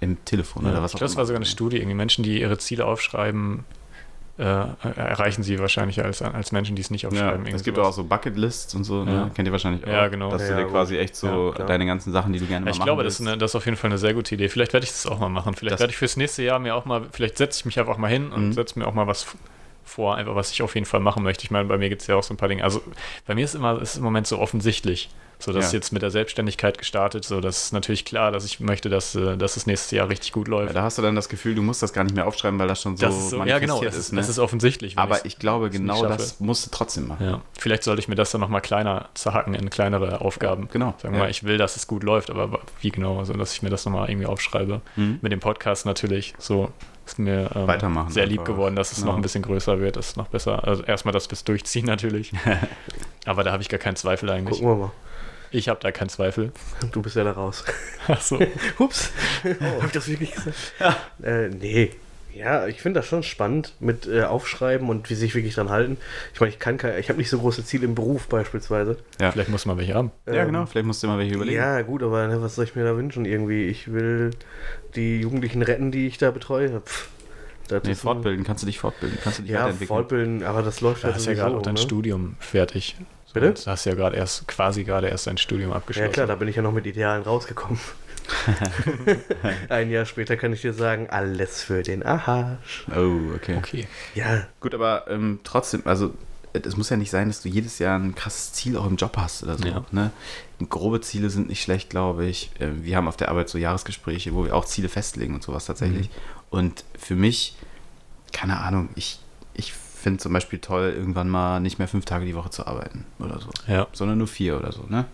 [0.00, 1.78] im Telefon Ja, oder was ich glaube, es war sogar eine Studie.
[1.78, 3.64] Irgendwie Menschen, die ihre Ziele aufschreiben,
[4.38, 4.44] äh,
[4.96, 7.42] erreichen sie wahrscheinlich als, als Menschen, die es nicht Ja, aufschreiben.
[7.42, 7.88] es Irgend gibt sowas.
[7.88, 9.12] auch so Bucketlists und so, ne?
[9.12, 9.30] Ja.
[9.34, 9.88] kennt ihr wahrscheinlich auch.
[9.88, 10.30] Ja, genau.
[10.30, 12.60] Dass Ja, du ja, dir quasi echt so Ja, deine ganzen Sachen, die du gerne
[12.60, 14.14] Ja, mal ich machen glaube, das ist, eine, das ist auf jeden Fall eine sehr
[14.14, 14.48] gute Idee.
[14.48, 15.54] Vielleicht werde ich das auch mal machen.
[15.54, 17.96] Vielleicht Das- werde ich fürs nächste Jahr mir auch mal, vielleicht setze ich mich einfach
[17.98, 18.52] mal hin und Mhm.
[18.52, 19.26] setze mir auch mal was
[19.84, 21.44] vor, einfach was ich auf jeden Fall machen möchte.
[21.44, 22.62] Ich meine, bei mir gibt es ja auch so ein paar Dinge.
[22.62, 22.80] Also
[23.26, 25.08] bei mir ist immer ist im Moment so offensichtlich,
[25.40, 25.78] so dass Ja.
[25.78, 29.36] jetzt mit der Selbstständigkeit gestartet, so das ist natürlich klar, dass ich möchte, dass, äh,
[29.36, 30.68] dass das nächste Jahr richtig gut läuft.
[30.68, 32.66] Ja, da hast du dann das Gefühl, du musst das gar nicht mehr aufschreiben, weil
[32.68, 34.12] das schon so das ist so, ja, genau, das, ist.
[34.12, 34.16] Ne?
[34.18, 34.98] das ist offensichtlich.
[34.98, 37.24] Aber ich glaube, genau das musst du trotzdem machen.
[37.26, 40.68] Ja, vielleicht sollte ich mir das dann nochmal kleiner zerhacken in kleinere Aufgaben.
[40.72, 40.94] Genau.
[40.98, 41.24] Sagen wir Ja.
[41.26, 43.84] mal, ich will, dass es gut läuft, aber wie genau, also dass ich mir das
[43.84, 44.80] nochmal irgendwie aufschreibe.
[44.96, 45.18] Mhm.
[45.22, 46.70] Mit dem Podcast natürlich so
[47.06, 49.12] ist mir ähm, Weitermachen sehr lieb geworden, dass es Genau.
[49.12, 52.32] noch ein bisschen größer wird, dass es noch besser, also erstmal das bis durchziehen natürlich.
[53.24, 54.58] aber da habe ich gar keinen Zweifel eigentlich.
[54.60, 54.90] Gucken wir mal.
[55.50, 56.52] Ich habe da keinen Zweifel.
[56.92, 57.64] Du bist ja da raus.
[58.08, 58.38] Ach so.
[58.78, 59.10] Ups.
[59.44, 60.56] Hab ich das wirklich gesagt?
[61.22, 61.90] Äh, nee.
[62.34, 65.96] Ja, ich finde das schon spannend mit äh, Aufschreiben und wie sich wirklich dran halten.
[66.34, 68.96] Ich meine, ich kann kein, ich habe nicht so große Ziele im Beruf beispielsweise.
[69.20, 69.32] Ja.
[69.32, 70.12] Vielleicht muss man welche haben.
[70.26, 70.66] ja, Ähm, genau.
[70.66, 71.56] Vielleicht musst du mal welche überlegen.
[71.56, 73.64] Ja, gut, aber ne, was soll ich mir da wünschen irgendwie?
[73.64, 74.30] Ich will
[74.94, 76.80] die Jugendlichen retten, die ich da betreue.
[76.80, 77.08] Pff,
[77.66, 78.44] das Nee, ist ein- fortbilden.
[78.44, 79.18] Kannst du dich fortbilden?
[79.24, 79.88] Kannst du dich Ja, weiterentwickeln?
[79.88, 81.80] fortbilden, aber das läuft Du halt hast ja gerade auch dein ne?
[81.80, 82.94] Studium fertig.
[83.40, 83.62] Bitte?
[83.64, 86.12] Du hast ja gerade erst, quasi gerade erst dein Studium Ja abgeschlossen.
[86.12, 87.78] klar, da bin ich ja noch mit Idealen rausgekommen.
[89.68, 92.86] Ein Jahr später kann ich dir sagen, alles für den Arsch.
[92.94, 93.56] Oh, okay.
[93.56, 93.88] Okay.
[94.14, 96.12] Ja, Gut, aber ähm, trotzdem, also
[96.52, 99.16] es muss ja nicht sein, dass du jedes Jahr ein krasses Ziel auch im Job
[99.16, 99.66] hast oder so.
[99.66, 99.84] Ja.
[99.92, 100.10] Ne?
[100.68, 102.50] Grobe Ziele sind nicht schlecht, glaube ich.
[102.60, 105.66] Ähm, Wir haben auf der Arbeit so Jahresgespräche, wo wir auch Ziele festlegen und sowas
[105.66, 106.10] tatsächlich.
[106.50, 107.56] Und für mich,
[108.32, 109.20] keine Ahnung, ich,
[109.54, 113.04] ich finde zum Beispiel toll, irgendwann mal nicht mehr fünf Tage die Woche zu arbeiten
[113.18, 113.50] oder so.
[113.66, 113.86] Ja.
[113.92, 115.06] Sondern nur vier oder so, ne?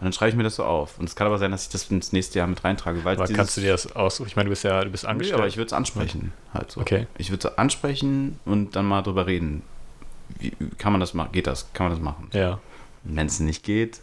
[0.00, 0.98] Und dann schreibe ich mir das so auf.
[0.98, 3.26] Und es kann aber sein, dass ich das ins nächste Jahr mit reintrage, weil Aber
[3.32, 4.26] kannst du dir das aussuchen?
[4.28, 5.38] Ich meine, du bist ja, du bist Nee, angestellt.
[5.38, 6.80] aber ich würde es ansprechen, halt so.
[6.80, 7.06] Okay.
[7.18, 9.62] Ich würde es ansprechen und dann mal drüber reden.
[10.38, 11.30] Wie, kann man das machen?
[11.32, 11.72] Geht das?
[11.72, 12.28] Kann man das machen?
[12.32, 12.58] ja.
[13.04, 14.00] Wenn es nicht geht,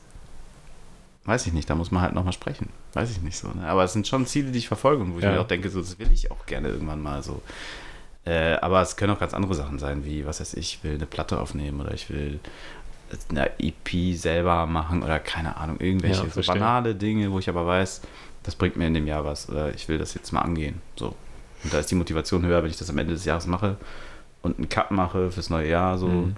[1.26, 2.70] weiß ich nicht, da muss man halt nochmal sprechen.
[2.94, 3.48] Weiß ich nicht so.
[3.50, 3.66] Ne?
[3.68, 5.32] Aber es sind schon Ziele, die ich verfolge und wo ich Ja.
[5.32, 7.42] mir auch denke, so, das will ich auch gerne irgendwann mal so.
[8.26, 10.96] Äh, aber es können auch ganz andere Sachen sein, wie, was weiß ich, ich will
[10.96, 12.40] eine Platte aufnehmen oder ich will
[13.30, 17.66] eine EP selber machen oder keine Ahnung, irgendwelche Ja, so banale Dinge, wo ich aber
[17.66, 18.02] weiß,
[18.44, 20.82] das bringt mir in dem Jahr was oder ich will das jetzt mal angehen.
[20.96, 21.16] So.
[21.64, 23.78] Und da ist die Motivation höher, wenn ich das am Ende des Jahres mache
[24.42, 25.98] und einen Cut mache fürs neue Jahr.
[25.98, 26.08] So.
[26.08, 26.36] Mhm.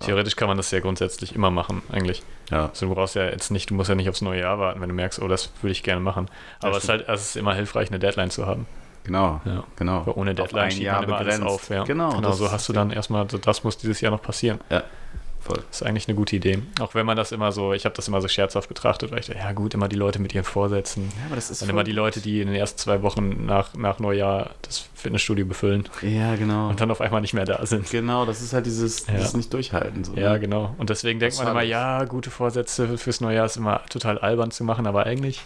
[0.00, 2.22] Theoretisch kann man das ja grundsätzlich immer machen, eigentlich.
[2.50, 2.68] Ja.
[2.68, 4.88] Also du brauchst ja jetzt nicht, du musst ja nicht aufs neue Jahr warten, wenn
[4.88, 6.28] du merkst, oh, das würde ich gerne machen.
[6.60, 8.66] Aber es ist halt, es ist immer hilfreich, eine Deadline zu haben.
[9.04, 9.40] Genau.
[9.44, 9.64] Ja.
[9.76, 10.06] Genau.
[10.06, 11.42] Weil ohne Deadline schiebt Jahr man immer begrenzt.
[11.42, 11.68] alles auf.
[11.70, 11.84] Ja.
[11.84, 14.58] Genau, genau so hast du dann erstmal, so, das muss dieses Jahr noch passieren.
[15.40, 15.58] Voll.
[15.70, 16.62] Das ist eigentlich eine gute Idee.
[16.80, 19.26] Auch wenn man das immer so, ich habe das immer so scherzhaft betrachtet, weil ich
[19.26, 21.12] dachte, ja gut, immer die Leute mit ihren Vorsätzen.
[21.18, 23.74] Ja, aber das ist Dann immer die Leute, die in den ersten zwei Wochen nach,
[23.74, 26.70] nach Neujahr das Fitnessstudio befüllen Ja, genau.
[26.70, 27.90] und dann auf einmal nicht mehr da sind.
[27.90, 29.12] Genau, das ist halt dieses, Ja.
[29.16, 30.02] dieses nicht durchhalten.
[30.04, 30.40] So, Ja, ne?
[30.40, 30.74] genau.
[30.78, 34.64] Und deswegen denkt man immer, ja, gute Vorsätze fürs Neujahr ist immer total albern zu
[34.64, 35.42] machen, aber eigentlich,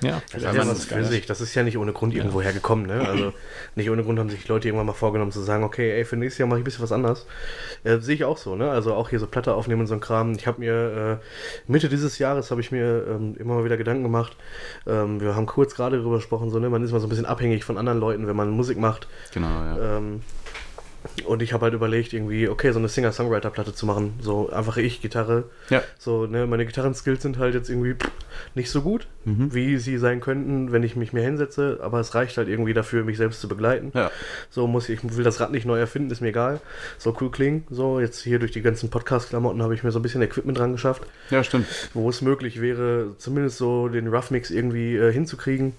[0.00, 1.08] ja, Das vielleicht ist gar für nicht.
[1.08, 1.26] sich.
[1.26, 2.86] Das ist ja nicht ohne Grund irgendwo hergekommen.
[2.86, 3.06] Ne?
[3.06, 3.32] Also
[3.74, 6.38] nicht ohne Grund haben sich Leute irgendwann mal vorgenommen zu sagen, okay, ey, für nächstes
[6.38, 7.26] Jahr mache ich ein bisschen was anderes.
[7.84, 8.56] Äh, sehe ich auch so.
[8.56, 8.70] Ne?
[8.70, 10.32] Also auch hier so Platte aufnehmen und so ein Kram.
[10.32, 14.02] Ich habe mir äh, Mitte dieses Jahres habe ich mir ähm, immer mal wieder Gedanken
[14.02, 14.36] gemacht.
[14.86, 16.70] Ähm, wir haben kurz gerade darüber gesprochen, so, ne?
[16.70, 19.06] man ist mal so ein bisschen abhängig von anderen Leuten, wenn man Musik macht.
[19.32, 19.98] Genau, ja.
[19.98, 20.22] Ähm,
[21.26, 24.14] und ich habe halt überlegt, irgendwie, okay, so eine Singer-Songwriter-Platte zu machen.
[24.20, 25.44] So einfach ich, Gitarre.
[25.70, 25.82] Ja.
[25.98, 27.94] So, ne, meine Gitarrenskills sind halt jetzt irgendwie
[28.54, 29.52] nicht so gut, Mhm.
[29.54, 33.04] wie sie sein könnten, wenn ich mich mehr hinsetze, aber es reicht halt irgendwie dafür,
[33.04, 33.90] mich selbst zu begleiten.
[33.94, 34.10] Ja.
[34.50, 36.60] So muss ich, ich will das Rad nicht neu erfinden, ist mir egal.
[36.98, 37.64] Soll cool klingen.
[37.70, 40.72] So, jetzt hier durch die ganzen Podcast-Klamotten habe ich mir so ein bisschen Equipment dran
[40.72, 41.66] geschafft, ja, stimmt.
[41.94, 45.74] wo es möglich wäre, zumindest so den Rough Mix irgendwie äh, hinzukriegen.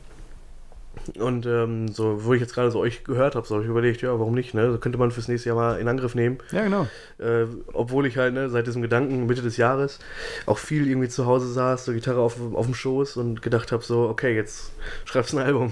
[1.18, 4.02] Und ähm, so, wo ich jetzt gerade so euch gehört habe, so habe ich überlegt,
[4.02, 4.72] ja, warum nicht, ne?
[4.72, 6.40] So könnte man fürs nächste Jahr mal in Angriff nehmen.
[6.52, 6.88] Ja, genau.
[7.18, 10.00] Äh, obwohl ich halt ne, seit diesem Gedanken Mitte des Jahres
[10.46, 13.84] auch viel irgendwie zu Hause saß, so Gitarre auf, auf dem Schoß und gedacht habe,
[13.84, 14.72] so, okay, jetzt
[15.06, 15.72] schreibst du ein Album.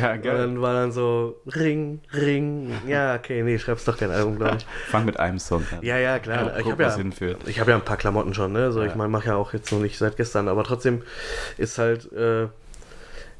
[0.00, 4.36] Ja, Und dann war dann so, Ring, Ring, ja, okay, nee, schreibst doch kein Album,
[4.36, 4.66] glaube ich.
[4.88, 5.78] Fang mit einem Song an.
[5.82, 6.46] Ja, ja, klar.
[6.52, 6.96] Ja, ich habe ja,
[7.46, 8.72] ich hab ja ein paar Klamotten schon, ne?
[8.72, 8.86] So, Ja.
[8.86, 11.02] ich meine, mache ja auch jetzt noch nicht seit gestern, aber trotzdem
[11.58, 12.48] ist halt, äh,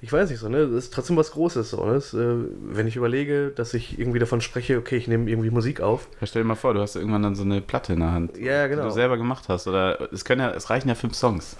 [0.03, 0.67] ich weiß nicht so, ne?
[0.67, 1.95] Das ist trotzdem was Großes, so, ne?
[1.95, 2.35] Das, äh,
[2.69, 6.09] wenn ich überlege, dass ich irgendwie davon spreche, okay, ich nehme irgendwie Musik auf.
[6.21, 8.37] Ja, stell dir mal vor, du hast irgendwann dann so eine Platte in der Hand,
[8.39, 8.85] Ja, die genau.
[8.85, 9.67] du selber gemacht hast.
[9.67, 11.57] Oder es können ja, es reichen ja fünf Songs,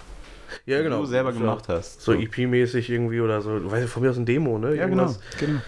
[0.65, 0.97] ja, genau.
[0.97, 2.01] die du selber So- gemacht hast.
[2.01, 4.75] So EP-mäßig irgendwie oder so, du weißt ja, von mir aus ein Demo, ne?
[4.75, 5.03] Ja, genau.
[5.03, 5.59] Irgendwas, genau.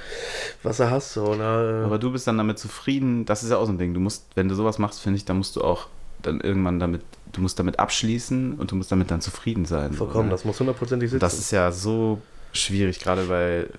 [0.63, 1.83] Was du hast, so, ne?
[1.85, 3.93] Aber du bist dann damit zufrieden, das ist ja auch so ein Ding.
[3.93, 5.87] Du musst, wenn du sowas machst, finde ich, dann musst du auch
[6.21, 7.01] dann irgendwann damit,
[7.31, 9.93] du musst damit abschließen und du musst damit dann zufrieden sein.
[9.93, 10.29] Vollkommen, so, ne?
[10.31, 11.21] das muss hundertprozentig sitzen.
[11.21, 12.21] Das ist ja so
[12.53, 13.69] schwierig, gerade weil,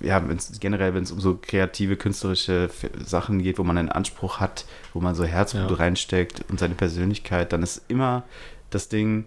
[0.00, 3.76] äh, ja, wenn's, generell, wenn es um so kreative, künstlerische F- Sachen geht, wo man
[3.78, 4.64] einen Anspruch hat,
[4.94, 5.76] wo man so Herzblut Ja.
[5.76, 8.22] reinsteckt und seine Persönlichkeit, dann ist immer
[8.70, 9.24] das Ding,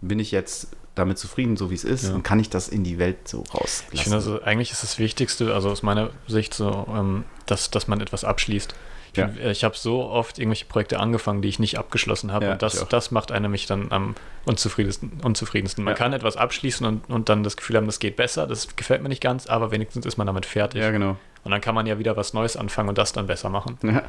[0.00, 2.14] bin ich jetzt damit zufrieden, so wie es ist, Ja.
[2.14, 3.84] und kann ich das in die Welt so rauslassen?
[3.92, 7.86] Ich finde also, eigentlich ist das Wichtigste, also aus meiner Sicht so, ähm, dass, dass
[7.88, 8.74] man etwas abschließt.
[9.16, 9.42] Ich, Ja.
[9.42, 12.46] äh, ich habe so oft irgendwelche Projekte angefangen, die ich nicht abgeschlossen habe.
[12.46, 14.14] Ja, und das, das macht einem mich dann am
[14.44, 15.20] unzufriedensten.
[15.22, 15.84] unzufriedensten.
[15.84, 15.98] Man Ja.
[15.98, 18.46] kann etwas abschließen und, und dann das Gefühl haben, das geht besser.
[18.46, 20.80] Das gefällt mir nicht ganz, aber wenigstens ist man damit fertig.
[20.82, 21.16] ja, genau.
[21.44, 23.78] Und dann kann man ja wieder was Neues anfangen und das dann besser machen.
[23.82, 24.02] Ja.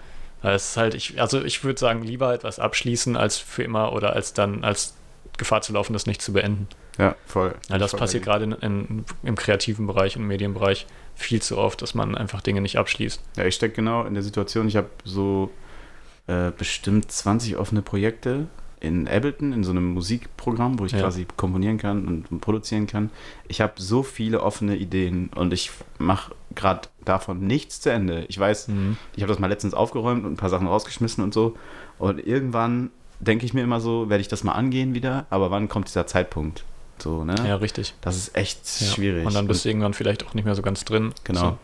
[0.43, 4.13] Es ist halt, ich, also ich würde sagen, lieber etwas abschließen als für immer oder
[4.13, 4.95] als dann als
[5.37, 6.67] Gefahr zu laufen, das nicht zu beenden.
[6.97, 7.53] Ja, voll.
[7.69, 10.87] Weil das Voll passiert gerade in, in, im kreativen Bereich und Medienbereich
[11.17, 13.21] viel zu oft, dass man einfach Dinge nicht abschließt.
[13.37, 15.49] Ja, ich stecke genau in der Situation, ich habe so
[16.27, 18.47] äh, bestimmt 20 offene Projekte
[18.79, 20.99] in Ableton, in so einem Musikprogramm, wo ich Ja.
[20.99, 23.09] quasi komponieren kann und produzieren kann.
[23.47, 28.25] Ich habe so viele offene Ideen und ich mache gerade davon nichts zu Ende.
[28.27, 28.69] Ich weiß,
[29.15, 31.57] ich habe das mal letztens aufgeräumt und ein paar Sachen rausgeschmissen und so.
[31.97, 35.69] Und irgendwann denke ich mir immer so, werde ich das mal angehen wieder, aber wann
[35.69, 36.63] kommt dieser Zeitpunkt?
[36.99, 37.35] So, ne?
[37.47, 37.93] Ja, richtig.
[38.01, 38.87] Das ist echt Ja.
[38.87, 39.25] schwierig.
[39.25, 41.13] Und dann bist du irgendwann vielleicht auch nicht mehr so ganz drin.
[41.23, 41.39] Genau.
[41.41, 41.57] So.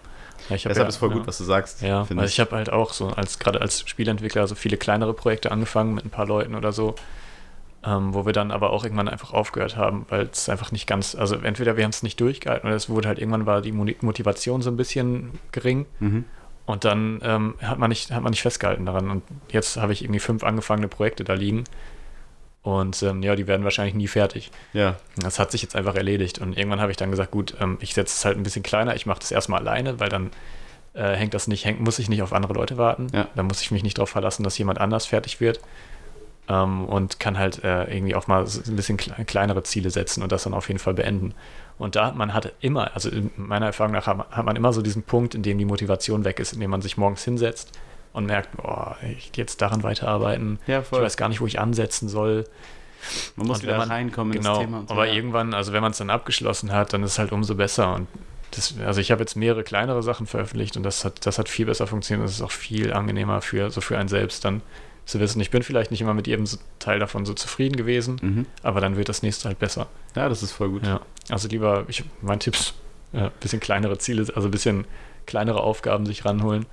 [0.50, 1.82] Ja, ich Deshalb ja, ist voll gut, was du sagst.
[1.82, 5.52] Ja, weil ich habe halt auch so als gerade als Spielentwickler so viele kleinere Projekte
[5.52, 6.96] angefangen mit ein paar Leuten oder so,
[7.86, 11.16] ähm, wo wir dann aber auch irgendwann einfach aufgehört haben, weil es einfach nicht ganz,
[11.16, 14.62] also entweder wir haben es nicht durchgehalten oder es wurde halt irgendwann war die Motivation
[14.62, 16.26] so ein bisschen gering Mhm.
[16.66, 20.04] und dann ähm, hat man nicht hat man nicht festgehalten daran und jetzt habe ich
[20.04, 21.64] irgendwie fünf angefangene Projekte da liegen
[22.64, 24.50] und ähm, ja, die werden wahrscheinlich nie fertig.
[24.74, 26.40] Ja, Das hat sich jetzt einfach erledigt.
[26.40, 28.96] Und irgendwann habe ich dann gesagt, gut, ähm, ich setze es halt ein bisschen kleiner,
[28.96, 30.32] ich mache das erstmal alleine, weil dann
[30.94, 33.08] äh, hängt das nicht, hängt, muss ich nicht auf andere Leute warten.
[33.14, 33.28] Ja.
[33.36, 35.60] Dann muss ich mich nicht darauf verlassen, dass jemand anders fertig wird.
[36.50, 40.32] Ähm, und kann halt äh, irgendwie auch mal ein bisschen kle kleinere Ziele setzen und
[40.32, 41.34] das dann auf jeden Fall beenden.
[41.78, 44.74] Und da man hatte immer, also in meiner Erfahrung nach, hat man- hat man immer
[44.74, 47.72] so diesen Punkt, in dem die Motivation weg ist, in dem man sich morgens hinsetzt
[48.14, 50.60] und merkt, boah, ich jetzt daran weiterarbeiten.
[50.68, 52.46] ja Ich weiß gar nicht, wo ich ansetzen soll.
[53.36, 54.80] man muss Und wieder man- reinkommen Genau, in das Thema.
[54.80, 54.94] und so.
[54.94, 55.14] aber Ja.
[55.14, 57.94] irgendwann, also wenn man es dann abgeschlossen hat, dann ist es halt umso besser.
[57.96, 58.08] Und
[58.52, 61.66] das, also ich habe jetzt mehrere kleinere Sachen veröffentlicht und das hat, das hat viel
[61.66, 62.26] besser funktioniert.
[62.28, 64.62] Das ist auch viel angenehmer für so für einen selbst dann
[65.06, 65.42] zu wissen.
[65.42, 66.46] Ich bin vielleicht nicht immer mit jedem
[66.80, 68.46] Teil davon so zufrieden gewesen, Mhm.
[68.62, 69.88] aber dann wird das nächste halt besser.
[70.16, 70.86] ja, das ist voll gut.
[70.86, 72.74] Ja, also lieber, ich, mein Tipp ist,
[73.12, 74.86] ein bisschen kleinere Ziele, also ein bisschen
[75.26, 76.66] kleinere Aufgaben sich ranholen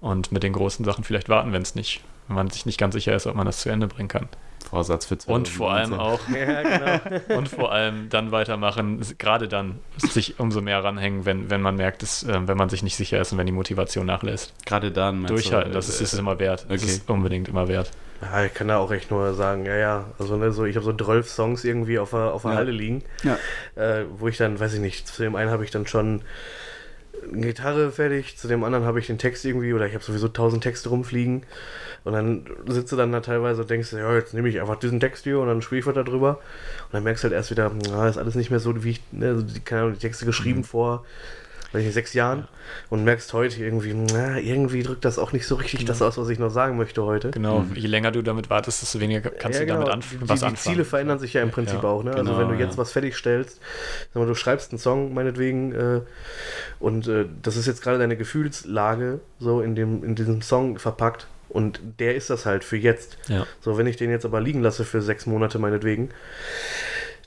[0.00, 2.94] und mit den großen Sachen vielleicht warten, wenn es nicht, wenn man sich nicht ganz
[2.94, 4.28] sicher ist, ob man das zu Ende bringen kann.
[4.68, 5.98] Vorsatz für Und vor allem 2019.
[5.98, 6.62] auch Ja,
[7.00, 7.24] genau.
[7.38, 12.02] und vor allem dann weitermachen, gerade dann sich umso mehr ranhängen, wenn, wenn man merkt,
[12.02, 14.52] dass, äh, wenn man sich nicht sicher ist und wenn die Motivation nachlässt.
[14.66, 15.16] Gerade dann.
[15.20, 16.66] meinst du, Durchhalten, das ist, äh, ist immer wert.
[16.68, 16.90] Das okay.
[16.92, 17.90] ist unbedingt immer wert.
[18.20, 20.84] Ja, ich kann da auch echt nur sagen, ja, ja, also ne, so, ich habe
[20.84, 22.56] so 12 Songs irgendwie auf der, auf der Ja.
[22.58, 23.38] Halle liegen, Ja.
[23.76, 26.22] äh, wo ich dann, weiß ich nicht, zu dem einen habe ich dann schon
[27.32, 30.62] Gitarre fertig, zu dem anderen habe ich den Text irgendwie, oder ich habe sowieso tausend
[30.62, 31.42] Texte rumfliegen.
[32.04, 35.00] Und dann sitzt du dann da teilweise und denkst, ja, jetzt nehme ich einfach diesen
[35.00, 36.38] Text hier und dann spiele ich was da drüber
[36.86, 39.02] und dann merkst du halt erst wieder, na, ist alles nicht mehr so, wie ich,
[39.12, 41.04] ne, also die, keine Ahnung, die Texte geschrieben vor,
[41.72, 42.48] weiß ich nicht, sechs Jahren
[42.88, 46.28] und merkst heute irgendwie, na, irgendwie drückt das auch nicht so richtig das aus, was
[46.30, 47.30] ich noch sagen möchte heute.
[47.30, 47.74] Genau, Mhm.
[47.74, 49.94] je länger du damit wartest, desto weniger kannst Ja, du damit genau.
[49.96, 50.56] anf die, was die anfangen.
[50.56, 52.02] Ziele verändern sich ja im Prinzip Ja, auch.
[52.02, 52.12] Ne?
[52.12, 52.60] also genau, wenn du ja.
[52.66, 53.60] jetzt was fertigstellst,
[54.14, 56.00] sag mal, du schreibst einen Song meinetwegen äh,
[56.80, 61.26] und äh, das ist jetzt gerade deine Gefühlslage so in, dem, in diesem Song verpackt
[61.50, 63.16] und der ist das halt für jetzt.
[63.28, 63.46] Ja.
[63.60, 66.10] So, wenn ich den jetzt aber liegen lasse für sechs Monate meinetwegen,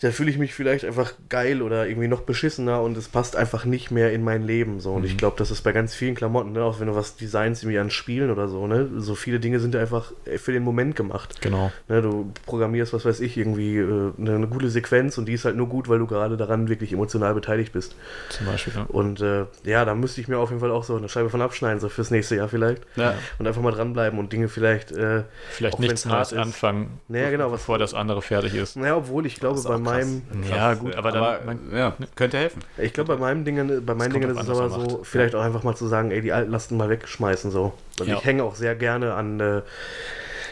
[0.02, 3.66] dann fühle ich mich vielleicht einfach geil oder irgendwie noch beschissener und es passt einfach
[3.66, 4.80] nicht mehr in mein Leben.
[4.80, 4.94] So.
[4.94, 6.64] Und ich glaube, das ist bei ganz vielen Klamotten, ne?
[6.64, 8.90] auch wenn du was designst, irgendwie an Spielen oder so, ne?
[8.98, 11.40] So viele Dinge sind einfach für den Moment gemacht.
[11.42, 11.72] Genau.
[11.88, 15.46] Ne, du programmierst, was weiß ich, irgendwie äh, eine, eine gute Sequenz und die ist
[15.46, 17.96] halt nur gut, weil du gerade daran wirklich emotional beteiligt bist.
[18.30, 18.74] Zum Beispiel.
[18.76, 18.84] Ja.
[18.88, 21.42] Und äh, ja, da müsste ich mir auf jeden Fall auch so eine Scheibe von
[21.42, 22.82] abschneiden, so fürs nächste Jahr vielleicht.
[22.96, 23.14] Ja.
[23.38, 24.92] Und einfach mal dranbleiben und Dinge vielleicht.
[24.92, 28.76] Äh, Vielleicht nichts hart Neues anfangen, Naja, genau, was- bevor das andere fertig ist.
[28.78, 31.24] naja, obwohl ich glaube, ist meinem, Ja, gut, aber dann.
[31.24, 32.62] Aber, man, ja, könnte helfen.
[32.78, 35.08] ich glaube, bei meinen Dingen, bei meinen Dingen ist es aber so, macht.
[35.08, 37.74] vielleicht auch einfach mal zu sagen, ey, die alten lassen mal wegschmeißen so.
[38.00, 38.16] Und Ja.
[38.18, 39.62] ich hänge auch sehr gerne an, äh,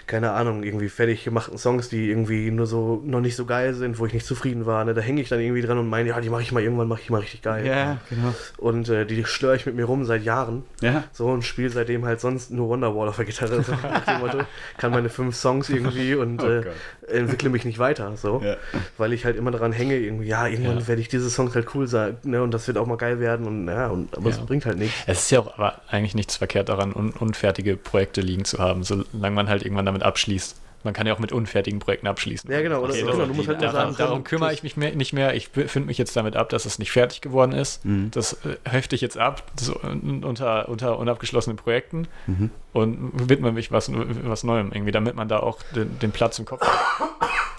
[0.09, 3.99] keine Ahnung, irgendwie fertig gemachten Songs, die irgendwie nur so noch nicht so geil sind,
[3.99, 4.83] wo ich nicht zufrieden war.
[4.83, 4.93] Ne?
[4.93, 7.01] Da hänge ich dann irgendwie dran und meine, ja, die mache ich mal irgendwann, mache
[7.01, 7.63] ich mal richtig geil.
[8.09, 8.33] genau.
[8.57, 10.63] Und äh, die störe ich mit mir rum seit Jahren.
[10.81, 11.03] Ja.
[11.13, 13.63] So und spiele seitdem halt sonst nur Wonderwall auf der Gitarre.
[13.63, 13.71] So,
[14.19, 14.39] Motto,
[14.77, 16.63] kann meine fünf Songs irgendwie und Oh äh,
[17.07, 18.17] entwickle mich nicht weiter.
[18.17, 18.41] So.
[18.43, 18.55] Ja.
[18.97, 20.87] Weil ich halt immer daran hänge, irgendwie, ja, irgendwann Ja.
[20.87, 23.45] werde ich diese Songs halt cool sein, ne, und das wird auch mal geil werden
[23.45, 24.43] und ja, und, aber es Ja.
[24.45, 24.95] bringt halt nichts.
[25.07, 28.83] Es ist ja auch aber eigentlich nichts verkehrt daran, un unfertige Projekte liegen zu haben,
[28.83, 32.49] solange man halt irgendwann damit abschließt man kann ja auch mit unfertigen Projekten abschließen.
[32.49, 34.95] Ja, genau, oder- Okay, genau, du musst halt daran, sagen, darum kümmere ich mich mehr,
[34.95, 35.35] nicht mehr.
[35.35, 37.83] Ich finde mich jetzt damit ab, dass es nicht fertig geworden ist.
[37.83, 38.11] Mhm.
[38.11, 42.49] Das äh, hefte ich jetzt ab, so, un- unter, unter unabgeschlossenen Projekten Mhm.
[42.71, 46.45] und widme mich was, was Neuem irgendwie, damit man da auch den, den Platz im
[46.45, 47.09] Kopf hat.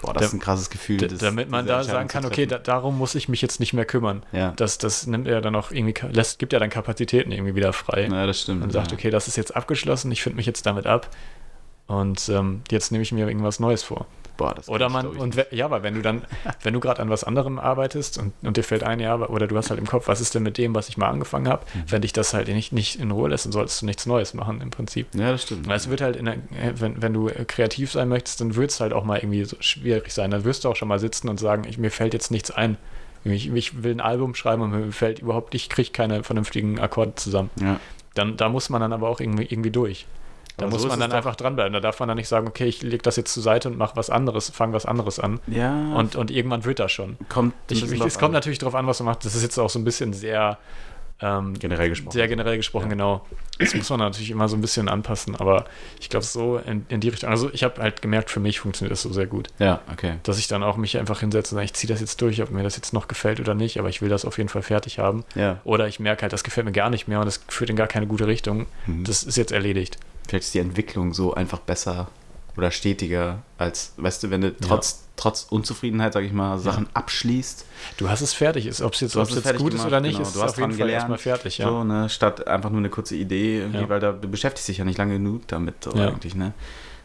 [0.01, 0.97] Boah, das ist ein krasses Gefühl.
[0.97, 3.85] Das- damit man da sagen kann, okay, da, darum muss ich mich jetzt nicht mehr
[3.85, 4.23] kümmern.
[4.31, 4.53] Ja.
[4.55, 8.07] Das, das nimmt ja dann auch irgendwie, lässt, gibt ja dann Kapazitäten irgendwie wieder frei.
[8.11, 8.63] ja, das stimmt.
[8.63, 8.97] und sagt, ja.
[8.97, 11.07] okay, das ist jetzt abgeschlossen, ich finde mich jetzt damit ab
[11.91, 14.05] und ähm, jetzt nehme ich mir irgendwas Neues vor.
[14.37, 16.23] Boah, das Oder man, und we- ja, aber wenn du dann,
[16.63, 19.55] wenn du gerade an was anderem arbeitest und, und dir fällt ein, ja, oder du
[19.55, 21.83] hast halt im Kopf, was ist denn mit dem, was ich mal angefangen habe, Mhm.
[21.91, 24.61] wenn dich das halt nicht, nicht in Ruhe lässt, dann solltest du nichts Neues machen
[24.61, 25.07] im Prinzip.
[25.13, 25.67] Ja, das stimmt.
[25.67, 28.55] Weil es wird halt, in der, äh, wenn, wenn du äh, kreativ sein möchtest, dann
[28.55, 30.31] wird es halt auch mal irgendwie so schwierig sein.
[30.31, 32.77] Dann wirst du auch schon mal sitzen und sagen, ich, mir fällt jetzt nichts ein.
[33.23, 37.13] Ich, ich will ein Album schreiben und mir fällt überhaupt, ich kriege keine vernünftigen Akkorde
[37.15, 37.51] zusammen.
[37.61, 37.79] Ja.
[38.15, 40.07] Dann, da muss man dann aber auch irgendwie, irgendwie durch.
[40.57, 41.73] Da Aber muss so man dann einfach dranbleiben.
[41.73, 43.95] Da darf man dann nicht sagen, okay, ich lege das jetzt zur Seite und mache
[43.95, 45.39] was anderes, fange was anderes an.
[45.47, 47.17] ja, Und, und irgendwann wird das schon.
[47.29, 48.31] kommt Ich, ich, es kommt an.
[48.33, 49.25] natürlich darauf an, was man macht.
[49.25, 50.57] Das ist jetzt auch so ein bisschen sehr,
[51.23, 52.13] ähm, generell gesprochen.
[52.13, 52.89] sehr generell gesprochen, Ja.
[52.89, 53.25] genau.
[53.59, 55.65] Das muss man natürlich immer so ein bisschen anpassen, aber
[55.99, 57.29] ich glaube, so in, in die Richtung.
[57.29, 60.15] Also, ich habe halt gemerkt, für mich funktioniert das so sehr gut, Ja, okay.
[60.23, 62.49] dass ich dann auch mich einfach hinsetze und sage, ich ziehe das jetzt durch, ob
[62.49, 64.97] mir das jetzt noch gefällt oder nicht, aber ich will das auf jeden Fall fertig
[64.97, 65.23] haben.
[65.35, 65.59] Ja.
[65.63, 67.85] Oder ich merke halt, das gefällt mir gar nicht mehr und das führt in gar
[67.87, 68.65] keine gute Richtung.
[68.87, 69.03] Mhm.
[69.03, 69.97] Das ist jetzt erledigt.
[70.31, 72.07] Vielleicht ist die Entwicklung so einfach besser
[72.55, 77.65] oder stetiger, als, weißt du, wenn du trotz, trotz Unzufriedenheit, sag ich mal, Sachen abschließt.
[77.97, 78.65] Du hast es fertig.
[78.65, 80.15] Ist, ob es jetzt, Du ob hast es es jetzt gut ist gemacht, oder nicht,
[80.15, 80.25] genau.
[80.29, 81.67] ist Du hast auf jeden Fall gelernt, erstmal fertig, ja.
[81.67, 83.89] So, ne, statt einfach nur eine kurze Idee, irgendwie, Ja.
[83.89, 86.07] weil da, du beschäftigst dich ja nicht lange genug damit, so Ja.
[86.07, 86.53] eigentlich, ne?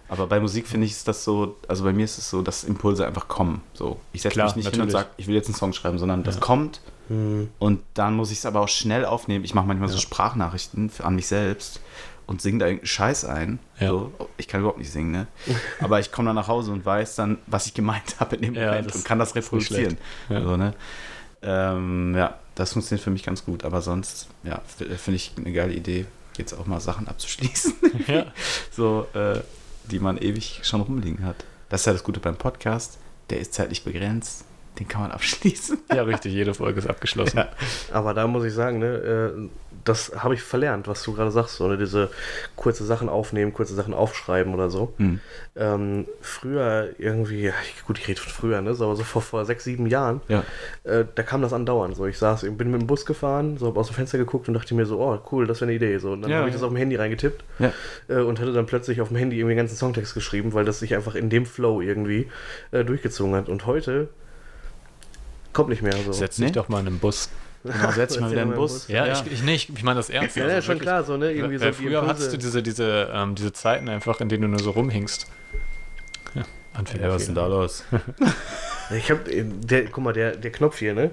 [0.08, 2.62] Aber bei Musik finde ich ist das so, also bei mir ist es so, dass
[2.62, 3.60] Impulse einfach kommen.
[3.74, 4.92] So, ich setze mich nicht hin und natürlich.
[4.92, 6.40] sage, ich will jetzt einen Song schreiben, sondern das Ja.
[6.42, 7.48] kommt Hm.
[7.58, 9.44] und dann muss ich es aber auch schnell aufnehmen.
[9.44, 10.00] Ich mache manchmal so Ja.
[10.00, 11.80] Sprachnachrichten an mich selbst
[12.26, 13.58] und singe da irgendeinen Scheiß ein.
[13.78, 13.88] Ja.
[13.88, 14.12] So.
[14.36, 15.26] Ich kann überhaupt nicht singen, ne?
[15.80, 18.54] Aber ich komme dann nach Hause und weiß dann, was ich gemeint habe in dem
[18.54, 19.96] Ja, Moment und kann das reproduzieren.
[20.28, 20.42] Ja.
[20.42, 20.74] So, ne?
[21.42, 23.64] ähm, ja, das funktioniert für mich ganz gut.
[23.64, 26.06] Aber sonst, ja, finde ich eine geile Idee,
[26.36, 27.74] jetzt auch mal Sachen abzuschließen,
[28.08, 28.26] ja.
[28.70, 29.40] so, äh,
[29.84, 31.44] die man ewig schon rumliegen hat.
[31.68, 32.98] Das ist ja das Gute beim Podcast.
[33.30, 34.44] Der ist zeitlich begrenzt.
[34.78, 35.78] Den kann man abschließen.
[35.94, 36.32] ja, richtig.
[36.32, 37.38] Jede Folge ist abgeschlossen.
[37.38, 37.48] Ja.
[37.92, 39.48] Aber da muss ich sagen, ne, äh,
[39.88, 42.10] das habe ich verlernt, was du gerade sagst, so, ne, diese
[42.56, 44.92] kurze Sachen aufnehmen, kurze Sachen aufschreiben oder so.
[44.98, 45.20] Hm.
[45.56, 47.52] Ähm, früher irgendwie,
[47.86, 50.44] gut, ich rede von früher, ne, so, aber so vor, vor sechs, sieben Jahren, Ja.
[50.84, 51.96] äh, da kam das andauernd.
[51.96, 54.54] So, ich saß, bin mit dem Bus gefahren, so hab aus dem Fenster geguckt und
[54.54, 55.98] dachte mir so, oh cool, das wäre eine Idee.
[55.98, 56.58] So, und dann Ja, habe ich ja.
[56.58, 57.72] das auf dem Handy reingetippt Ja.
[58.08, 60.80] äh, und hatte dann plötzlich auf dem Handy irgendwie den ganzen Songtext geschrieben, weil das
[60.80, 62.28] sich einfach in dem Flow irgendwie
[62.72, 63.48] äh, durchgezogen hat.
[63.48, 64.08] Und heute
[65.52, 66.12] kommt nicht mehr so.
[66.12, 66.46] Setz Nee.
[66.46, 67.30] dich doch mal in einen Bus.
[67.72, 68.88] Genau, setz dich mal wieder in den Bus.
[68.88, 69.12] Ja, Ja.
[69.26, 69.70] Ich, ich nicht.
[69.70, 70.36] Ich meine das ernst.
[70.36, 70.82] Ja, also ja, schon wirklich.
[70.88, 71.32] klar, so, ne?
[71.32, 74.28] Irgendwie Weil so die früher Impulse- hattest du diese, diese, ähm, diese Zeiten einfach, in
[74.28, 75.26] denen du nur so rumhingst.
[76.34, 76.42] Ja,
[76.74, 77.04] Anfänger.
[77.04, 77.84] Ja, was ist denn da los?
[78.96, 81.10] Ich hab, äh, der, guck mal, der, der Knopf hier, ne?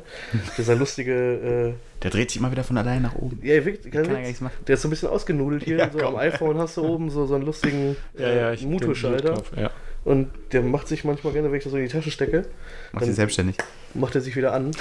[0.59, 1.73] Dieser lustige,
[2.03, 3.41] Der dreht sich immer wieder von allein nach oben.
[3.41, 4.53] äh, ja, wirklich, Kann kann gar nichts machen.
[4.67, 5.77] der ist so ein bisschen ausgenudelt hier.
[5.77, 6.09] Ja, so komm.
[6.09, 9.71] am iPhone hast du oben so, so einen lustigen Ja, ja, ich äh, Blutknopf, Ja.
[10.05, 12.45] Und der macht sich manchmal gerne, wenn ich das so in die Tasche stecke,
[12.91, 13.55] Macht sich selbstständig.
[13.93, 14.65] macht er sich wieder an.
[14.67, 14.75] Und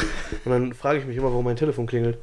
[0.47, 2.19] dann frage ich mich immer, warum mein Telefon klingelt.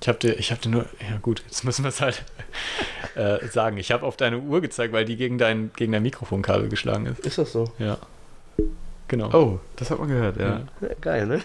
[0.00, 2.24] Ich habe dir, ich hab dir nur, ja gut, jetzt müssen wir es halt
[3.16, 3.76] äh, sagen.
[3.78, 7.26] Ich habe auf deine Uhr gezeigt, weil die gegen dein, gegen dein Mikrofonkabel geschlagen ist.
[7.26, 7.72] Ist das so?
[7.78, 7.98] Ja.
[9.08, 9.30] Genau.
[9.32, 10.48] Oh, das hat man gehört, ja.
[10.48, 10.66] Ja.
[10.82, 11.40] Ja, geil, ne?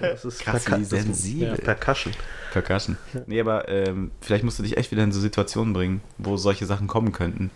[0.00, 1.56] Das ist Krass, Perca- wie sensibel.
[1.56, 2.14] Percussion.
[2.52, 2.96] Percussion.
[3.26, 6.64] Nee, aber ähm, vielleicht musst du dich echt wieder in so Situationen bringen, wo solche
[6.64, 7.50] Sachen kommen könnten.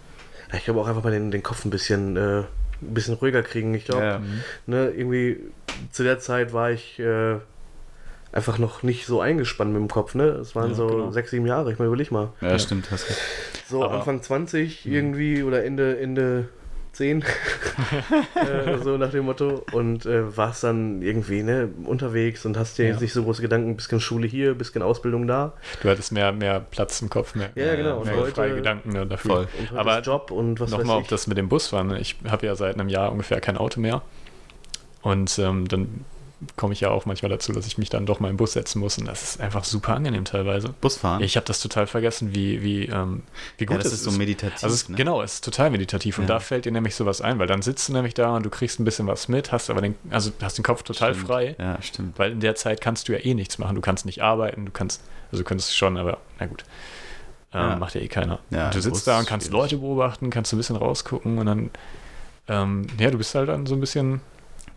[0.52, 2.46] Ja, Ich glaube auch einfach mal den, den Kopf ein bisschen, äh, ein
[2.94, 3.74] bisschen ruhiger kriegen.
[3.74, 4.18] Ich glaube, Ja.
[4.18, 4.40] Mhm.
[4.66, 5.38] ne, irgendwie
[5.90, 7.36] zu der Zeit war ich äh,
[8.32, 10.14] einfach noch nicht so eingespannt mit dem Kopf.
[10.14, 10.24] Ne?
[10.24, 11.10] Es waren Ja, so genau.
[11.10, 11.72] sechs, sieben Jahre.
[11.72, 12.30] Ich meine, überleg mal.
[12.40, 13.18] Ja, stimmt, hast recht.
[13.68, 16.48] So Aber- Anfang 20 irgendwie oder Ende, Ende
[16.92, 17.22] 10.
[18.34, 19.64] äh, so nach dem Motto.
[19.72, 22.90] Und äh, warst dann irgendwie ne, unterwegs und hast dir Ja.
[22.92, 25.52] jetzt nicht so große Gedanken, bisschen Schule hier, bisschen Ausbildung da.
[25.82, 27.98] Du hattest mehr, mehr Platz im Kopf, mehr, Ja, genau.
[27.98, 29.48] Und mehr heute- freie Gedanken ne, dafür.
[29.74, 31.08] Aber Job und was Nochmal ich.
[31.08, 31.88] das mit dem Busfahren.
[31.88, 31.98] ne?
[32.00, 34.02] Ich habe ja seit einem Jahr ungefähr kein Auto mehr.
[35.02, 36.04] Und ähm, dann
[36.56, 38.78] komme ich ja auch manchmal dazu, dass ich mich dann doch mal im Bus setzen
[38.80, 38.98] muss.
[38.98, 40.68] Und das ist einfach super angenehm teilweise.
[40.80, 41.22] Busfahren?
[41.22, 43.22] Ich habe das total vergessen, wie, wie, ähm,
[43.58, 44.62] wie gut ja, das es ist so meditativ.
[44.62, 44.96] Also es, ne?
[44.96, 46.34] genau, es ist total meditativ und Ja.
[46.34, 48.80] da fällt dir nämlich sowas ein, weil dann sitzt du nämlich da und du kriegst
[48.80, 51.26] ein bisschen was mit, hast aber den, also hast den Kopf total Stimmt.
[51.28, 52.18] frei, Ja, stimmt.
[52.18, 53.74] weil in der Zeit kannst du ja eh nichts machen.
[53.74, 56.64] Du kannst nicht arbeiten, du kannst, also du könntest schon, aber na gut.
[57.54, 57.76] Ähm, Ja.
[57.76, 58.38] Macht ja eh keiner.
[58.50, 59.60] Ja, Und du sitzt da und ist kannst schwierig.
[59.72, 61.70] Leute beobachten, kannst ein bisschen rausgucken und dann,
[62.48, 64.20] ähm, ja, du bist halt dann so ein bisschen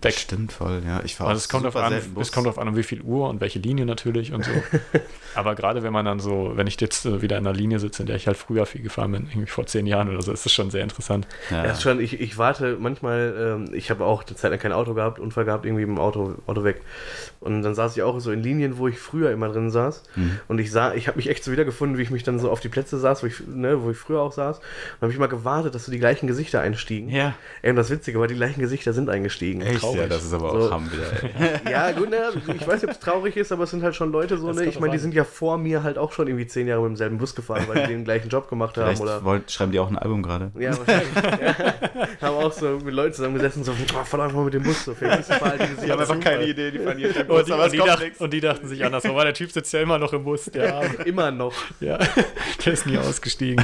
[0.01, 0.13] weg.
[0.13, 1.01] Stimmt voll, ja.
[1.03, 3.29] Ich war Also es kommt, auf an, es kommt auf an, um wie viel Uhr
[3.29, 4.51] und welche Linie natürlich und so.
[5.35, 8.03] Aber gerade wenn man dann so, wenn ich jetzt äh, wieder in einer Linie sitze,
[8.03, 10.45] in der ich halt früher viel gefahren bin, irgendwie vor zehn Jahren oder so, ist
[10.45, 11.27] das schon sehr interessant.
[11.49, 11.65] ja.
[11.65, 13.35] Ja, ist schon, ich, ich warte manchmal,
[13.67, 16.35] ähm, ich habe auch eine Zeit lang kein Auto gehabt, Unfall gehabt, irgendwie im Auto,
[16.45, 16.81] Auto weg.
[17.39, 20.03] Und dann saß ich auch so in Linien, wo ich früher immer drin saß.
[20.15, 20.39] Mhm.
[20.47, 22.59] Und ich sah, ich habe mich echt so wiedergefunden, wie ich mich dann so auf
[22.59, 24.57] die Plätze saß, wo ich, ne, wo ich früher auch saß.
[24.57, 27.09] Und habe ich mal gewartet, dass so die gleichen Gesichter einstiegen.
[27.09, 27.33] ja.
[27.61, 29.61] Ey, und das Witzige war, die gleichen Gesichter sind eingestiegen.
[29.61, 29.83] Echt?
[29.85, 30.01] Traurig.
[30.01, 30.71] Ja, das ist aber auch So.
[30.71, 31.03] Hamm wieder,
[31.39, 31.59] ey.
[31.71, 32.17] Ja, gut, ne,
[32.47, 34.57] ich weiß nicht, ob es traurig ist, aber es sind halt schon Leute so, Das
[34.57, 34.65] ne?
[34.65, 37.17] Ich meine, die sind ja vor mir halt auch schon irgendwie zehn Jahre mit demselben
[37.17, 39.23] Bus gefahren, weil die den gleichen Job gemacht haben Vielleicht oder.
[39.23, 40.51] wollt, schreiben die auch ein Album gerade.
[40.59, 41.41] Ja, wahrscheinlich.
[41.41, 41.55] ja.
[42.21, 45.21] Haben auch so mit Leuten zusammengesessen, so, oh, fahr mal mit dem Bus, so vielleicht
[45.21, 46.41] ist super alte Gesichter.
[46.41, 49.05] Idee, die fahren hier Und die, und, die dachten, und die dachten sich anders.
[49.05, 50.45] Aber der Typ sitzt ja immer noch im Bus.
[50.45, 50.83] Der.
[51.05, 51.53] Immer noch.
[51.79, 51.97] ja,
[52.65, 53.63] der ist nie ausgestiegen.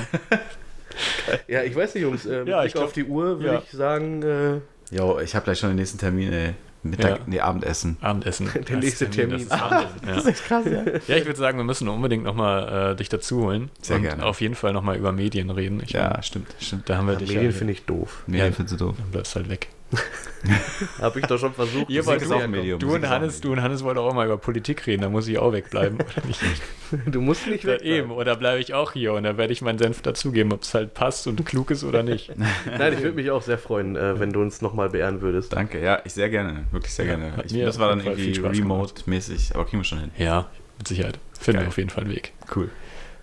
[1.48, 2.26] Ja, ich weiß nicht, Jungs.
[2.26, 3.62] Äh, mit Ja, ich glaub- auf die Uhr würde ja.
[3.66, 4.60] ich sagen, äh,
[4.92, 6.54] Jo, ich habe gleich schon den nächsten Termin, ey.
[6.84, 7.24] Mittag, Ja.
[7.28, 7.98] nee, Abendessen.
[8.02, 8.50] Abendessen.
[8.68, 9.34] Der nächste Termin.
[9.34, 10.30] Das ist Abendessen, ja.
[10.32, 10.84] echt krass, ja.
[11.08, 13.70] Ja, ich würde sagen, wir müssen unbedingt nochmal äh, dich dazu holen.
[13.82, 14.26] Sehr und gerne.
[14.26, 15.80] auf jeden Fall nochmal über Medien reden.
[15.86, 16.90] Ich Ja, stimmt, stimmt.
[16.90, 18.24] Da haben wir ja, dich Medien ja, finde ich doof.
[18.26, 18.52] Medien Ja.
[18.52, 18.96] findest du doof.
[18.98, 19.68] Dann bleibst halt weg.
[21.00, 21.90] Habe ich doch schon versucht.
[21.90, 22.80] Ihr Das wollt ja- Medium.
[22.80, 25.28] Du und, auch Hannes, du und Hannes wollt auch immer über Politik reden, da muss
[25.28, 26.00] ich auch wegbleiben.
[26.00, 26.42] Oder nicht?
[27.06, 27.82] Du musst nicht Ja, weg.
[27.84, 30.74] eben, oder bleibe ich auch hier und da werde ich meinen Senf dazugeben, ob es
[30.74, 32.32] halt passt und klug ist oder nicht.
[32.66, 35.54] Nein, ich würde mich auch sehr freuen, äh, wenn du uns nochmal beehren würdest.
[35.54, 36.66] Danke, ja, ich sehr gerne.
[36.72, 37.38] Wirklich sehr Ja, gerne.
[37.38, 40.12] hat Ich, mir das war dann irgendwie remote-mäßig, aber kriegen wir schon hin.
[40.18, 41.20] Ja, mit Sicherheit.
[41.40, 41.66] Finden Geil.
[41.66, 42.34] wir auf jeden Fall einen Weg.
[42.56, 42.70] Cool.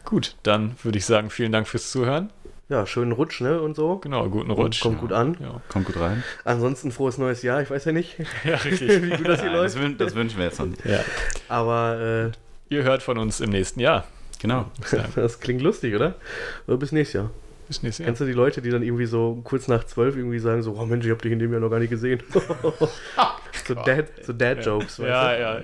[0.04, 2.30] Gut, dann würde ich sagen, vielen Dank fürs Zuhören.
[2.68, 3.96] Ja, schönen Rutsch, ne, und so.
[3.96, 4.82] Genau, guten Rutsch.
[4.82, 5.36] Kommt gut an.
[5.40, 6.22] Ja, Kommt gut rein.
[6.44, 9.02] Ansonsten frohes neues Jahr, ich weiß ja nicht, ja richtig.
[9.02, 9.80] wie gut das hier Nein, das, läuft.
[9.80, 10.84] wün das wünschen wir jetzt noch nicht.
[10.84, 11.00] ja.
[11.48, 12.30] Aber
[12.70, 14.04] Ihr hört von uns im nächsten Jahr.
[14.40, 14.70] Genau.
[14.92, 16.14] äh, das klingt lustig, oder?
[16.66, 17.30] Oder bis nächstes Jahr.
[17.68, 18.06] Nächstes Jahr.
[18.06, 20.86] Kennst du die Leute, die dann irgendwie so kurz nach zwölf irgendwie sagen so, oh
[20.86, 22.22] Mensch, ich hab dich in dem Jahr noch gar nicht gesehen.
[23.66, 25.58] so Dad, so Dad Jokes, Ja, weißt ja,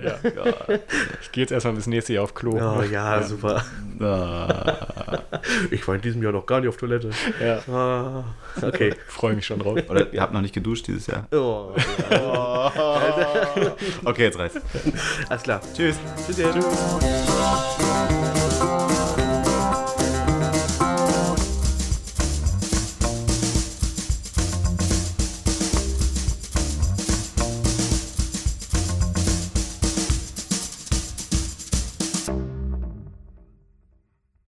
[0.45, 0.53] ja.
[1.21, 2.51] Ich gehe jetzt erstmal bis nächstes Jahr auf Klo.
[2.59, 3.63] Oh ja, super.
[3.99, 4.77] Ah.
[5.71, 7.11] Ich war in diesem Jahr noch gar nicht auf Toilette.
[7.39, 7.59] Ja.
[7.71, 8.23] Ah,
[8.61, 8.93] okay.
[9.07, 9.77] Freue mich schon drauf.
[9.89, 11.27] Oder ihr habt noch nicht geduscht dieses Jahr.
[11.31, 11.71] Oh,
[14.03, 14.59] Okay, jetzt reicht's.
[15.29, 15.61] alles klar.
[15.75, 15.97] Tschüss.
[16.25, 16.37] Tschüss.
[16.53, 16.65] Tschüss.